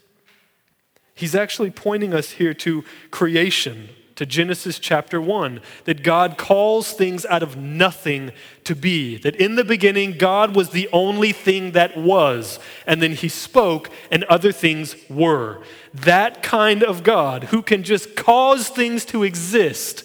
He's 1.13 1.35
actually 1.35 1.69
pointing 1.69 2.11
us 2.11 2.31
here 2.31 2.55
to 2.55 2.83
creation, 3.11 3.89
to 4.21 4.25
Genesis 4.27 4.77
chapter 4.77 5.19
1, 5.19 5.61
that 5.85 6.03
God 6.03 6.37
calls 6.37 6.93
things 6.93 7.25
out 7.25 7.41
of 7.41 7.57
nothing 7.57 8.31
to 8.65 8.75
be. 8.75 9.17
That 9.17 9.35
in 9.35 9.55
the 9.55 9.63
beginning, 9.63 10.11
God 10.11 10.55
was 10.55 10.69
the 10.69 10.87
only 10.93 11.31
thing 11.31 11.71
that 11.71 11.97
was, 11.97 12.59
and 12.85 13.01
then 13.01 13.13
He 13.13 13.27
spoke, 13.27 13.89
and 14.11 14.23
other 14.25 14.51
things 14.51 14.95
were 15.09 15.63
that 15.91 16.43
kind 16.43 16.83
of 16.83 17.01
God 17.01 17.45
who 17.45 17.63
can 17.63 17.81
just 17.81 18.15
cause 18.15 18.69
things 18.69 19.05
to 19.05 19.23
exist, 19.23 20.03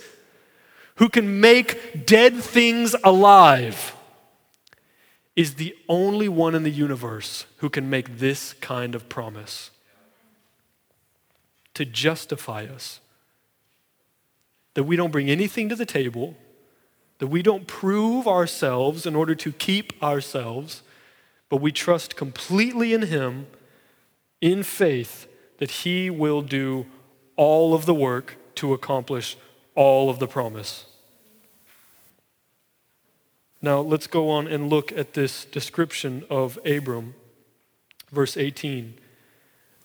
who 0.95 1.11
can 1.11 1.39
make 1.39 2.07
dead 2.07 2.37
things 2.37 2.97
alive, 3.05 3.95
is 5.37 5.57
the 5.57 5.77
only 5.91 6.27
one 6.27 6.55
in 6.55 6.63
the 6.63 6.71
universe 6.71 7.45
who 7.59 7.69
can 7.69 7.91
make 7.91 8.17
this 8.17 8.55
kind 8.63 8.95
of 8.95 9.11
promise. 9.11 9.71
to 11.75 11.85
justify 11.85 12.65
us. 12.65 13.01
That 14.77 14.85
we 14.85 14.95
don't 14.95 15.11
bring 15.11 15.31
anything 15.31 15.71
to 15.71 15.75
the 15.75 15.87
table, 15.87 16.37
that 17.19 17.29
we 17.29 17.41
don't 17.41 17.67
prove 17.67 18.29
ourselves 18.29 19.07
in 19.07 19.17
order 19.17 19.35
to 19.35 19.51
keep 19.51 20.03
ourselves, 20.03 20.83
but 21.49 21.63
we 21.63 21.73
trust 21.73 22.15
completely 22.15 22.93
in 22.93 23.03
Him 23.03 23.47
in 24.43 24.63
faith 24.63 25.27
that 25.57 25.71
He 25.71 26.11
will 26.11 26.43
do 26.43 26.85
all 27.37 27.73
of 27.73 27.87
the 27.87 27.95
work 27.95 28.37
to 28.57 28.75
accomplish 28.75 29.39
all 29.75 30.11
of 30.11 30.19
the 30.19 30.27
promise. 30.29 30.85
Now, 33.63 33.81
let's 33.81 34.07
go 34.07 34.29
on 34.29 34.47
and 34.47 34.69
look 34.69 34.93
at 34.93 35.15
this 35.15 35.47
description 35.47 36.25
of 36.29 36.59
Abram, 36.67 37.15
verse 38.13 38.37
18. 38.37 38.99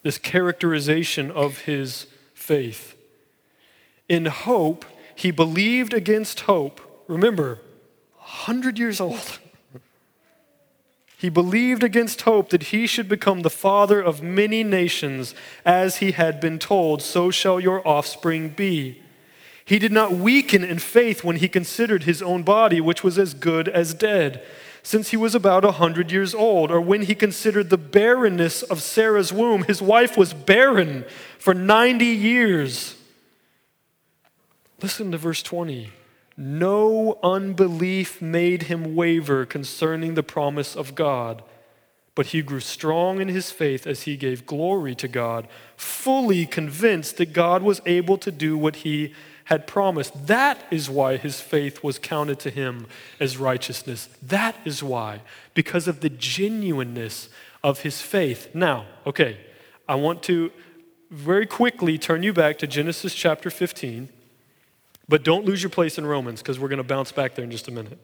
This 0.04 0.18
characterization 0.18 1.32
of 1.32 1.60
his 1.60 2.08
faith. 2.34 2.98
In 4.12 4.26
hope, 4.26 4.84
he 5.16 5.32
believed 5.32 5.94
against 5.94 6.42
hope. 6.42 6.82
Remember, 7.08 7.62
100 8.18 8.78
years 8.78 9.00
old. 9.00 9.40
He 11.18 11.30
believed 11.30 11.82
against 11.82 12.24
hope 12.24 12.50
that 12.50 12.64
he 12.64 12.88
should 12.88 13.08
become 13.08 13.42
the 13.42 13.50
father 13.50 14.02
of 14.02 14.22
many 14.22 14.66
nations, 14.66 15.34
as 15.64 15.98
he 15.98 16.12
had 16.12 16.42
been 16.42 16.60
told, 16.60 17.02
so 17.02 17.32
shall 17.32 17.58
your 17.62 17.88
offspring 17.88 18.50
be. 18.50 19.02
He 19.64 19.80
did 19.80 19.94
not 19.94 20.12
weaken 20.12 20.66
in 20.66 20.80
faith 20.80 21.24
when 21.24 21.38
he 21.38 21.48
considered 21.48 22.04
his 22.04 22.22
own 22.22 22.44
body, 22.44 22.82
which 22.82 23.06
was 23.06 23.18
as 23.18 23.34
good 23.34 23.70
as 23.70 23.94
dead, 23.94 24.44
since 24.84 25.12
he 25.12 25.16
was 25.16 25.36
about 25.36 25.64
a 25.64 25.72
hundred 25.72 26.12
years 26.12 26.36
old, 26.36 26.70
or 26.70 26.82
when 26.82 27.04
he 27.04 27.16
considered 27.16 27.70
the 27.70 27.78
barrenness 27.78 28.62
of 28.62 28.82
Sarah's 28.82 29.32
womb. 29.32 29.64
His 29.64 29.82
wife 29.82 30.18
was 30.18 30.34
barren 30.34 31.06
for 31.40 31.54
90 31.54 32.04
years. 32.04 32.98
Listen 34.82 35.12
to 35.12 35.18
verse 35.18 35.44
20. 35.44 35.92
No 36.38 37.20
unbelief 37.22 38.22
made 38.22 38.64
him 38.64 38.96
waver 38.96 39.46
concerning 39.46 40.16
the 40.16 40.24
promise 40.24 40.76
of 40.76 40.96
God, 40.96 41.44
but 42.16 42.28
he 42.28 42.42
grew 42.42 42.60
strong 42.60 43.22
in 43.22 43.28
his 43.28 43.52
faith 43.52 43.86
as 43.86 44.04
he 44.04 44.18
gave 44.18 44.46
glory 44.46 44.96
to 44.96 45.08
God, 45.08 45.48
fully 45.76 46.46
convinced 46.46 47.18
that 47.18 47.34
God 47.34 47.62
was 47.62 47.82
able 47.86 48.18
to 48.18 48.32
do 48.32 48.58
what 48.58 48.78
he 48.78 49.14
had 49.46 49.68
promised. 49.68 50.28
That 50.28 50.64
is 50.72 50.90
why 50.90 51.18
his 51.18 51.42
faith 51.42 51.84
was 51.84 52.00
counted 52.00 52.40
to 52.40 52.50
him 52.50 52.88
as 53.20 53.38
righteousness. 53.38 54.10
That 54.22 54.56
is 54.66 54.82
why, 54.82 55.22
because 55.54 55.88
of 55.88 56.00
the 56.00 56.10
genuineness 56.10 57.30
of 57.64 57.82
his 57.82 58.02
faith. 58.02 58.50
Now, 58.56 58.86
okay, 59.06 59.38
I 59.88 59.96
want 59.96 60.24
to 60.24 60.52
very 61.10 61.46
quickly 61.46 61.98
turn 61.98 62.24
you 62.24 62.34
back 62.34 62.58
to 62.60 62.68
Genesis 62.68 63.14
chapter 63.14 63.50
15, 63.50 64.10
but 65.12 65.24
don't 65.24 65.44
lose 65.44 65.62
your 65.62 65.70
place 65.70 65.98
in 65.98 66.06
Romans 66.06 66.42
because 66.42 66.58
we're 66.58 66.70
going 66.70 66.78
to 66.78 66.84
bounce 66.84 67.12
back 67.12 67.36
there 67.36 67.44
in 67.44 67.52
just 67.52 67.68
a 67.68 67.72
minute. 67.72 68.00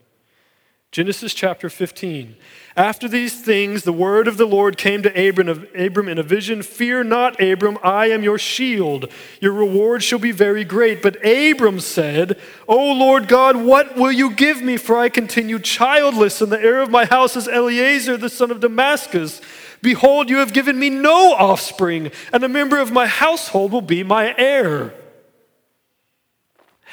Genesis 0.92 1.34
chapter 1.34 1.70
15. 1.70 2.36
After 2.76 3.08
these 3.08 3.42
things, 3.42 3.84
the 3.84 3.94
word 3.94 4.28
of 4.28 4.36
the 4.36 4.46
Lord 4.46 4.78
came 4.78 5.02
to 5.04 5.30
Abram, 5.30 5.68
Abram 5.74 6.10
in 6.10 6.18
a 6.18 6.24
vision 6.24 6.62
Fear 6.62 7.06
not, 7.06 7.42
Abram, 7.42 7.78
I 7.82 8.08
am 8.08 8.24
your 8.24 8.38
shield. 8.38 9.10
Your 9.40 9.54
reward 9.54 10.04
shall 10.04 10.20
be 10.20 10.34
very 10.34 10.66
great. 10.66 11.02
But 11.02 11.26
Abram 11.26 11.80
said, 11.80 12.38
O 12.68 12.92
Lord 12.92 13.30
God, 13.30 13.56
what 13.56 13.96
will 13.96 14.12
you 14.12 14.34
give 14.34 14.62
me? 14.62 14.76
For 14.76 14.98
I 14.98 15.08
continue 15.08 15.60
childless, 15.60 16.42
and 16.42 16.52
the 16.52 16.62
heir 16.62 16.82
of 16.82 16.92
my 16.92 17.06
house 17.06 17.38
is 17.38 17.48
Eliezer, 17.48 18.18
the 18.18 18.30
son 18.30 18.52
of 18.52 18.60
Damascus. 18.60 19.40
Behold, 19.82 20.30
you 20.30 20.38
have 20.38 20.52
given 20.52 20.78
me 20.78 20.90
no 20.90 21.34
offspring, 21.34 22.12
and 22.34 22.44
a 22.44 22.50
member 22.50 22.80
of 22.80 22.92
my 22.92 23.08
household 23.08 23.72
will 23.72 23.82
be 23.82 24.04
my 24.04 24.36
heir. 24.38 24.94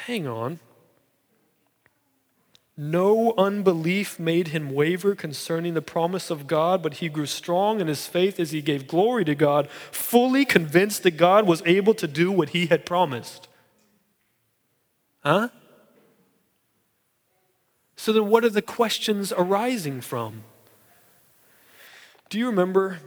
Hang 0.05 0.27
on. 0.27 0.59
No 2.77 3.33
unbelief 3.39 4.19
made 4.19 4.49
him 4.49 4.71
waver 4.71 5.15
concerning 5.15 5.73
the 5.73 5.81
promise 5.81 6.29
of 6.29 6.45
God, 6.45 6.83
but 6.83 6.95
he 6.95 7.09
grew 7.09 7.25
strong 7.25 7.81
in 7.81 7.87
his 7.87 8.05
faith 8.05 8.39
as 8.39 8.51
he 8.51 8.61
gave 8.61 8.87
glory 8.87 9.25
to 9.25 9.33
God, 9.33 9.67
fully 9.89 10.45
convinced 10.45 11.01
that 11.03 11.17
God 11.17 11.47
was 11.47 11.63
able 11.65 11.95
to 11.95 12.07
do 12.07 12.31
what 12.31 12.49
he 12.49 12.67
had 12.67 12.85
promised. 12.85 13.47
Huh? 15.23 15.49
So 17.95 18.13
then, 18.13 18.29
what 18.29 18.45
are 18.45 18.49
the 18.49 18.61
questions 18.61 19.33
arising 19.35 20.01
from? 20.01 20.43
Do 22.29 22.37
you 22.37 22.45
remember 22.45 22.99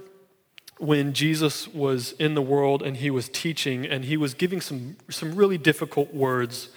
when 0.78 1.12
Jesus 1.12 1.68
was 1.68 2.10
in 2.12 2.34
the 2.34 2.42
world 2.42 2.82
and 2.82 2.96
he 2.96 3.10
was 3.10 3.28
teaching 3.28 3.86
and 3.86 4.06
he 4.06 4.16
was 4.16 4.34
giving 4.34 4.60
some, 4.60 4.96
some 5.08 5.36
really 5.36 5.58
difficult 5.58 6.12
words? 6.12 6.70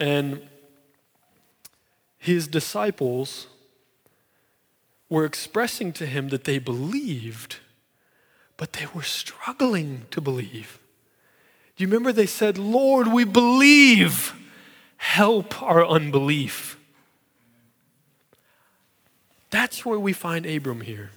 And 0.00 0.48
his 2.18 2.48
disciples 2.48 3.46
were 5.10 5.24
expressing 5.24 5.92
to 5.92 6.06
him 6.06 6.30
that 6.30 6.44
they 6.44 6.58
believed, 6.58 7.56
but 8.56 8.72
they 8.72 8.86
were 8.94 9.02
struggling 9.02 10.06
to 10.10 10.20
believe. 10.20 10.78
Do 11.76 11.84
you 11.84 11.88
remember 11.88 12.12
they 12.12 12.26
said, 12.26 12.58
Lord, 12.58 13.08
we 13.08 13.24
believe, 13.24 14.34
help 14.96 15.62
our 15.62 15.84
unbelief? 15.86 16.78
That's 19.50 19.84
where 19.84 19.98
we 19.98 20.12
find 20.12 20.46
Abram 20.46 20.82
here. 20.82 21.10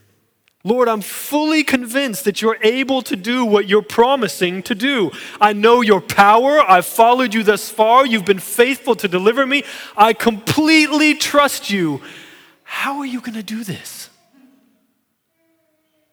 Lord, 0.66 0.88
I'm 0.88 1.02
fully 1.02 1.64
convinced 1.64 2.24
that 2.24 2.42
you're 2.42 2.58
able 2.62 3.02
to 3.04 3.18
do 3.18 3.44
what 3.44 3.68
you're 3.68 3.82
promising 3.82 4.64
to 4.64 4.74
do. 4.74 5.12
I 5.42 5.52
know 5.52 5.82
your 5.82 6.00
power. 6.00 6.60
I've 6.62 6.86
followed 6.86 7.34
you 7.34 7.44
thus 7.44 7.70
far. 7.70 8.06
You've 8.06 8.24
been 8.24 8.40
faithful 8.40 8.96
to 8.96 9.10
deliver 9.10 9.46
me. 9.46 9.66
I 9.98 10.14
completely 10.14 11.16
trust 11.16 11.70
you. 11.70 12.02
How 12.64 13.00
are 13.00 13.06
you 13.06 13.20
going 13.20 13.34
to 13.34 13.44
do 13.44 13.66
this? 13.66 14.10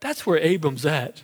That's 0.01 0.27
where 0.27 0.39
Abram's 0.39 0.85
at. 0.85 1.23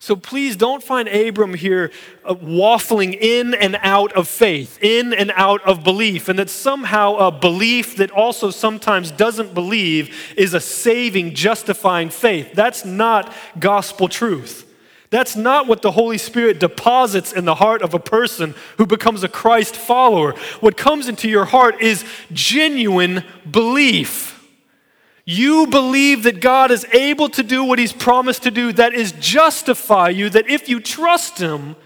So 0.00 0.14
please 0.14 0.56
don't 0.56 0.82
find 0.82 1.08
Abram 1.08 1.54
here 1.54 1.90
uh, 2.24 2.34
waffling 2.34 3.18
in 3.20 3.52
and 3.54 3.76
out 3.82 4.12
of 4.12 4.28
faith, 4.28 4.78
in 4.80 5.12
and 5.12 5.32
out 5.34 5.60
of 5.66 5.82
belief, 5.82 6.28
and 6.28 6.38
that 6.38 6.50
somehow 6.50 7.16
a 7.16 7.32
belief 7.32 7.96
that 7.96 8.12
also 8.12 8.50
sometimes 8.50 9.10
doesn't 9.10 9.54
believe 9.54 10.34
is 10.36 10.54
a 10.54 10.60
saving, 10.60 11.34
justifying 11.34 12.10
faith. 12.10 12.52
That's 12.54 12.84
not 12.84 13.32
gospel 13.58 14.08
truth. 14.08 14.66
That's 15.10 15.34
not 15.34 15.66
what 15.66 15.82
the 15.82 15.92
Holy 15.92 16.18
Spirit 16.18 16.60
deposits 16.60 17.32
in 17.32 17.44
the 17.44 17.56
heart 17.56 17.82
of 17.82 17.94
a 17.94 17.98
person 17.98 18.54
who 18.76 18.86
becomes 18.86 19.24
a 19.24 19.28
Christ 19.28 19.74
follower. 19.74 20.32
What 20.60 20.76
comes 20.76 21.08
into 21.08 21.28
your 21.28 21.46
heart 21.46 21.80
is 21.80 22.04
genuine 22.30 23.24
belief. 23.50 24.37
You 25.30 25.66
believe 25.66 26.22
that 26.22 26.40
God 26.40 26.70
is 26.70 26.86
able 26.86 27.28
to 27.28 27.42
do 27.42 27.62
what 27.62 27.78
He's 27.78 27.92
promised 27.92 28.44
to 28.44 28.50
do, 28.50 28.72
that 28.72 28.94
is 28.94 29.12
justify 29.12 30.08
you, 30.08 30.30
that 30.30 30.48
if 30.48 30.70
you 30.70 30.80
trust 30.80 31.36
Him, 31.36 31.76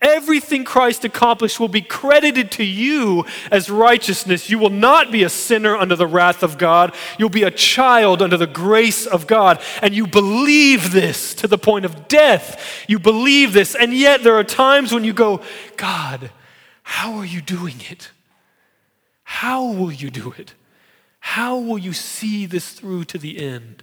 everything 0.00 0.62
Christ 0.62 1.04
accomplished 1.04 1.58
will 1.58 1.66
be 1.66 1.80
credited 1.80 2.52
to 2.52 2.64
you 2.64 3.26
as 3.50 3.68
righteousness. 3.68 4.50
You 4.50 4.60
will 4.60 4.70
not 4.70 5.10
be 5.10 5.24
a 5.24 5.28
sinner 5.28 5.76
under 5.76 5.96
the 5.96 6.06
wrath 6.06 6.44
of 6.44 6.58
God. 6.58 6.94
You'll 7.18 7.28
be 7.28 7.42
a 7.42 7.50
child 7.50 8.22
under 8.22 8.36
the 8.36 8.46
grace 8.46 9.04
of 9.04 9.26
God. 9.26 9.60
And 9.82 9.92
you 9.92 10.06
believe 10.06 10.92
this 10.92 11.34
to 11.34 11.48
the 11.48 11.58
point 11.58 11.86
of 11.86 12.06
death. 12.06 12.84
You 12.86 13.00
believe 13.00 13.52
this. 13.52 13.74
And 13.74 13.92
yet 13.92 14.22
there 14.22 14.36
are 14.36 14.44
times 14.44 14.92
when 14.92 15.02
you 15.02 15.12
go, 15.12 15.42
God, 15.76 16.30
how 16.84 17.14
are 17.14 17.26
you 17.26 17.40
doing 17.40 17.80
it? 17.90 18.12
How 19.24 19.64
will 19.64 19.90
you 19.90 20.08
do 20.08 20.32
it? 20.38 20.54
How 21.26 21.58
will 21.58 21.76
you 21.76 21.92
see 21.92 22.46
this 22.46 22.70
through 22.70 23.04
to 23.06 23.18
the 23.18 23.44
end? 23.44 23.82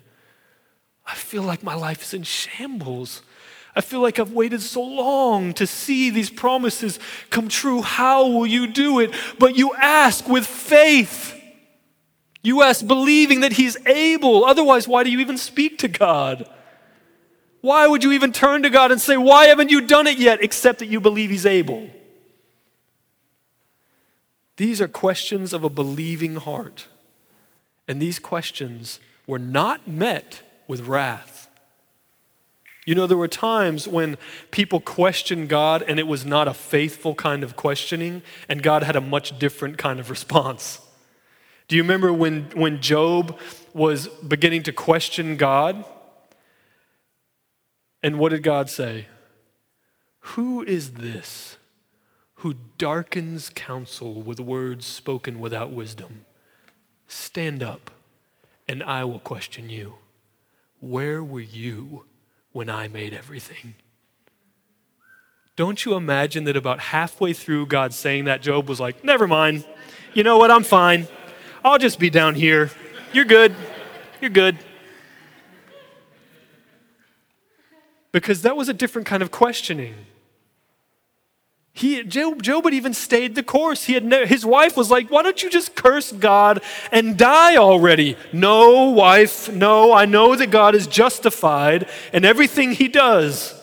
I 1.06 1.14
feel 1.14 1.44
like 1.44 1.62
my 1.62 1.76
life 1.76 2.02
is 2.02 2.14
in 2.14 2.24
shambles. 2.24 3.22
I 3.76 3.82
feel 3.82 4.00
like 4.00 4.18
I've 4.18 4.32
waited 4.32 4.62
so 4.62 4.82
long 4.82 5.54
to 5.56 5.68
see 5.68 6.10
these 6.10 6.30
promises 6.30 7.00
come 7.30 7.50
true. 7.50 7.82
How 7.82 8.26
will 8.26 8.48
you 8.48 8.66
do 8.66 9.02
it? 9.02 9.14
But 9.40 9.58
you 9.58 9.74
ask 9.76 10.28
with 10.28 10.48
faith. 10.48 11.38
You 12.42 12.64
ask 12.64 12.88
believing 12.88 13.42
that 13.42 13.52
He's 13.52 13.76
able. 13.86 14.46
Otherwise, 14.46 14.88
why 14.88 15.04
do 15.04 15.12
you 15.12 15.20
even 15.20 15.38
speak 15.38 15.78
to 15.80 15.90
God? 15.90 16.50
Why 17.60 17.86
would 17.88 18.06
you 18.06 18.14
even 18.14 18.32
turn 18.32 18.64
to 18.64 18.70
God 18.70 18.92
and 18.92 19.02
say, 19.02 19.18
Why 19.18 19.48
haven't 19.48 19.70
you 19.70 19.82
done 19.82 20.08
it 20.08 20.18
yet? 20.18 20.42
Except 20.42 20.80
that 20.80 20.88
you 20.88 21.02
believe 21.02 21.30
He's 21.30 21.46
able. 21.46 21.90
These 24.56 24.80
are 24.80 24.88
questions 24.88 25.52
of 25.52 25.66
a 25.66 25.70
believing 25.70 26.36
heart. 26.36 26.88
And 27.88 28.02
these 28.02 28.20
questions 28.20 29.00
were 29.28 29.40
not 29.40 29.88
met 29.88 30.42
with 30.68 30.82
wrath. 30.82 31.50
You 32.86 32.96
know, 32.96 33.08
there 33.08 33.18
were 33.18 33.30
times 33.30 33.88
when 33.88 34.18
people 34.52 34.82
questioned 34.82 35.48
God 35.48 35.84
and 35.88 36.00
it 36.00 36.08
was 36.08 36.26
not 36.26 36.48
a 36.48 36.54
faithful 36.54 37.16
kind 37.16 37.44
of 37.44 37.56
questioning, 37.56 38.22
and 38.50 38.62
God 38.62 38.84
had 38.84 38.96
a 38.96 39.02
much 39.02 39.40
different 39.40 39.78
kind 39.78 40.00
of 40.00 40.10
response. 40.10 40.80
Do 41.68 41.78
you 41.78 41.82
remember 41.82 42.12
when, 42.12 42.50
when 42.56 42.82
Job 42.82 43.40
was 43.74 44.08
beginning 44.08 44.64
to 44.64 44.74
question 44.74 45.38
God? 45.38 45.86
And 48.02 48.20
what 48.20 48.30
did 48.30 48.44
God 48.44 48.70
say? 48.70 49.08
Who 50.20 50.62
is 50.64 50.94
this 50.94 51.58
who 52.36 52.56
darkens 52.78 53.50
counsel 53.50 54.22
with 54.22 54.40
words 54.40 54.86
spoken 54.86 55.40
without 55.40 55.72
wisdom? 55.72 56.26
Stand 57.14 57.62
up, 57.62 57.92
and 58.68 58.82
I 58.82 59.04
will 59.04 59.20
question 59.20 59.70
you. 59.70 59.94
Where 60.80 61.24
were 61.24 61.40
you 61.40 62.06
when 62.54 62.72
I 62.72 62.88
made 62.88 63.14
everything? 63.14 63.76
Don't 65.56 65.86
you 65.86 65.94
imagine 65.94 66.46
that 66.46 66.58
about 66.58 66.80
halfway 66.80 67.34
through 67.34 67.68
God 67.68 67.94
saying 67.94 68.26
that, 68.26 68.42
Job 68.42 68.68
was 68.68 68.80
like, 68.80 69.04
Never 69.04 69.28
mind. 69.28 69.64
You 70.16 70.24
know 70.24 70.40
what? 70.40 70.50
I'm 70.50 70.64
fine. 70.64 71.08
I'll 71.64 71.78
just 71.78 72.00
be 72.00 72.10
down 72.10 72.34
here. 72.34 72.72
You're 73.14 73.26
good. 73.26 73.56
You're 74.20 74.32
good. 74.32 74.58
Because 78.12 78.42
that 78.42 78.58
was 78.58 78.70
a 78.70 78.74
different 78.74 79.08
kind 79.08 79.22
of 79.22 79.30
questioning. 79.30 79.94
He, 81.76 82.04
Job, 82.04 82.44
Job 82.44 82.66
had 82.66 82.74
even 82.76 82.94
stayed 82.94 83.34
the 83.34 83.42
course. 83.42 83.86
He 83.86 83.94
had 83.94 84.04
his 84.28 84.46
wife 84.46 84.78
was 84.78 84.92
like, 84.92 85.10
Why 85.10 85.24
don't 85.24 85.42
you 85.42 85.50
just 85.50 85.76
curse 85.76 86.12
God 86.12 86.62
and 86.92 87.18
die 87.18 87.58
already? 87.58 88.16
No, 88.32 88.92
wife, 88.92 89.52
no, 89.52 89.92
I 89.92 90.06
know 90.06 90.36
that 90.36 90.52
God 90.52 90.76
is 90.76 90.86
justified 90.86 91.90
in 92.14 92.26
everything 92.26 92.74
he 92.74 92.88
does. 92.88 93.60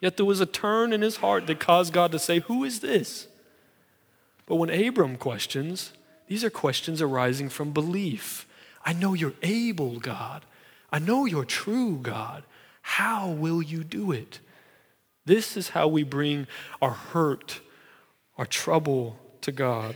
Yet 0.00 0.16
there 0.16 0.26
was 0.26 0.40
a 0.40 0.46
turn 0.46 0.92
in 0.92 1.02
his 1.02 1.16
heart 1.16 1.46
that 1.46 1.60
caused 1.60 1.92
God 1.92 2.10
to 2.12 2.18
say, 2.18 2.40
Who 2.40 2.64
is 2.64 2.80
this? 2.80 3.28
But 4.46 4.56
when 4.56 4.70
Abram 4.70 5.16
questions, 5.16 5.92
these 6.26 6.42
are 6.42 6.50
questions 6.50 7.00
arising 7.00 7.48
from 7.48 7.72
belief. 7.72 8.46
I 8.84 8.92
know 8.92 9.14
you're 9.14 9.34
able, 9.42 10.00
God. 10.00 10.44
I 10.90 10.98
know 10.98 11.26
you're 11.26 11.44
true, 11.44 11.98
God. 12.02 12.42
How 12.82 13.28
will 13.28 13.62
you 13.62 13.84
do 13.84 14.10
it? 14.10 14.40
This 15.28 15.58
is 15.58 15.68
how 15.68 15.88
we 15.88 16.04
bring 16.04 16.46
our 16.80 16.92
hurt, 16.92 17.60
our 18.38 18.46
trouble 18.46 19.18
to 19.42 19.52
God. 19.52 19.94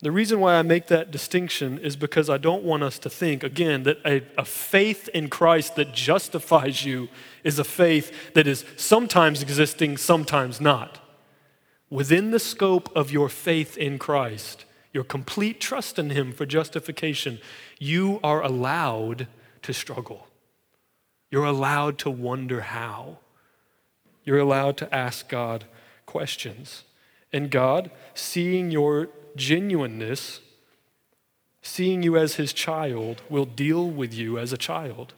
The 0.00 0.10
reason 0.10 0.40
why 0.40 0.56
I 0.56 0.62
make 0.62 0.88
that 0.88 1.12
distinction 1.12 1.78
is 1.78 1.94
because 1.94 2.28
I 2.28 2.38
don't 2.38 2.64
want 2.64 2.82
us 2.82 2.98
to 2.98 3.08
think, 3.08 3.44
again, 3.44 3.84
that 3.84 3.98
a, 4.04 4.22
a, 4.36 4.44
faith 4.44 5.08
in 5.14 5.28
Christ 5.28 5.76
that 5.76 5.94
justifies 5.94 6.84
you 6.84 7.08
is 7.44 7.60
a 7.60 7.64
faith 7.64 8.34
that 8.34 8.48
is 8.48 8.64
sometimes 8.76 9.42
existing, 9.42 9.96
sometimes 9.96 10.60
not. 10.60 10.98
Within 11.90 12.32
the 12.32 12.40
scope 12.40 12.94
of 12.96 13.12
your 13.12 13.28
faith 13.28 13.78
in 13.78 13.96
Christ, 13.96 14.64
your 14.92 15.04
complete 15.04 15.60
trust 15.60 16.00
in 16.00 16.10
Him 16.10 16.32
for 16.32 16.46
justification, 16.46 17.38
you 17.78 18.18
are 18.24 18.42
allowed 18.42 19.28
to 19.62 19.72
struggle. 19.72 20.26
You're 21.30 21.44
allowed 21.44 21.98
to 21.98 22.10
wonder 22.10 22.62
how. 22.62 23.18
You're 24.24 24.38
allowed 24.38 24.76
to 24.78 24.94
ask 24.94 25.28
God 25.28 25.64
questions. 26.06 26.84
And 27.32 27.50
God, 27.50 27.90
seeing 28.14 28.70
your 28.70 29.08
genuineness, 29.36 30.40
seeing 31.62 32.02
you 32.02 32.16
as 32.16 32.36
his 32.36 32.52
child, 32.52 33.22
will 33.28 33.44
deal 33.44 33.88
with 33.90 34.14
you 34.14 34.38
as 34.38 34.52
a 34.52 34.58
child. 34.58 35.14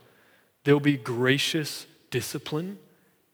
There'll 0.65 0.81
be 0.81 0.97
gracious 0.97 1.87
discipline, 2.11 2.79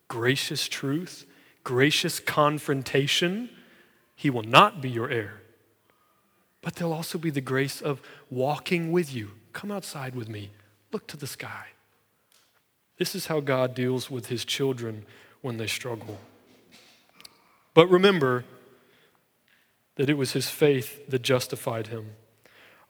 gracious 0.09 0.68
truth, 0.68 1.25
gracious 1.64 2.20
confrontation. 2.20 3.49
He 4.16 4.31
will 4.31 4.43
not 4.43 4.81
be 4.81 4.91
your 4.91 5.11
heir. 5.11 5.41
But 6.61 6.77
there'll 6.77 6.93
also 6.93 7.18
be 7.18 7.31
the 7.31 7.41
grace 7.41 7.81
of 7.81 8.01
walking 8.31 8.93
with 8.93 9.14
you. 9.14 9.33
Come 9.53 9.70
outside 9.70 10.14
with 10.14 10.29
me. 10.29 10.51
Look 10.93 11.07
to 11.09 11.16
the 11.16 11.27
sky. 11.27 11.66
This 13.03 13.16
is 13.16 13.26
how 13.26 13.40
God 13.40 13.74
deals 13.74 14.12
with 14.12 14.26
his 14.26 14.44
children 14.44 15.05
when 15.40 15.57
they 15.57 15.66
struggle. 15.66 16.20
But 17.74 17.88
remember 17.88 18.44
that 19.96 20.09
it 20.09 20.14
was 20.14 20.34
his 20.34 20.48
faith 20.48 21.09
that 21.09 21.22
justified 21.22 21.88
him. 21.88 22.11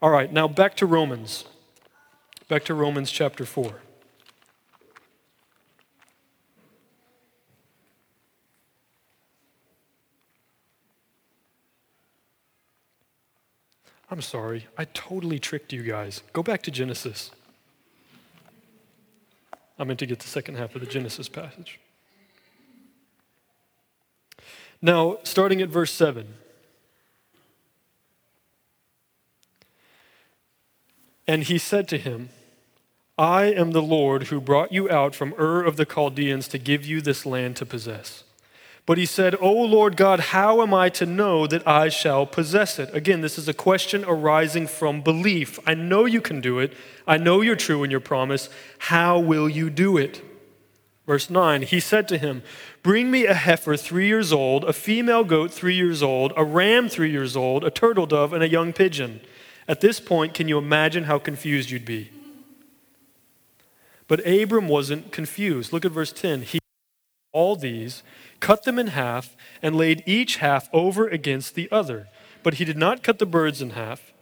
All 0.03 0.11
right, 0.11 0.31
now 0.31 0.49
back 0.49 0.77
to 0.77 0.85
Romans. 0.85 1.47
Back 2.47 2.63
to 2.67 2.75
Romans 2.75 3.11
chapter 3.11 3.47
4. 3.47 3.81
I'm 14.11 14.21
sorry, 14.21 14.67
I 14.77 14.85
totally 14.85 15.39
tricked 15.39 15.73
you 15.73 15.83
guys. 15.83 16.23
Go 16.35 16.43
back 16.43 16.61
to 16.65 16.71
Genesis. 16.71 17.31
I 19.79 19.85
meant 19.85 19.99
to 20.01 20.07
get 20.07 20.21
the 20.21 20.29
second 20.29 20.57
half 20.57 20.75
of 20.75 20.81
the 20.81 20.87
Genesis 20.87 21.29
passage. 21.29 21.81
Now, 24.81 25.19
starting 25.23 25.63
at 25.63 25.69
verse 25.69 25.93
7. 25.93 26.35
And 31.27 31.45
he 31.45 31.57
said 31.57 31.87
to 31.89 31.99
him, 31.99 32.31
I 33.17 33.45
am 33.45 33.71
the 33.71 33.83
Lord 33.83 34.25
who 34.25 34.41
brought 34.41 34.73
you 34.73 34.91
out 34.91 35.15
from 35.15 35.35
Ur 35.39 35.63
of 35.63 35.77
the 35.77 35.85
Chaldeans 35.85 36.49
to 36.49 36.59
give 36.59 36.85
you 36.85 37.01
this 37.01 37.25
land 37.25 37.57
to 37.57 37.67
possess. 37.67 38.25
But 38.85 38.99
he 38.99 39.07
said, 39.07 39.37
O 39.41 39.53
Lord 39.53 39.97
God, 39.97 40.19
how 40.19 40.61
am 40.61 40.75
I 40.75 40.89
to 40.91 41.07
know 41.07 41.47
that 41.47 41.67
I 41.67 41.89
shall 41.89 42.27
possess 42.27 42.81
it? 42.81 42.93
Again, 42.93 43.21
this 43.21 43.39
is 43.39 43.47
a 43.47 43.55
question 43.55 44.05
arising 44.05 44.67
from 44.67 45.03
belief. 45.03 45.61
I 45.65 45.75
know 45.75 46.05
you 46.05 46.21
can 46.21 46.41
do 46.41 46.59
it. 46.59 46.73
I 47.07 47.17
know 47.17 47.43
you're 47.43 47.55
true 47.55 47.85
in 47.85 47.93
your 47.93 48.01
promise. 48.01 48.49
How 48.79 49.21
will 49.21 49.49
you 49.49 49.71
do 49.71 49.97
it? 49.97 50.23
Verse 51.07 51.31
9, 51.31 51.63
he 51.63 51.81
said 51.81 52.07
to 52.09 52.19
him, 52.19 52.43
Bring 52.83 53.11
me 53.11 53.27
a 53.27 53.35
heifer 53.35 53.77
three 53.77 54.07
years 54.07 54.33
old, 54.33 54.65
a 54.65 54.73
female 54.73 55.25
goat 55.25 55.53
three 55.53 55.75
years 55.75 56.03
old, 56.03 56.33
a 56.37 56.45
ram 56.45 56.89
three 56.89 57.11
years 57.11 57.37
old, 57.37 57.65
a 57.65 57.71
turtle 57.71 58.07
dove, 58.07 58.33
and 58.33 58.43
a 58.43 58.49
young 58.49 58.73
pigeon. 58.73 59.21
At 59.67 59.81
this 59.81 60.01
point, 60.01 60.35
can 60.35 60.49
you 60.49 60.59
imagine 60.59 61.05
how 61.05 61.19
confused 61.19 61.71
you'd 61.71 61.85
be? 61.85 62.11
But 64.07 64.27
Abram 64.27 64.69
wasn't 64.69 65.13
confused. 65.13 65.73
Look 65.73 65.85
at 65.85 65.93
verse 65.93 66.13
10. 66.13 66.43
He 66.43 66.62
all 67.33 67.57
these 67.57 68.03
cut 68.43 68.65
them 68.65 68.79
in 68.79 68.89
half, 68.89 69.37
and 69.63 69.77
laid 69.77 70.03
each 70.05 70.37
half 70.37 70.69
over 70.73 71.07
against 71.07 71.55
the 71.55 71.71
other. 71.71 72.09
But 72.43 72.55
he 72.55 72.65
did 72.65 72.77
not 72.77 73.05
cut 73.05 73.21
the 73.21 73.25
birds 73.25 73.63
in 73.63 73.71
half. 73.71 74.13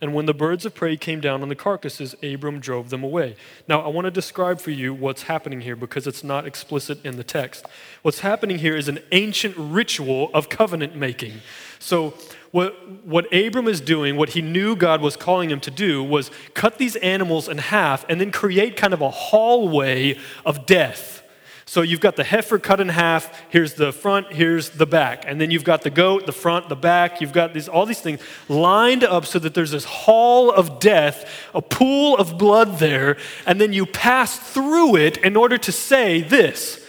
And 0.00 0.12
when 0.12 0.26
the 0.26 0.34
birds 0.34 0.66
of 0.66 0.74
prey 0.74 0.96
came 0.96 1.20
down 1.20 1.42
on 1.42 1.48
the 1.48 1.56
carcasses, 1.56 2.14
Abram 2.22 2.60
drove 2.60 2.90
them 2.90 3.02
away. 3.02 3.36
Now, 3.68 3.80
I 3.80 3.88
want 3.88 4.04
to 4.06 4.10
describe 4.10 4.60
for 4.60 4.70
you 4.70 4.92
what's 4.92 5.22
happening 5.22 5.60
here 5.60 5.76
because 5.76 6.06
it's 6.06 6.22
not 6.22 6.46
explicit 6.46 7.04
in 7.04 7.16
the 7.16 7.24
text. 7.24 7.64
What's 8.02 8.20
happening 8.20 8.58
here 8.58 8.76
is 8.76 8.88
an 8.88 9.00
ancient 9.12 9.54
ritual 9.56 10.30
of 10.34 10.48
covenant 10.48 10.96
making. 10.96 11.34
So, 11.78 12.14
what, 12.50 13.04
what 13.04 13.32
Abram 13.32 13.68
is 13.68 13.80
doing, 13.80 14.16
what 14.16 14.30
he 14.30 14.42
knew 14.42 14.74
God 14.74 15.00
was 15.00 15.16
calling 15.16 15.50
him 15.50 15.60
to 15.60 15.70
do, 15.70 16.02
was 16.02 16.30
cut 16.54 16.78
these 16.78 16.96
animals 16.96 17.48
in 17.48 17.58
half 17.58 18.04
and 18.08 18.20
then 18.20 18.32
create 18.32 18.76
kind 18.76 18.94
of 18.94 19.00
a 19.00 19.10
hallway 19.10 20.18
of 20.44 20.66
death 20.66 21.22
so 21.68 21.82
you've 21.82 22.00
got 22.00 22.16
the 22.16 22.24
heifer 22.24 22.58
cut 22.58 22.80
in 22.80 22.88
half. 22.88 23.42
Here's 23.50 23.74
the 23.74 23.92
front, 23.92 24.32
here's 24.32 24.70
the 24.70 24.86
back. 24.86 25.24
And 25.26 25.38
then 25.38 25.50
you've 25.50 25.64
got 25.64 25.82
the 25.82 25.90
goat, 25.90 26.24
the 26.24 26.32
front, 26.32 26.70
the 26.70 26.74
back. 26.74 27.20
You've 27.20 27.34
got 27.34 27.52
these, 27.52 27.68
all 27.68 27.84
these 27.84 28.00
things 28.00 28.22
lined 28.48 29.04
up 29.04 29.26
so 29.26 29.38
that 29.38 29.52
there's 29.52 29.72
this 29.72 29.84
hall 29.84 30.50
of 30.50 30.80
death, 30.80 31.30
a 31.54 31.60
pool 31.60 32.16
of 32.16 32.38
blood 32.38 32.78
there. 32.78 33.18
And 33.44 33.60
then 33.60 33.74
you 33.74 33.84
pass 33.84 34.38
through 34.38 34.96
it 34.96 35.18
in 35.18 35.36
order 35.36 35.58
to 35.58 35.70
say 35.70 36.22
this 36.22 36.82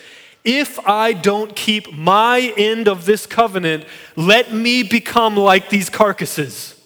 If 0.45 0.80
I 0.88 1.11
don't 1.11 1.57
keep 1.57 1.91
my 1.91 2.53
end 2.55 2.88
of 2.88 3.03
this 3.03 3.25
covenant, 3.25 3.84
let 4.15 4.53
me 4.53 4.84
become 4.84 5.36
like 5.36 5.67
these 5.67 5.89
carcasses. 5.89 6.78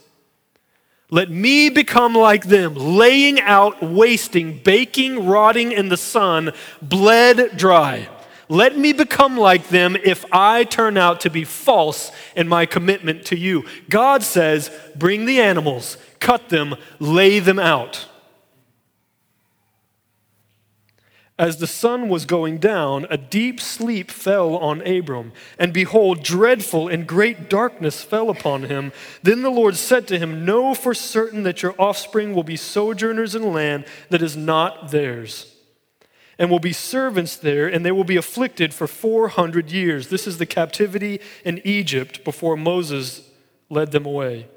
Let 1.10 1.30
me 1.30 1.70
become 1.70 2.16
like 2.16 2.46
them, 2.46 2.74
laying 2.76 3.40
out, 3.40 3.84
wasting, 3.84 4.58
baking, 4.64 5.28
rotting 5.28 5.72
in 5.72 5.90
the 5.90 5.98
sun, 5.98 6.54
bled 6.82 7.56
dry. 7.56 8.10
Let 8.50 8.78
me 8.78 8.94
become 8.94 9.38
like 9.38 9.70
them 9.70 9.96
if 9.96 10.26
I 10.32 10.64
turn 10.64 10.98
out 10.98 11.22
to 11.22 11.30
be 11.30 11.44
false 11.44 12.12
in 12.36 12.48
my 12.48 12.66
commitment 12.66 13.26
to 13.28 13.38
you. 13.38 13.66
God 13.90 14.24
says, 14.24 14.70
bring 14.96 15.26
the 15.26 15.40
animals, 15.40 15.98
cut 16.20 16.50
them, 16.50 16.76
lay 17.00 17.40
them 17.40 17.60
out. 17.60 18.08
As 21.40 21.58
the 21.58 21.68
sun 21.68 22.10
was 22.10 22.26
going 22.26 22.60
down, 22.60 23.08
a 23.10 23.18
deep 23.18 23.60
sleep 23.60 24.12
fell 24.12 24.56
on 24.56 24.86
Abram, 24.86 25.32
and 25.58 25.74
behold, 25.74 26.22
dreadful 26.22 26.88
and 26.88 27.08
great 27.08 27.50
darkness 27.50 28.04
fell 28.04 28.30
upon 28.30 28.64
him. 28.64 28.92
Then 29.24 29.42
the 29.42 29.50
Lord 29.50 29.76
said 29.76 30.08
to 30.10 30.20
him, 30.20 30.46
Know 30.46 30.76
for 30.76 30.94
certain 30.94 31.42
that 31.44 31.64
your 31.64 31.74
offspring 31.80 32.36
will 32.36 32.44
be 32.44 32.56
sojourners 32.56 33.34
in 33.34 33.42
a 33.42 33.48
land 33.48 33.86
that 34.10 34.22
is 34.22 34.38
not 34.38 34.92
theirs, 34.92 35.56
and 36.38 36.52
will 36.52 36.60
be 36.60 36.74
servants 36.74 37.36
there, 37.36 37.68
and 37.68 37.84
they 37.84 37.92
will 37.92 38.04
be 38.04 38.18
afflicted 38.18 38.72
for 38.72 38.86
400 38.86 39.72
years. 39.72 40.10
This 40.10 40.28
is 40.28 40.38
the 40.38 40.46
captivity 40.46 41.20
in 41.44 41.60
Egypt 41.66 42.24
before 42.24 42.56
Moses 42.56 43.28
led 43.72 43.92
them 43.92 44.06
away. 44.06 44.48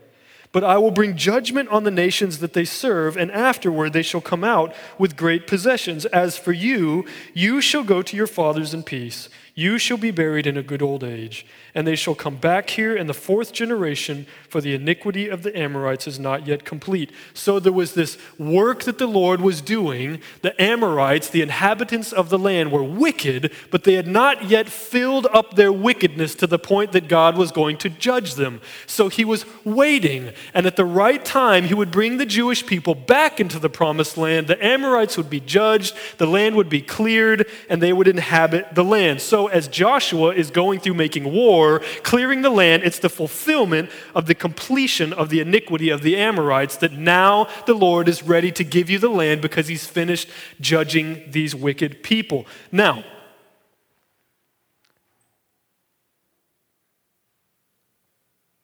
But 0.52 0.64
I 0.64 0.78
will 0.78 0.90
bring 0.90 1.16
judgment 1.16 1.68
on 1.68 1.84
the 1.84 1.90
nations 1.90 2.38
that 2.38 2.52
they 2.52 2.64
serve, 2.64 3.16
and 3.16 3.30
afterward 3.30 3.92
they 3.92 4.02
shall 4.02 4.20
come 4.20 4.44
out 4.44 4.74
with 4.98 5.16
great 5.16 5.46
possessions. 5.46 6.06
As 6.06 6.38
for 6.38 6.52
you, 6.52 7.06
you 7.34 7.60
shall 7.60 7.84
go 7.84 8.02
to 8.02 8.16
your 8.16 8.26
fathers 8.26 8.72
in 8.72 8.82
peace. 8.82 9.28
You 9.54 9.78
shall 9.78 9.96
be 9.96 10.10
buried 10.10 10.46
in 10.46 10.56
a 10.56 10.62
good 10.62 10.82
old 10.82 11.02
age, 11.02 11.46
and 11.76 11.86
they 11.86 11.94
shall 11.94 12.14
come 12.14 12.36
back 12.36 12.70
here 12.70 12.96
in 12.96 13.06
the 13.06 13.12
fourth 13.12 13.52
generation, 13.52 14.26
for 14.48 14.62
the 14.62 14.74
iniquity 14.74 15.28
of 15.28 15.42
the 15.42 15.56
Amorites 15.56 16.06
is 16.06 16.18
not 16.18 16.46
yet 16.46 16.64
complete. 16.64 17.12
So 17.34 17.60
there 17.60 17.70
was 17.70 17.92
this 17.92 18.16
work 18.38 18.84
that 18.84 18.96
the 18.96 19.06
Lord 19.06 19.42
was 19.42 19.60
doing. 19.60 20.22
The 20.40 20.60
Amorites, 20.60 21.28
the 21.28 21.42
inhabitants 21.42 22.14
of 22.14 22.30
the 22.30 22.38
land, 22.38 22.72
were 22.72 22.82
wicked, 22.82 23.52
but 23.70 23.84
they 23.84 23.92
had 23.92 24.06
not 24.06 24.44
yet 24.46 24.70
filled 24.70 25.26
up 25.34 25.54
their 25.54 25.70
wickedness 25.70 26.34
to 26.36 26.46
the 26.46 26.58
point 26.58 26.92
that 26.92 27.08
God 27.08 27.36
was 27.36 27.52
going 27.52 27.76
to 27.78 27.90
judge 27.90 28.36
them. 28.36 28.62
So 28.86 29.10
he 29.10 29.26
was 29.26 29.44
waiting, 29.62 30.32
and 30.54 30.64
at 30.64 30.76
the 30.76 30.86
right 30.86 31.22
time, 31.22 31.64
he 31.64 31.74
would 31.74 31.90
bring 31.90 32.16
the 32.16 32.24
Jewish 32.24 32.64
people 32.64 32.94
back 32.94 33.38
into 33.38 33.58
the 33.58 33.68
promised 33.68 34.16
land. 34.16 34.46
The 34.46 34.64
Amorites 34.64 35.18
would 35.18 35.28
be 35.28 35.40
judged, 35.40 35.94
the 36.16 36.26
land 36.26 36.56
would 36.56 36.70
be 36.70 36.80
cleared, 36.80 37.46
and 37.68 37.82
they 37.82 37.92
would 37.92 38.08
inhabit 38.08 38.74
the 38.74 38.84
land. 38.84 39.20
So 39.20 39.48
as 39.48 39.68
Joshua 39.68 40.30
is 40.30 40.50
going 40.50 40.80
through 40.80 40.94
making 40.94 41.30
war, 41.30 41.65
clearing 42.02 42.42
the 42.42 42.50
land, 42.50 42.82
it's 42.82 42.98
the 42.98 43.08
fulfillment 43.08 43.90
of 44.14 44.26
the 44.26 44.34
completion 44.34 45.12
of 45.12 45.28
the 45.28 45.40
iniquity 45.40 45.90
of 45.90 46.02
the 46.02 46.16
Amorites 46.16 46.76
that 46.76 46.92
now 46.92 47.48
the 47.66 47.74
Lord 47.74 48.08
is 48.08 48.22
ready 48.22 48.52
to 48.52 48.64
give 48.64 48.88
you 48.88 48.98
the 48.98 49.08
land 49.08 49.40
because 49.42 49.68
he's 49.68 49.86
finished 49.86 50.28
judging 50.60 51.30
these 51.30 51.54
wicked 51.54 52.02
people. 52.02 52.46
Now, 52.70 53.04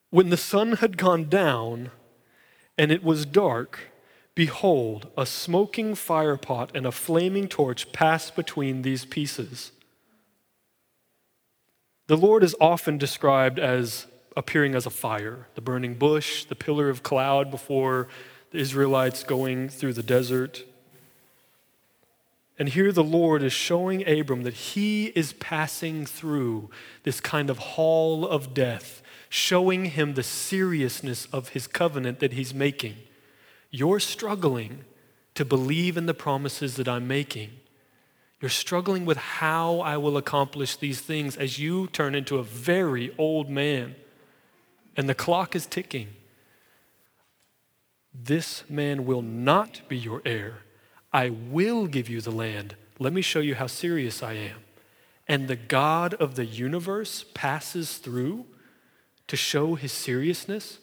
when 0.09 0.29
the 0.29 0.37
sun 0.37 0.73
had 0.73 0.97
gone 0.97 1.27
down 1.27 1.91
and 2.77 2.91
it 2.91 3.03
was 3.03 3.25
dark, 3.25 3.91
behold, 4.35 5.09
a 5.17 5.25
smoking 5.25 5.93
firepot 5.93 6.69
and 6.73 6.85
a 6.85 6.91
flaming 6.91 7.47
torch 7.47 7.91
passed 7.91 8.35
between 8.35 8.81
these 8.81 9.05
pieces. 9.05 9.72
The 12.13 12.17
Lord 12.17 12.43
is 12.43 12.55
often 12.61 12.99
described 12.99 13.57
as 13.57 14.05
appearing 14.37 14.75
as 14.75 14.85
a 14.85 14.91
fire, 14.91 15.47
the 15.55 15.61
burning 15.61 15.95
bush, 15.95 16.45
the 16.45 16.53
pillar 16.53 16.87
of 16.87 17.01
cloud 17.01 17.49
before 17.49 18.07
the 18.51 18.59
Israelites 18.59 19.23
going 19.23 19.67
through 19.67 19.93
the 19.93 20.03
desert. 20.03 20.63
And 22.59 22.69
here 22.69 22.91
the 22.91 23.03
Lord 23.03 23.41
is 23.41 23.51
showing 23.51 24.07
Abram 24.07 24.43
that 24.43 24.53
he 24.53 25.07
is 25.15 25.33
passing 25.33 26.05
through 26.05 26.69
this 27.01 27.19
kind 27.19 27.49
of 27.49 27.57
hall 27.57 28.27
of 28.27 28.53
death, 28.53 29.01
showing 29.27 29.85
him 29.85 30.13
the 30.13 30.21
seriousness 30.21 31.25
of 31.33 31.49
his 31.49 31.65
covenant 31.65 32.19
that 32.19 32.33
he's 32.33 32.53
making. 32.53 32.97
You're 33.71 33.99
struggling 33.99 34.83
to 35.33 35.43
believe 35.43 35.97
in 35.97 36.05
the 36.05 36.13
promises 36.13 36.75
that 36.75 36.87
I'm 36.87 37.07
making. 37.07 37.49
You're 38.43 38.49
struggling 38.49 39.05
with 39.05 39.15
how 39.15 39.79
I 39.79 39.95
will 39.95 40.17
accomplish 40.17 40.75
these 40.75 40.99
things 40.99 41.37
as 41.37 41.59
you 41.59 41.87
turn 41.87 42.13
into 42.13 42.39
a 42.39 42.43
very 42.43 43.15
old 43.17 43.49
man 43.49 43.95
and 44.97 45.07
the 45.07 45.15
clock 45.15 45.55
is 45.55 45.65
ticking. 45.65 46.09
This 48.13 48.65
man 48.69 49.05
will 49.05 49.21
not 49.21 49.87
be 49.87 49.97
your 49.97 50.21
heir. 50.25 50.57
I 51.13 51.29
will 51.29 51.87
give 51.87 52.09
you 52.09 52.19
the 52.19 52.33
land. 52.33 52.75
Let 52.99 53.13
me 53.13 53.21
show 53.21 53.39
you 53.39 53.55
how 53.55 53.67
serious 53.67 54.21
I 54.21 54.33
am. 54.33 54.57
And 55.25 55.47
the 55.47 55.55
God 55.55 56.13
of 56.15 56.35
the 56.35 56.45
universe 56.45 57.23
passes 57.33 57.95
through 57.95 58.45
to 59.27 59.37
show 59.37 59.75
his 59.75 59.93
seriousness 59.93 60.79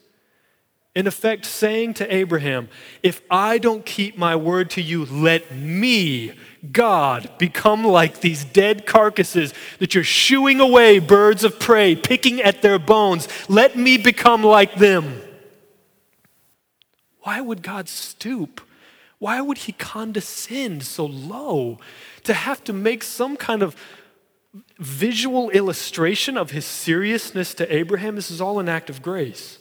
in 0.95 1.07
effect, 1.07 1.47
saying 1.47 1.95
to 1.95 2.15
Abraham, 2.15 2.69
If 3.03 3.23
I 3.31 3.59
don't 3.59 3.87
keep 3.87 4.19
my 4.19 4.35
word 4.35 4.71
to 4.71 4.83
you, 4.83 5.05
let 5.05 5.55
me, 5.55 6.33
God, 6.73 7.31
become 7.39 7.85
like 7.85 8.21
these 8.21 8.45
dead 8.45 8.87
carcasses 8.87 9.55
that 9.79 9.95
you're 9.95 10.03
shooing 10.03 10.59
away 10.59 10.99
birds 10.99 11.45
of 11.45 11.61
prey, 11.61 11.95
picking 11.95 12.41
at 12.41 12.63
their 12.63 12.79
bones. 12.79 13.29
Let 13.49 13.77
me 13.77 13.99
become 13.99 14.43
like 14.43 14.75
them. 14.77 15.23
Why 17.21 17.41
would 17.41 17.63
God 17.63 17.89
stoop? 17.89 18.61
Why 19.21 19.41
would 19.41 19.59
he 19.59 19.73
condescend 19.73 20.83
so 20.83 21.07
low 21.07 21.79
to 22.25 22.35
have 22.35 22.65
to 22.65 22.73
make 22.73 23.05
some 23.05 23.37
kind 23.37 23.63
of 23.63 23.77
visual 24.79 25.51
illustration 25.51 26.37
of 26.37 26.51
his 26.51 26.65
seriousness 26.65 27.55
to 27.55 27.73
Abraham? 27.73 28.17
This 28.17 28.31
is 28.31 28.41
all 28.41 28.59
an 28.59 28.69
act 28.69 28.91
of 28.91 29.03
grace 29.03 29.60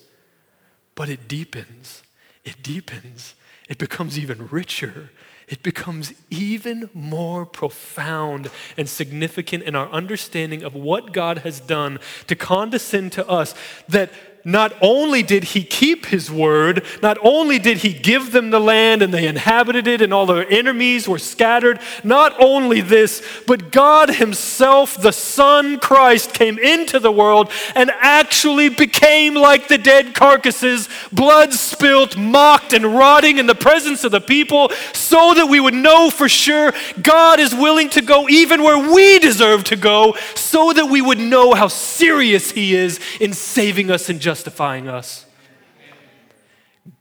but 0.94 1.08
it 1.08 1.28
deepens. 1.28 2.02
It 2.44 2.62
deepens. 2.62 3.34
It 3.68 3.78
becomes 3.78 4.18
even 4.18 4.48
richer. 4.48 5.10
It 5.50 5.62
becomes 5.62 6.12
even 6.30 6.90
more 6.94 7.44
profound 7.44 8.50
and 8.76 8.88
significant 8.88 9.64
in 9.64 9.74
our 9.74 9.90
understanding 9.90 10.62
of 10.62 10.74
what 10.74 11.12
God 11.12 11.38
has 11.38 11.58
done 11.58 11.98
to 12.28 12.36
condescend 12.36 13.12
to 13.12 13.28
us 13.28 13.54
that 13.88 14.12
not 14.44 14.72
only 14.80 15.22
did 15.22 15.44
he 15.44 15.62
keep 15.62 16.06
his 16.06 16.30
word, 16.30 16.84
not 17.02 17.18
only 17.22 17.58
did 17.58 17.78
he 17.78 17.92
give 17.92 18.32
them 18.32 18.50
the 18.50 18.60
land 18.60 19.02
and 19.02 19.12
they 19.12 19.26
inhabited 19.26 19.86
it 19.86 20.00
and 20.00 20.12
all 20.14 20.26
their 20.26 20.48
enemies 20.50 21.08
were 21.08 21.18
scattered, 21.18 21.78
not 22.02 22.34
only 22.40 22.80
this, 22.80 23.22
but 23.46 23.70
God 23.70 24.10
himself, 24.10 25.00
the 25.00 25.12
Son 25.12 25.78
Christ, 25.78 26.32
came 26.32 26.58
into 26.58 26.98
the 26.98 27.12
world 27.12 27.50
and 27.74 27.90
actually 28.00 28.68
became 28.68 29.34
like 29.34 29.68
the 29.68 29.78
dead 29.78 30.14
carcasses, 30.14 30.88
blood 31.12 31.52
spilt, 31.52 32.16
mocked, 32.16 32.72
and 32.72 32.94
rotting 32.94 33.38
in 33.38 33.46
the 33.46 33.54
presence 33.54 34.04
of 34.04 34.12
the 34.12 34.20
people, 34.20 34.70
so 34.92 35.34
that 35.34 35.46
we 35.46 35.60
would 35.60 35.74
know 35.74 36.10
for 36.10 36.28
sure 36.28 36.72
God 37.02 37.40
is 37.40 37.54
willing 37.54 37.90
to 37.90 38.02
go 38.02 38.28
even 38.28 38.62
where 38.62 38.92
we 38.92 39.18
deserve 39.18 39.64
to 39.64 39.76
go, 39.76 40.16
so 40.34 40.72
that 40.72 40.86
we 40.86 41.02
would 41.02 41.18
know 41.18 41.54
how 41.54 41.68
serious 41.68 42.50
he 42.50 42.74
is 42.74 43.00
in 43.20 43.32
saving 43.32 43.90
us 43.90 44.08
and 44.08 44.20
justifying 44.30 44.86
us. 44.86 45.26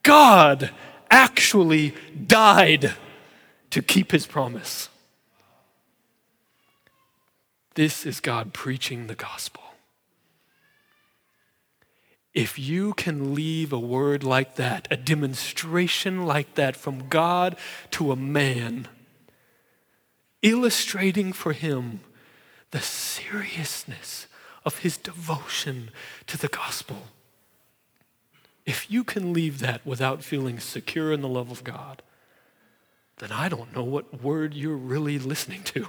God 0.01 0.71
actually 1.11 1.93
died 2.25 2.93
to 3.69 3.83
keep 3.83 4.11
his 4.11 4.25
promise. 4.25 4.89
This 7.75 8.03
is 8.03 8.19
God 8.19 8.51
preaching 8.51 9.05
the 9.05 9.13
gospel. 9.13 9.61
If 12.33 12.57
you 12.57 12.93
can 12.95 13.35
leave 13.35 13.71
a 13.71 13.79
word 13.79 14.23
like 14.23 14.55
that, 14.55 14.87
a 14.89 14.97
demonstration 14.97 16.25
like 16.25 16.55
that 16.55 16.75
from 16.75 17.09
God 17.09 17.55
to 17.91 18.11
a 18.11 18.15
man, 18.15 18.87
illustrating 20.41 21.31
for 21.31 21.53
him 21.53 21.99
the 22.71 22.81
seriousness 22.81 24.25
of 24.65 24.79
his 24.79 24.97
devotion 24.97 25.91
to 26.25 26.35
the 26.35 26.47
gospel, 26.47 27.03
if 28.69 28.91
you 28.91 29.03
can 29.03 29.33
leave 29.33 29.57
that 29.57 29.83
without 29.83 30.23
feeling 30.23 30.59
secure 30.59 31.11
in 31.11 31.21
the 31.21 31.27
love 31.27 31.49
of 31.49 31.63
God, 31.63 32.03
then 33.17 33.31
I 33.31 33.49
don't 33.49 33.75
know 33.75 33.83
what 33.83 34.21
word 34.21 34.53
you're 34.53 34.77
really 34.77 35.17
listening 35.17 35.63
to. 35.63 35.87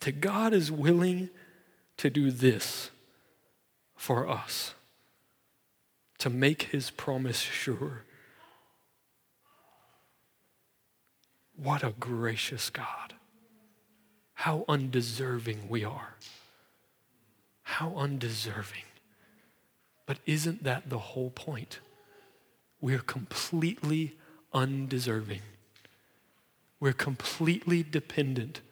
That 0.00 0.20
God 0.20 0.54
is 0.54 0.70
willing 0.70 1.30
to 1.96 2.08
do 2.08 2.30
this 2.30 2.92
for 3.96 4.28
us, 4.28 4.74
to 6.18 6.30
make 6.30 6.62
his 6.70 6.90
promise 6.90 7.40
sure. 7.40 8.04
What 11.56 11.82
a 11.82 11.94
gracious 11.98 12.70
God. 12.70 13.14
How 14.34 14.64
undeserving 14.68 15.68
we 15.68 15.82
are. 15.82 16.14
How 17.64 17.92
undeserving. 17.96 18.87
But 20.08 20.20
isn't 20.24 20.64
that 20.64 20.88
the 20.88 20.98
whole 20.98 21.28
point? 21.28 21.80
We're 22.80 22.98
completely 22.98 24.16
undeserving. 24.54 25.42
We're 26.80 26.94
completely 26.94 27.82
dependent 27.82 28.62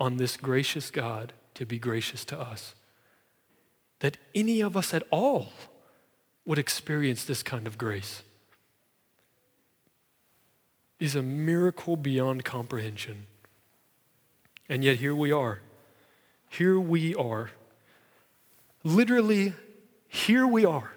on 0.00 0.16
this 0.16 0.38
gracious 0.38 0.90
God 0.90 1.34
to 1.56 1.66
be 1.66 1.78
gracious 1.78 2.24
to 2.24 2.40
us. 2.40 2.74
That 3.98 4.16
any 4.34 4.62
of 4.62 4.74
us 4.74 4.94
at 4.94 5.02
all 5.10 5.52
would 6.46 6.58
experience 6.58 7.22
this 7.26 7.42
kind 7.42 7.66
of 7.66 7.76
grace 7.76 8.22
is 10.98 11.14
a 11.14 11.22
miracle 11.22 11.98
beyond 11.98 12.46
comprehension. 12.46 13.26
And 14.70 14.82
yet 14.82 14.96
here 14.96 15.14
we 15.14 15.32
are. 15.32 15.60
Here 16.48 16.80
we 16.80 17.14
are. 17.14 17.50
Literally 18.82 19.52
here 20.12 20.46
we 20.46 20.66
are 20.66 20.92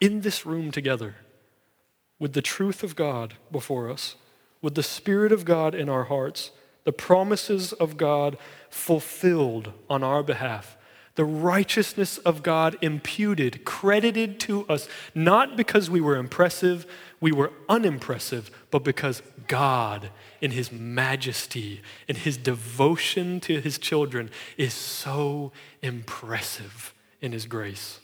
in 0.00 0.22
this 0.22 0.44
room 0.44 0.72
together 0.72 1.14
with 2.18 2.32
the 2.32 2.42
truth 2.42 2.82
of 2.82 2.96
God 2.96 3.34
before 3.52 3.88
us, 3.88 4.16
with 4.60 4.74
the 4.74 4.82
Spirit 4.82 5.30
of 5.30 5.44
God 5.44 5.76
in 5.76 5.88
our 5.88 6.04
hearts, 6.04 6.50
the 6.82 6.92
promises 6.92 7.72
of 7.72 7.96
God 7.96 8.36
fulfilled 8.68 9.72
on 9.88 10.02
our 10.02 10.24
behalf, 10.24 10.76
the 11.14 11.24
righteousness 11.24 12.18
of 12.18 12.42
God 12.42 12.76
imputed, 12.82 13.64
credited 13.64 14.40
to 14.40 14.66
us, 14.66 14.88
not 15.14 15.56
because 15.56 15.88
we 15.88 16.00
were 16.00 16.16
impressive, 16.16 16.84
we 17.20 17.30
were 17.30 17.52
unimpressive, 17.68 18.50
but 18.72 18.82
because 18.82 19.22
God, 19.46 20.10
in 20.40 20.50
His 20.50 20.72
majesty, 20.72 21.80
in 22.08 22.16
His 22.16 22.36
devotion 22.36 23.38
to 23.42 23.60
His 23.60 23.78
children, 23.78 24.30
is 24.56 24.74
so 24.74 25.52
impressive 25.80 26.92
in 27.20 27.30
His 27.30 27.46
grace 27.46 28.00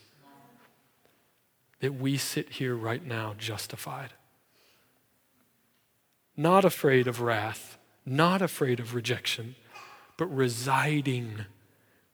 that 1.83 1.95
we 1.95 2.16
sit 2.16 2.49
here 2.49 2.76
right 2.76 3.05
now 3.05 3.35
justified. 3.37 4.14
Not 6.37 6.64
afraid 6.64 7.09
of 7.09 7.20
wrath, 7.20 7.76
not 8.07 8.41
afraid 8.41 8.80
of 8.80 8.95
rejection, 8.95 9.57
but 10.16 10.26
residing 10.26 11.45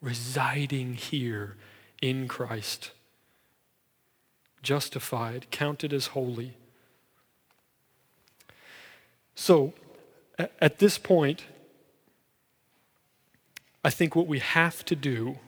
residing 0.01 0.95
here 0.95 1.57
in 2.01 2.29
Christ, 2.29 2.93
justified, 4.63 5.51
counted 5.51 5.93
as 5.93 6.09
holy. 6.09 6.57
So, 9.35 9.75
at 10.61 10.79
this 10.79 10.99
point, 10.99 11.45
I 13.85 13.91
think 13.91 14.15
what 14.15 14.27
we 14.27 14.39
have 14.39 14.85
to 14.85 14.97
do 14.97 15.39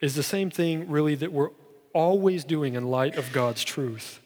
is 0.00 0.14
the 0.14 0.22
same 0.22 0.50
thing, 0.50 0.88
really, 0.88 1.16
that 1.16 1.32
we're 1.32 1.50
always 1.96 2.44
doing 2.44 2.74
in 2.74 2.90
light 2.90 3.16
of 3.16 3.32
God's 3.32 3.64
truth. 3.64 4.20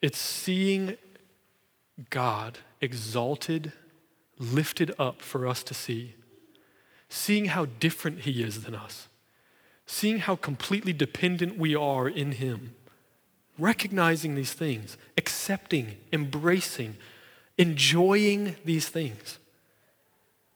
It's 0.00 0.18
seeing 0.18 0.96
God 2.10 2.58
exalted 2.80 3.72
lifted 4.38 4.94
up 4.98 5.20
for 5.20 5.46
us 5.46 5.62
to 5.64 5.74
see, 5.74 6.14
seeing 7.08 7.46
how 7.46 7.66
different 7.66 8.20
He 8.20 8.42
is 8.42 8.62
than 8.62 8.74
us, 8.74 9.08
seeing 9.86 10.18
how 10.18 10.36
completely 10.36 10.92
dependent 10.92 11.58
we 11.58 11.74
are 11.74 12.08
in 12.08 12.32
Him, 12.32 12.74
recognizing 13.58 14.34
these 14.34 14.52
things, 14.52 14.96
accepting, 15.16 15.96
embracing, 16.12 16.96
enjoying 17.58 18.56
these 18.64 18.88
things, 18.88 19.38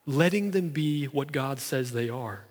letting 0.06 0.52
them 0.52 0.68
be 0.68 1.06
what 1.06 1.32
God 1.32 1.58
says 1.58 1.92
they 1.92 2.08
are. 2.08 2.44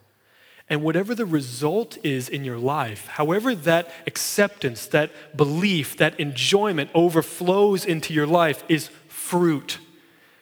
And 0.69 0.81
whatever 0.81 1.13
the 1.13 1.25
result 1.25 1.97
is 2.03 2.27
in 2.27 2.43
your 2.43 2.57
life, 2.57 3.07
however 3.07 3.53
that 3.53 3.89
acceptance, 4.07 4.87
that 4.87 5.11
belief, 5.35 5.97
that 5.97 6.19
enjoyment 6.19 6.89
overflows 6.93 7.85
into 7.85 8.13
your 8.13 8.25
life, 8.25 8.63
is 8.67 8.89
fruit 9.07 9.79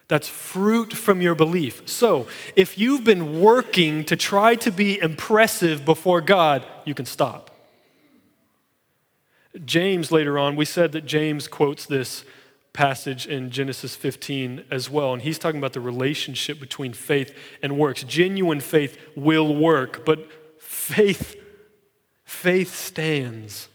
that's 0.08 0.28
fruit 0.28 0.94
from 0.94 1.22
your 1.22 1.34
belief. 1.34 1.88
So, 1.88 2.28
if 2.56 2.78
you've 2.78 3.04
been 3.04 3.42
working 3.42 4.04
to 4.06 4.16
try 4.16 4.56
to 4.56 4.72
be 4.72 5.00
impressive 5.02 5.86
before 5.86 6.22
God, 6.22 6.66
you 6.86 6.94
can 6.94 7.06
stop. 7.06 7.50
James, 9.66 10.12
later 10.12 10.38
on, 10.38 10.56
we 10.56 10.66
said 10.66 10.92
that 10.92 11.06
James 11.06 11.48
quotes 11.48 11.86
this 11.86 12.26
passage 12.74 13.28
in 13.28 13.52
Genesis 13.52 13.96
15 13.96 14.66
as 14.72 14.90
well, 14.90 15.14
and 15.14 15.22
he's 15.22 15.40
talking 15.40 15.60
about 15.60 15.74
the 15.74 15.80
relationship 15.80 16.60
between 16.60 16.92
faith 16.92 17.36
and 17.62 17.78
works. 17.78 18.04
Genuine 18.04 18.60
faith 18.60 18.98
will 19.16 19.56
work, 19.56 20.06
but 20.06 20.28
faith 20.60 21.36
faith 22.26 22.74
stands 22.74 23.70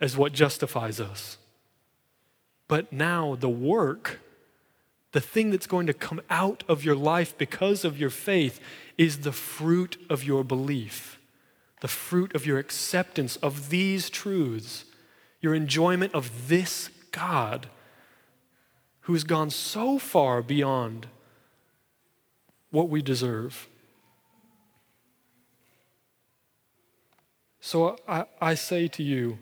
as 0.00 0.16
what 0.16 0.32
justifies 0.32 1.00
us. 1.00 1.38
But 2.66 2.92
now 2.92 3.36
the 3.36 3.48
work 3.48 4.20
the 5.14 5.20
thing 5.20 5.52
that's 5.52 5.68
going 5.68 5.86
to 5.86 5.94
come 5.94 6.20
out 6.28 6.64
of 6.66 6.84
your 6.84 6.96
life 6.96 7.38
because 7.38 7.84
of 7.84 7.96
your 7.96 8.10
faith 8.10 8.60
is 8.98 9.20
the 9.20 9.30
fruit 9.30 9.96
of 10.10 10.24
your 10.24 10.42
belief, 10.42 11.20
the 11.82 11.88
fruit 11.88 12.34
of 12.34 12.44
your 12.44 12.58
acceptance 12.58 13.36
of 13.36 13.70
these 13.70 14.10
truths, 14.10 14.84
your 15.40 15.54
enjoyment 15.54 16.12
of 16.14 16.48
this 16.48 16.90
God 17.12 17.68
who 19.04 19.12
has 19.12 19.24
gone 19.24 19.50
so 19.50 19.98
far 19.98 20.42
beyond 20.42 21.06
what 22.70 22.88
we 22.88 23.02
deserve. 23.02 23.68
So 27.60 27.96
I, 28.08 28.24
I 28.40 28.54
say 28.54 28.88
to 28.88 29.02
you, 29.02 29.38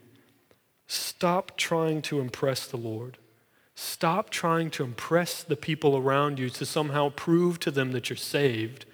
stop 0.87 1.57
trying 1.57 2.03
to 2.03 2.21
impress 2.21 2.67
the 2.67 2.77
Lord. 2.77 3.19
Stop 3.75 4.31
trying 4.31 4.71
to 4.73 4.85
impress 4.85 5.43
the 5.43 5.57
people 5.57 5.97
around 5.97 6.39
you 6.39 6.51
to 6.51 6.67
somehow 6.67 7.11
prove 7.11 7.59
to 7.61 7.71
them 7.71 7.93
that 7.93 8.11
you're 8.11 8.17
saved 8.17 8.85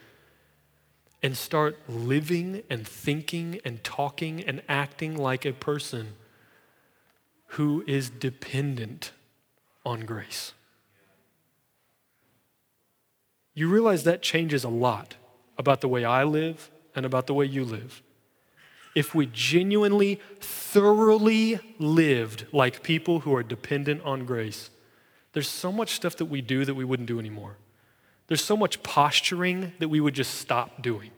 and 1.23 1.37
start 1.37 1.79
living 1.89 2.63
and 2.69 2.87
thinking 2.87 3.61
and 3.65 3.83
talking 3.83 4.45
and 4.45 4.63
acting 4.69 5.17
like 5.17 5.45
a 5.45 5.53
person 5.53 6.15
who 7.53 7.83
is 7.87 8.11
dependent 8.11 9.13
on 9.85 10.01
grace. 10.01 10.53
You 13.59 13.69
realize 13.69 14.05
that 14.05 14.23
changes 14.23 14.63
a 14.63 14.69
lot 14.69 15.17
about 15.59 15.81
the 15.81 15.89
way 15.89 16.05
I 16.05 16.23
live 16.23 16.71
and 16.95 17.05
about 17.05 17.27
the 17.27 17.35
way 17.35 17.45
you 17.45 17.65
live. 17.65 18.03
If 18.95 19.17
we 19.17 19.27
genuinely, 19.27 20.21
thoroughly 20.39 21.59
lived 21.77 22.47
like 22.53 22.85
people 22.85 23.19
who 23.19 23.35
are 23.35 23.43
dependent 23.43 24.03
on 24.05 24.25
grace, 24.25 24.71
there's 25.33 25.49
so 25.49 25.73
much 25.73 25.91
stuff 25.91 26.15
that 26.19 26.27
we 26.27 26.41
do 26.41 26.65
that 26.65 26.77
we 26.77 26.85
wouldn't 26.85 27.09
do 27.09 27.19
anymore. 27.19 27.57
There's 28.29 28.45
so 28.45 28.57
much 28.57 28.81
posturing 28.85 29.73
that 29.81 29.89
we 29.89 29.99
would 29.99 30.15
just 30.15 30.37
stop 30.37 30.81
doing. 30.81 31.11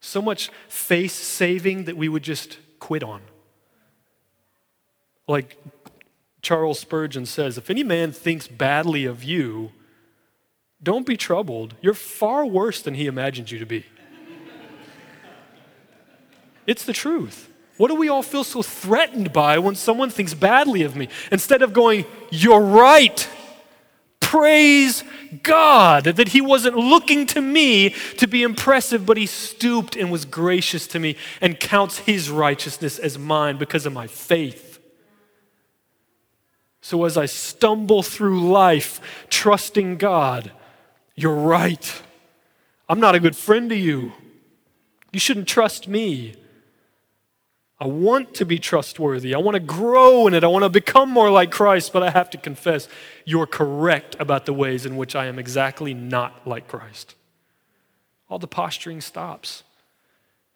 So 0.00 0.22
much 0.22 0.48
face 0.68 1.12
saving 1.12 1.84
that 1.84 1.98
we 1.98 2.08
would 2.08 2.22
just 2.22 2.56
quit 2.78 3.02
on. 3.02 3.20
Like 5.28 5.62
Charles 6.40 6.80
Spurgeon 6.80 7.26
says 7.26 7.58
if 7.58 7.68
any 7.68 7.82
man 7.82 8.10
thinks 8.10 8.48
badly 8.48 9.04
of 9.04 9.22
you, 9.22 9.72
don't 10.86 11.04
be 11.04 11.16
troubled. 11.16 11.74
You're 11.80 11.94
far 11.94 12.46
worse 12.46 12.80
than 12.80 12.94
he 12.94 13.08
imagines 13.08 13.50
you 13.50 13.58
to 13.58 13.66
be. 13.66 13.84
it's 16.64 16.84
the 16.84 16.92
truth. 16.92 17.50
What 17.76 17.88
do 17.88 17.96
we 17.96 18.08
all 18.08 18.22
feel 18.22 18.44
so 18.44 18.62
threatened 18.62 19.32
by 19.32 19.58
when 19.58 19.74
someone 19.74 20.10
thinks 20.10 20.32
badly 20.32 20.82
of 20.82 20.94
me? 20.94 21.08
Instead 21.32 21.62
of 21.62 21.72
going, 21.72 22.04
You're 22.30 22.60
right, 22.60 23.28
praise 24.20 25.02
God 25.42 26.04
that 26.04 26.28
He 26.28 26.40
wasn't 26.40 26.76
looking 26.76 27.26
to 27.26 27.40
me 27.40 27.90
to 28.18 28.28
be 28.28 28.44
impressive, 28.44 29.04
but 29.04 29.16
He 29.16 29.26
stooped 29.26 29.96
and 29.96 30.12
was 30.12 30.24
gracious 30.24 30.86
to 30.86 31.00
me 31.00 31.16
and 31.40 31.58
counts 31.58 31.98
His 31.98 32.30
righteousness 32.30 33.00
as 33.00 33.18
mine 33.18 33.58
because 33.58 33.86
of 33.86 33.92
my 33.92 34.06
faith. 34.06 34.78
So 36.80 37.04
as 37.04 37.16
I 37.16 37.26
stumble 37.26 38.04
through 38.04 38.48
life 38.48 39.00
trusting 39.28 39.96
God, 39.96 40.52
you're 41.16 41.34
right. 41.34 42.02
I'm 42.88 43.00
not 43.00 43.14
a 43.14 43.20
good 43.20 43.34
friend 43.34 43.68
to 43.70 43.76
you. 43.76 44.12
You 45.12 45.18
shouldn't 45.18 45.48
trust 45.48 45.88
me. 45.88 46.34
I 47.78 47.86
want 47.86 48.34
to 48.34 48.46
be 48.46 48.58
trustworthy. 48.58 49.34
I 49.34 49.38
want 49.38 49.54
to 49.54 49.60
grow 49.60 50.26
in 50.26 50.34
it. 50.34 50.44
I 50.44 50.46
want 50.46 50.64
to 50.64 50.70
become 50.70 51.10
more 51.10 51.30
like 51.30 51.50
Christ, 51.50 51.92
but 51.92 52.02
I 52.02 52.10
have 52.10 52.30
to 52.30 52.38
confess 52.38 52.88
you're 53.24 53.46
correct 53.46 54.16
about 54.18 54.46
the 54.46 54.52
ways 54.52 54.86
in 54.86 54.96
which 54.96 55.14
I 55.14 55.26
am 55.26 55.38
exactly 55.38 55.92
not 55.92 56.46
like 56.46 56.68
Christ. 56.68 57.14
All 58.30 58.38
the 58.38 58.46
posturing 58.46 59.00
stops. 59.00 59.62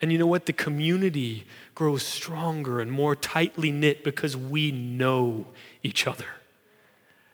And 0.00 0.10
you 0.10 0.18
know 0.18 0.26
what? 0.26 0.46
The 0.46 0.54
community 0.54 1.46
grows 1.74 2.02
stronger 2.02 2.80
and 2.80 2.90
more 2.90 3.14
tightly 3.14 3.70
knit 3.70 4.02
because 4.02 4.34
we 4.34 4.72
know 4.72 5.46
each 5.82 6.06
other. 6.06 6.26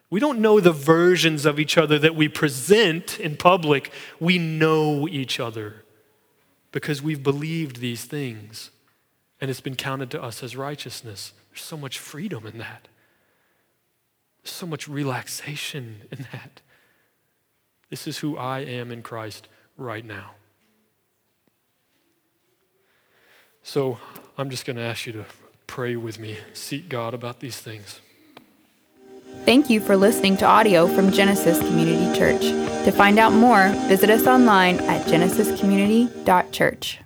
We 0.09 0.21
don't 0.21 0.39
know 0.39 0.61
the 0.61 0.73
versions 0.73 1.45
of 1.45 1.59
each 1.59 1.77
other 1.77 1.99
that 1.99 2.15
we 2.15 2.29
present 2.29 3.19
in 3.19 3.37
public. 3.37 3.91
We 4.21 4.39
know 4.39 5.09
each 5.09 5.41
other 5.41 5.85
because 6.71 7.03
we've 7.03 7.23
believed 7.23 7.81
these 7.81 8.05
things 8.05 8.71
and 9.41 9.51
it's 9.51 9.61
been 9.61 9.77
counted 9.77 10.11
to 10.13 10.23
us 10.23 10.43
as 10.43 10.57
righteousness. 10.57 11.33
There's 11.51 11.63
so 11.63 11.77
much 11.77 11.99
freedom 11.99 12.47
in 12.47 12.59
that. 12.59 12.89
There's 14.43 14.55
so 14.55 14.67
much 14.67 14.87
relaxation 14.87 16.03
in 16.13 16.27
that. 16.33 16.61
This 17.91 18.07
is 18.07 18.19
who 18.19 18.37
I 18.37 18.61
am 18.61 18.91
in 18.91 19.03
Christ 19.03 19.49
right 19.77 20.05
now. 20.05 20.33
So 23.63 23.99
I'm 24.39 24.51
just 24.51 24.65
going 24.65 24.77
to 24.77 24.83
ask 24.83 25.07
you 25.07 25.13
to 25.15 25.25
pray 25.67 25.97
with 25.97 26.19
me, 26.19 26.39
seek 26.53 26.89
God 26.89 27.15
about 27.15 27.41
these 27.41 27.59
things. 27.59 28.01
Thank 29.45 29.71
you 29.71 29.81
for 29.81 29.97
listening 29.97 30.37
to 30.39 30.45
audio 30.45 30.87
from 30.89 31.13
Genesis 31.13 31.59
Community 31.59 32.19
Church. 32.19 32.43
To 32.85 32.91
find 32.91 33.19
out 33.19 33.33
more, 33.33 33.69
visit 33.89 34.11
us 34.11 34.27
online 34.27 34.79
at 34.81 35.07
genesiscommunity.church. 35.07 36.99